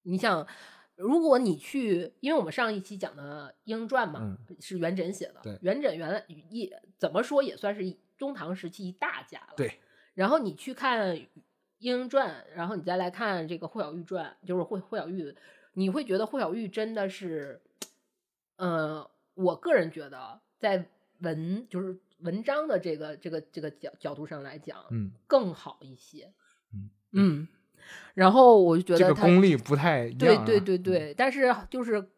[0.02, 0.46] 你想，
[0.96, 5.34] 如果你去，因为我们上一期讲的《英传》嘛，是元稹写的。
[5.36, 7.82] 嗯对元稹原来也怎么说也算是
[8.16, 9.54] 中唐时期一大家了。
[9.56, 9.80] 对。
[10.14, 11.14] 然后你去看
[11.78, 15.34] 《英传》，然后你再来看这个《霍小玉传》，就是霍霍小玉，
[15.78, 17.60] 你会觉得霍小玉真的是，
[18.56, 20.88] 呃，我个人觉得在
[21.18, 26.32] 文就是文章的这个这个这个角角度上来讲，嗯，更好一些。
[26.72, 27.48] 嗯嗯，
[28.14, 30.44] 然后我就觉得他个功力不太一样、啊。
[30.46, 32.08] 对对对对，但是就是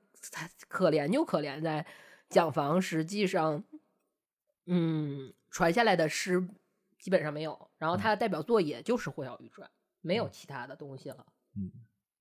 [0.69, 1.85] 可怜就可怜在
[2.29, 3.65] 蒋房，实际上，
[4.67, 6.49] 嗯，传下来的诗
[6.97, 9.69] 基本上没有，然后他的代表作也就是《霍小玉传》，
[10.01, 11.27] 没有其他的东西了。
[11.57, 11.73] 嗯，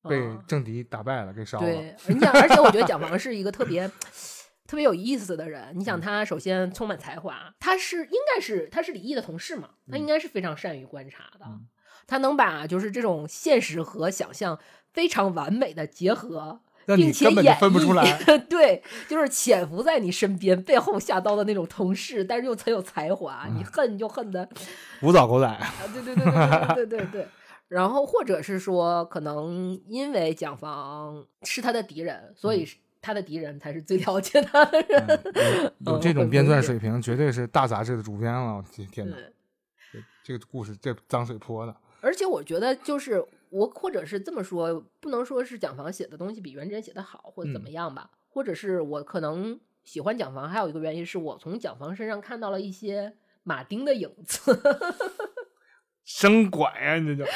[0.03, 1.65] 被嗯政敌打败了，给烧了。
[1.65, 3.87] 对，你想，而且我觉得蒋房是一个特别
[4.65, 5.73] 特别有意思的人。
[5.75, 11.45] 你想，他首先充满才华，他是应该是他是李毅的同事嘛，他应该是非常善于观察的。
[11.45, 11.67] 嗯
[12.09, 14.57] 他能把就是这种现实和想象
[14.93, 18.17] 非常完美的结合，并且根本就演分不出来。
[18.19, 24.47] 绎 对，就是潜伏在你身边、背后下刀的那种同事，但是又很有才华，嗯你恨就恨的
[25.01, 27.27] 无早狗仔，啊，对对对对对对对对。
[27.67, 35.05] 然后或者是说，可能因为蒋房是他的敌人，所以是他的敌人才是最了解他的人。
[35.33, 38.55] 嗯 有嗯这种编撰水平，绝对是大杂志的主编了。
[38.55, 39.15] 我天天哪，
[39.91, 41.75] 对这个故事这脏水泼的。
[41.99, 54.57] 而且我觉得，就是我或者是这么说，不能说是蒋房写的东西比元稹写的好，或者怎么嗯样吧，或者是我可能喜欢蒋房，还有一个原因是我从蒋房身上看到了一些马丁的影子。
[56.07, 57.29] 生拐呀、你这就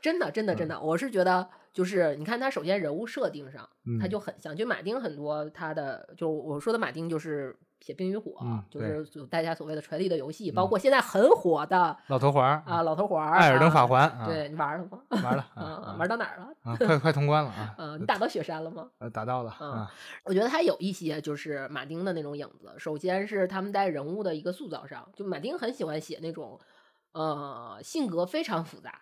[0.00, 3.68] 真的，真的，真的，我是觉得，就是你看他首先人物设定上，
[4.00, 14.98] 他嗯就很像，就马丁很多他的，就我说的马丁就是写《冰与火》嗯就是大家所谓的权力的游戏，包括现在很火的老头环儿啊，老头环儿、艾尔登法啊环啊，对你玩了吗？
[15.22, 16.48] 玩 了啊啊，玩到哪儿了？
[16.62, 18.88] 啊，快快通关了啊， 啊，你打到雪山了吗？
[19.00, 19.92] 呃打到了嗯啊，
[20.24, 22.72] 我觉得他有一些就是马丁的那种影子。
[22.78, 26.58] 首先是他们在人物的一个塑造上，就马丁很喜欢写那种，
[27.14, 29.00] 呃，性格非常复杂。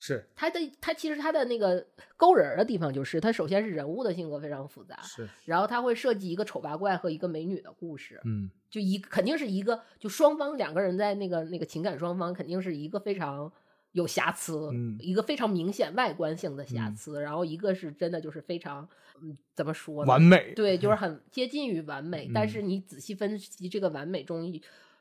[0.00, 1.84] 是他的他其实他的那个
[2.16, 13.52] 勾人儿的地方，就是他首先是人物的性格非常复杂，是，然后他会设计一个丑八怪和一个美女的故事，嗯就一肯定是一个就双方两个人在那个那个情感双方肯定是一个非常
[13.90, 18.88] 有瑕疵，嗯一个非常明显外观性的瑕嗯疵，然后一个是真的就是非常
[19.20, 20.08] 嗯怎么说呢？
[20.08, 24.46] 完美，对，就是 很接近于完美，但嗯是你仔细分析这个完美中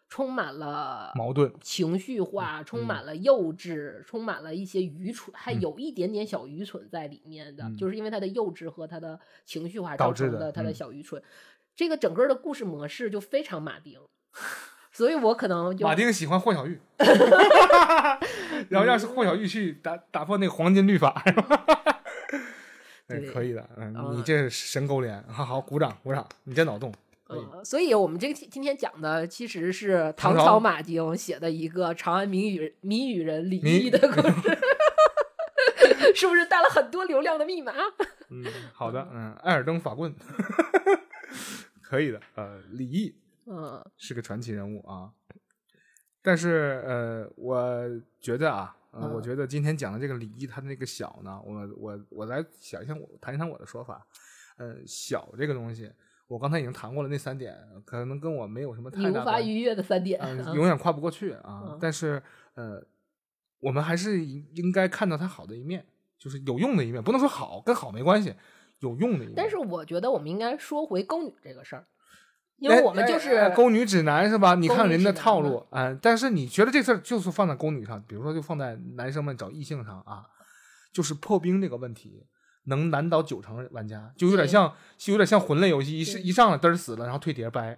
[0.10, 11.22] 充满了矛盾，情绪化，充嗯满了幼稚，充满了一些愚蠢，还嗯有一点点小愚蠢在里面的，嗯就是因为他的幼稚和他的情绪化造导致的成的他的嗯小愚蠢。
[11.76, 14.00] 这个整个的故事模式就非常马丁，
[14.92, 16.80] 所以我可能就马丁喜欢霍小玉，
[18.70, 21.66] 然后让是霍小玉去打打破那个黄金律法，是吧？
[23.08, 26.92] 哎，对可以的，嗯，啊你这是神勾连，好好鼓掌鼓掌，你这脑洞
[27.30, 34.58] 呃，所以我们这个今天讲的其实是唐朝马丁写的一个长安谜语谜语人李谜毅的故 事，
[36.16, 37.74] 是不是带了很多流量的密码？
[38.30, 40.14] 嗯，好的，嗯，艾尔登法棍，
[41.82, 45.12] 可以的，呃，李毅嗯是个传奇人物啊，
[46.22, 47.90] 但是呃，我
[48.20, 48.74] 觉得啊。
[49.14, 54.04] 我觉得今天讲的这个李毅，他的那个小呢，我我我来想一想，我谈一谈我的说法。
[54.58, 55.92] 呃，小这个东西，
[56.28, 57.56] 我刚才已经谈过了，那三点
[57.86, 59.42] 可能跟我没有什么太你无大关系。
[59.44, 60.20] 法逾越的三点，
[60.54, 61.64] 永远跨不过去啊。
[61.66, 62.22] 嗯但是
[62.56, 62.84] 呃，
[63.60, 65.86] 我们还是应应该看到它好的一面，
[66.20, 68.36] 就是有用的一面，不能说好跟好没关系，
[68.80, 69.34] 有用的一面。
[69.36, 71.88] 但是我觉得我们应该说回勾女这个事儿，
[72.58, 74.56] 因为哎我们就是哎哎勾女指南是吧？
[74.56, 80.26] 你看人的套路，嗯、但是你觉得这事儿就是放在勾女上，比如说就放在男生们找异性上啊，
[80.92, 82.26] 就是破冰这个问题。
[82.68, 87.78] 能难倒九成玩家，就有点像，就有点像魂类游戏，一一上来嘚儿死了，然后退碟掰，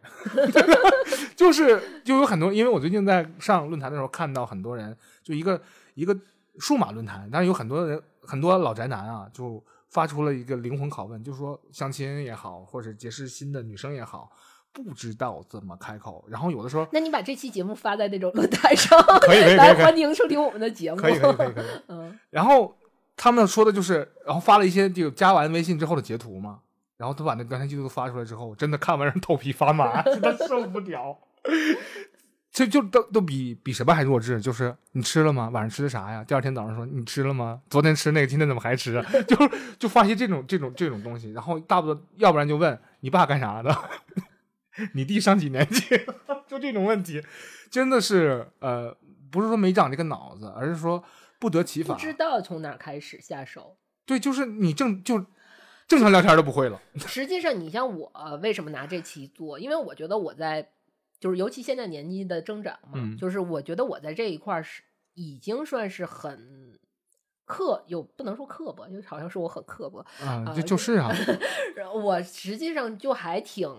[1.36, 5.62] 就是就有很多，因为我最近在上论坛的时候看到很多人，就一个
[5.94, 6.16] 一个
[6.58, 14.32] 数码论坛，但是有很多人很多老宅男啊，就发出了一个灵魂拷问，就说相亲也好，或者结识新的女生也好，
[14.74, 20.98] 不知道怎么开口，然后有的时候那你把这期节目发在那种论坛上，可以 可以可以来欢迎收听我们的节目。
[20.98, 22.76] 可以可以可以可以， 嗯，然后
[23.22, 26.62] 他们说的就是，然后发了一些就加完微信之后的截图嘛，
[26.96, 31.18] 然后他把那聊天记录发出来之后，真的看完让人头皮发麻， 真的受不了。
[32.50, 35.50] 这就都都比比什么还弱智，就是你吃了吗？
[35.50, 36.24] 晚上吃的啥呀？
[36.24, 37.62] 第二天早上说你吃了吗？
[37.70, 39.06] 昨天吃那个，今天怎么还吃 啊？
[39.28, 39.36] 就
[39.78, 43.76] 就发些这种这种这种东西，然后大不要不然就问你爸干啥的，
[44.96, 45.84] 你弟上几年级？
[46.48, 47.22] 就这种问题，
[47.70, 48.96] 真的是呃，
[49.30, 51.04] 不是说没长这个脑子，而是说
[51.40, 51.96] 不得其法。
[51.96, 53.78] 不知道从哪儿开始下手。
[54.06, 55.26] 对，就是你正就
[55.88, 56.80] 正常聊天都不会了。
[57.08, 58.12] 实际上，你像我
[58.44, 59.58] 为什么拿这期做？
[59.58, 60.72] 因为我觉得我在，
[61.20, 64.84] 就是尤其现在年纪的增长嘛，嗯就是我觉得我在这一块儿是
[65.14, 66.80] 已经算是很
[67.46, 71.10] 刻，有不能说刻薄，就好像说我很刻薄，啊，啊就就是啊，
[71.94, 73.70] 我实际上就还挺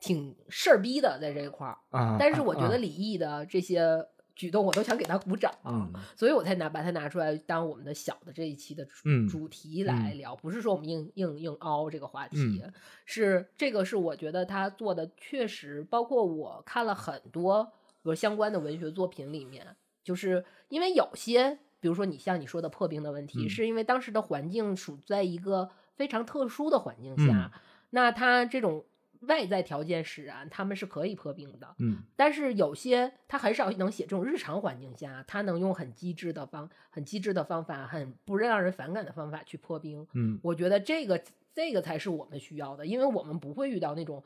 [0.00, 1.76] 挺事儿逼的在这一块儿。
[1.90, 5.52] 啊，但是我觉得啊李毅的这些举动，我都想给他鼓掌。
[5.64, 5.92] 嗯。
[6.16, 9.28] 所以我才拿把它拿出来当我们的小的这一期的主嗯。
[9.28, 10.18] 主题来嗯。
[10.18, 12.72] 聊，不是说我们硬硬硬凹这个话题，嗯。
[13.04, 23.48] 是这个是我觉得他做的确实，包括我看了很多比如相关的文学作品里面，就是因为有些，比如说你像你说的破冰的问题，嗯。
[23.48, 27.26] 是因为当时的环境处在一个非常特殊的环境嗯。
[27.26, 27.52] 下，
[27.90, 28.84] 那他这种
[29.28, 31.74] 外在条件使然，他们是可以破冰的。
[31.78, 40.06] 嗯但是有些他很少能写这种日常环境下，他能用很机智的方、很机智的方法、很不让人反感的方法去破冰。
[40.14, 41.22] 嗯我觉得这个
[41.54, 44.22] 这个才是我们需要的，因为我们不会遇到那种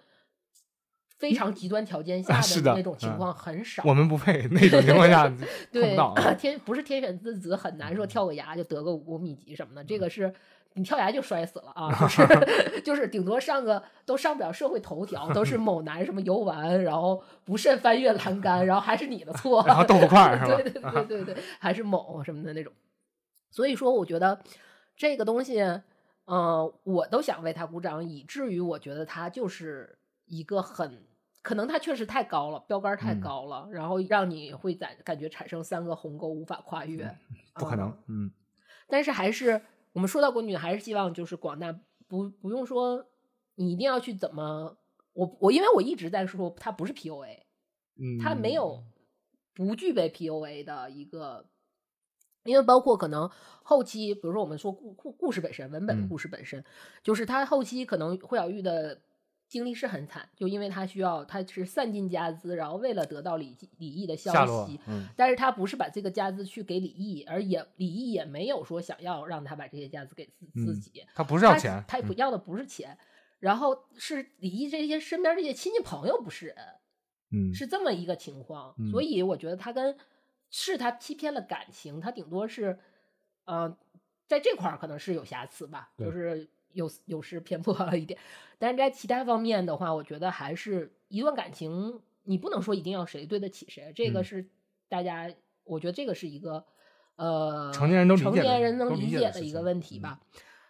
[1.18, 3.82] 非常极端条件下的那种情嗯况很少。
[3.86, 5.32] 我们不配那种情况下
[5.72, 5.96] 对。
[6.38, 10.32] 天不是天选之子很难说跳个崖就得个五米级什么的，这嗯个是
[10.76, 20.56] 你跳崖就摔死了啊， 就是就是顶多上个都上不了社会头条，都是某男什么游玩，然后不慎翻越栏杆，然后还是你的错，然后 豆腐块是吧？
[20.62, 22.72] 对对对对对， 还是某什么的那种。
[23.50, 24.38] 所以说，我觉得
[24.96, 25.60] 这个东西，
[26.26, 31.06] 呃，我都想为他鼓掌，以至于我觉得他就是一个很，
[31.42, 37.16] 可能他确实太高了，标杆儿太嗯高了，然后让你会感感觉产生三个鸿沟无法跨越，
[37.54, 38.26] 不可能嗯。
[38.26, 38.30] 嗯
[38.88, 39.60] 但是还是
[39.96, 41.72] 我们说到国女，还是希望就是广大
[42.06, 43.06] 不不用说
[43.54, 44.76] 你一定要去怎么，
[45.14, 47.38] 我我因为我一直在说它不是 PUA，
[47.98, 48.84] 嗯，它没有
[49.54, 51.46] 不具备 PUA 的一个，
[52.44, 53.30] 因为包括可能
[53.62, 56.62] 后期，比如说我们说故故故事本身，文本故事本身，
[57.02, 59.00] 就是它后期可能惠小玉的
[59.48, 65.06] 经历是很惨，就因为他需要他是散尽家资，然后为了得到李李毅的消息，，嗯。
[65.16, 72.98] 但是他不是把这个家资去给李毅，而也李毅也没有说想要让他把这些家资给自自嗯己，他不是要他钱，嗯他不要的不是钱，
[73.38, 76.56] 然后是李毅这些身边这些亲戚朋友不是人，
[77.30, 78.90] 嗯是这么一个情况，嗯。
[78.90, 79.96] 所以我觉得他跟
[80.50, 82.78] 是他欺骗了感情，他顶多是，
[83.44, 83.76] 呃，
[84.26, 88.20] 在这块儿可能是有瑕疵吧，就是有有失偏颇了一点，
[88.58, 94.24] 但是在其他方面的话，我觉得还是一段感情，你不能说一定要谁对得起谁，这个嗯。
[94.24, 94.48] 是
[94.88, 95.28] 大家，
[95.64, 96.64] 我觉得这个是一个
[97.16, 100.20] 呃成年人都成年人能理理解的一个问题吧，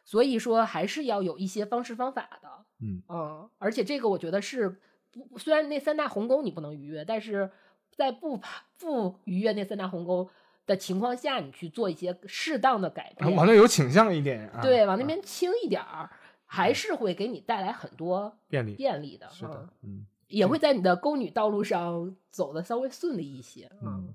[0.04, 2.48] 所以说还是要有一些方式方法的，
[2.80, 3.02] 嗯。
[3.08, 4.80] 嗯，而且这个我觉得是
[5.12, 7.50] 不，虽然那三大鸿沟你不能逾越，但是
[7.96, 8.40] 在不
[8.78, 10.28] 不逾越那三大鸿沟
[10.66, 15.06] 的情况下，你去做一些适当的改变，啊往那有倾向一点啊，对，往那啊。
[15.06, 16.10] 边轻一点儿，
[16.44, 24.12] 还是会给你带来很多便利便利的，是的嗯，嗯也会在你的沟女道路上走的稍微顺利一些，嗯，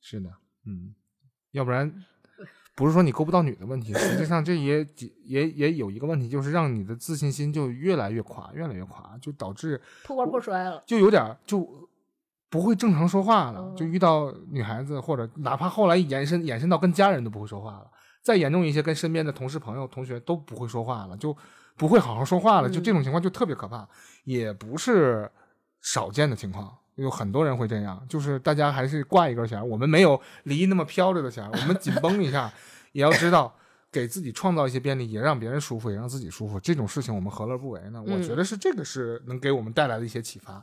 [0.00, 0.30] 是的，
[0.66, 0.94] 嗯，
[1.50, 1.92] 要不然
[2.74, 4.86] 不是说你勾不到女的问题，实际上这也
[5.24, 11.89] 也也有一个问题，就是让你的自信心就越来越垮，越来越垮，就导致破罐破摔了，就有点就
[12.50, 17.86] 不会正常说话了，嗯就遇到女孩子或者哪怕后来延伸延伸到跟家人都不会说话了，
[18.20, 21.34] 再严重一些跟身边的同事、朋友、同学都不会说话了，就
[21.76, 23.88] 不会好好说话了，就这种情况就特别可怕，
[24.24, 25.30] 也不是
[25.80, 26.76] 少见的情况。
[26.96, 32.52] 有很多人会这样，就是大家还是挂一根弦，我们没有离那么飘着的弦，我们紧绷一下，
[32.92, 33.54] 也要知道
[33.90, 36.60] 给自己创造一些便利，也让别人舒服，也让自己舒服。
[36.60, 38.02] 这种事情我们何乐不为呢？
[38.02, 40.62] 我嗯觉得是这个是能给我们带来的一些启发。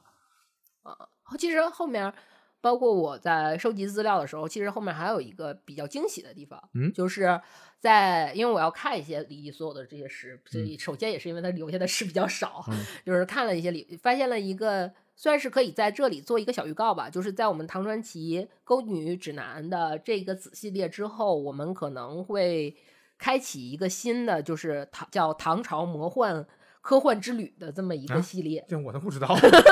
[1.38, 2.14] 其实后面，
[2.62, 7.40] 包括我在收集资料的时候，其实后面还有一个比较惊喜的地方，嗯就是
[7.80, 22.76] 在因为我要看一些李毅所有的这些诗，所嗯以首先也是因为他留下的诗比较少，嗯就是看了一些李，发现了一个算是可以在这里做一个小预告吧，就是在我们唐传奇沟女指南的这个子系列之后，我们可能会
[23.18, 26.45] 开启一个新的，就是唐叫唐朝魔幻。
[26.88, 29.27] 科幻之旅的这么一啊个系列，这我都不知道。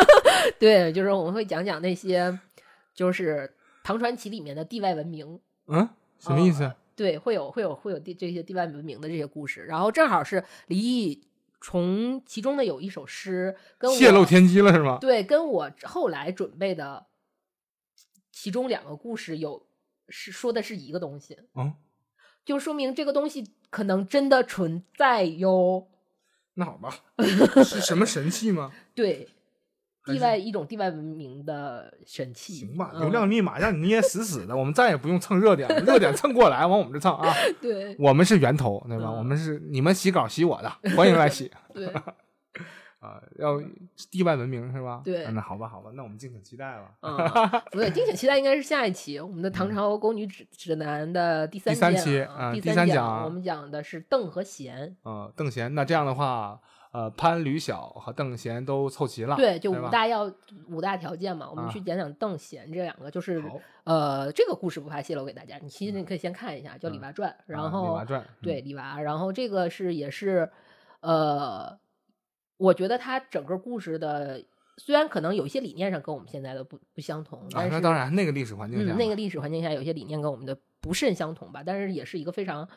[0.60, 2.38] 对，就是我们会讲讲那些，
[2.94, 3.56] 就是
[3.86, 5.88] 唐传奇里面的地外文明，嗯，
[6.20, 6.70] 什么意思？
[6.94, 9.64] 对，会有会有会有地这些地外文明的这些故事。
[9.64, 11.26] 然后正好是李毅
[11.62, 14.98] 从其中的有一首诗跟我泄露天机了是吗？
[15.00, 17.06] 对，跟我后来准备的
[18.30, 19.66] 其中两个故事有
[20.10, 21.76] 是说的是一个东西，嗯，
[22.44, 25.88] 就说明这个东西可能真的存在哟。
[26.56, 26.94] 那好吧，
[27.64, 28.72] 是什么神器吗？
[28.96, 29.28] 对，
[30.06, 32.54] 地外一种地外文明的神器。
[32.54, 37.34] 行吧，嗯流量密码让你捏死死的，我们再也不用蹭热点了，热点蹭过来往我们这蹭啊。
[37.62, 39.06] 对我们是源头，对吧？
[39.08, 41.92] 嗯我们是你们洗稿洗我的，欢迎来洗 对。
[43.06, 43.22] 啊！
[43.38, 43.62] 要
[44.10, 45.02] 地外文明是吧？
[45.04, 46.92] 对啊那好吧，好吧，那我们敬请期待了。
[47.02, 47.16] 嗯，
[47.72, 54.96] 不对，敬请期待应该是下一期我们的《唐朝宫女指指南》的第三第三期啊啊第第三讲我们讲的是邓和贤。
[55.06, 56.60] 嗯，邓贤，那这样的话，
[56.92, 60.32] 呃潘吕晓和邓贤都凑齐了，对，就五大要
[60.70, 70.50] 五大条件嘛，我们啊去讲讲邓贤这两个，就是好呃，这个故事不怕泄露给大家，你其实你可以先看一下，叫《李嗯娃传》，啊然李后娃传对，李娃，然后这个是也是
[71.02, 71.78] 呃，
[72.58, 74.44] 我觉得他整个故事的
[74.78, 82.68] 虽然可能有一些理念上跟我们现在的不不相同，啊，但是那当然那个历史环境下，嗯，那个历史环境下有些理念跟我们的不甚相同吧，但是也是一个非常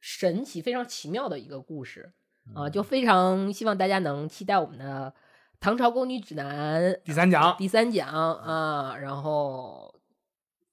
[0.00, 2.12] 神奇、非常奇妙的一个故事
[2.54, 2.72] 啊，嗯。
[2.72, 5.12] 就非常希望大家能期待我们的
[5.60, 9.94] 《唐朝宫女指南》第三讲第三讲啊，然后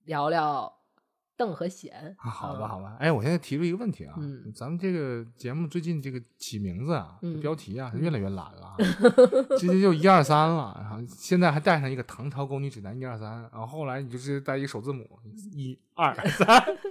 [0.06, 0.77] 聊聊
[1.38, 2.16] 邓和贤。
[2.18, 2.98] 啊，好吧，啊好吧。
[3.00, 8.76] 哎，我现在提出一个问题啊，嗯咱们这个节目最近这个起名字啊，嗯标题啊，越来越懒了啊，
[9.58, 15.08] 直接就一二三了，然后现在还带上一个《唐朝宫女指南》一二三，然后后来你就直接带一个首字母
[15.54, 16.48] 一二三，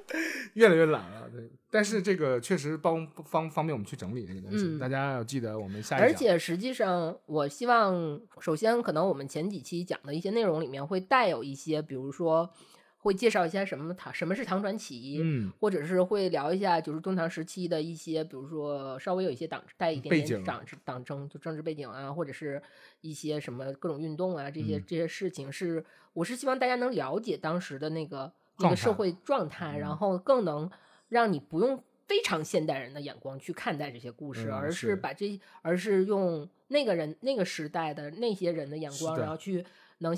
[0.54, 1.28] 越来越懒了。
[1.30, 12.48] 对，但是这个确实帮方方便我们去整理这个东西，嗯大家要记得我们下一而且实际上，我希望首先可能我们前几期讲的一些内容里面会带有一些，比如说
[13.06, 22.60] 会介绍一下什么唐什么是唐传奇，嗯或者是会聊一下就是中唐时期的一些，比如说稍微有一些党带一点点党党争就政治背景啊，或者是
[23.00, 30.70] 一些什么各种运动啊这些、嗯这些事情是，我是希望大家能了解当时的那个那个社会状态，嗯然后更能
[31.08, 31.82] 让你不用。
[32.08, 39.66] 非常现代人的眼光去看待这些故事，嗯而是是把这，而是用那个人那个时代的那些人的眼光，然后去
[39.98, 40.16] 能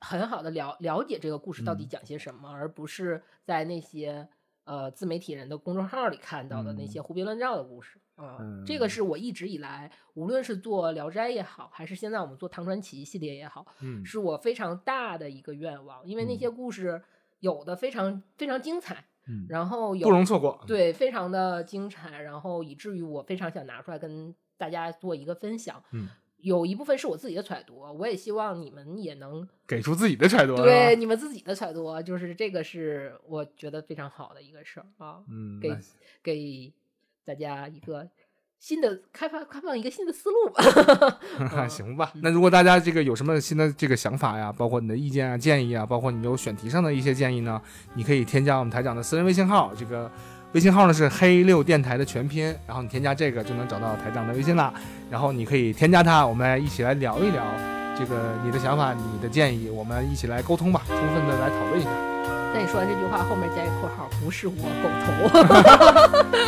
[0.00, 4.28] 很好的了了解这个故事到底嗯讲些什么，而不是在那些
[4.64, 8.38] 呃自媒体人的公众号里看到的那嗯些胡编乱造的故事啊。
[8.66, 17.02] 这嗯个是我一直以来，无论是做《聊斋》也好，还是现在我们做《唐传奇》系列也好，嗯是我非常大的一个愿望，因为那嗯些故事
[17.40, 20.62] 有的非常非常精彩，嗯，然后有不容错过。
[20.66, 25.82] 对，非常的精彩，然后以至于我非常想拿出来跟大家做一个分享。
[25.92, 26.08] 嗯，
[26.40, 35.76] 有一部分是我自己的揣度，我也希望你们也能给出自己的揣度，对你们自己的揣度，就是这个是我觉得非常好的一个事儿啊，嗯，给
[36.22, 36.72] 给
[37.24, 38.08] 大家一个
[38.58, 41.18] 新的开发，开放一个新的思路吧。
[41.56, 47.60] 嗯行吧，那如果大家这个有什么新的这个想法呀，包括你的意见啊、建议啊，包括你有选题上的一些建议呢，
[47.94, 50.10] 你可以添加我们台长的私人微信号，这个
[50.52, 54.72] 微信号呢是黑六电台的全拼，然后你添加这个就能找到台长的微信了。
[55.10, 57.44] 然后你可以添加他，我们来一起来聊一聊
[57.98, 61.90] 这个你的想法、你的建议，我们一起来沟通吧，充分的来讨论一下。
[62.54, 65.06] 在你说完这句话后面加一括号，不是我狗头。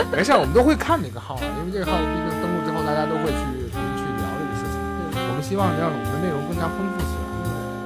[0.17, 4.81] 没事儿，我们都会看这个号啊，因为这个号毕竟登录之后，大家都会去重新去聊这个事情。
[5.29, 7.30] 我们希望让我们的内容更加丰富起来。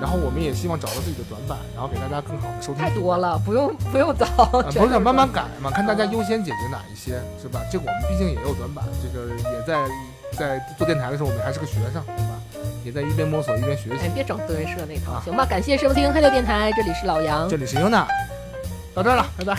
[0.05, 2.85] 然后我们也希望找到自己的短板，然后给大家更好的收听。
[2.85, 7.59] 太多了，不用不用找，不是慢慢改嘛，看大家优先解决哪一些，是吧？
[7.73, 9.89] 这个我们毕竟也有短板，这个也在
[10.37, 12.37] 在做电台的时候，我们还是个学生，对吧？
[12.85, 14.11] 也在一边摸索一边学哎，习。
[14.13, 15.47] 别整德云社那套，啊行吧？
[15.47, 18.07] 感谢收听黑六电台，这里是老杨这，里是优娜，
[18.95, 19.57] 到这儿了，拜拜。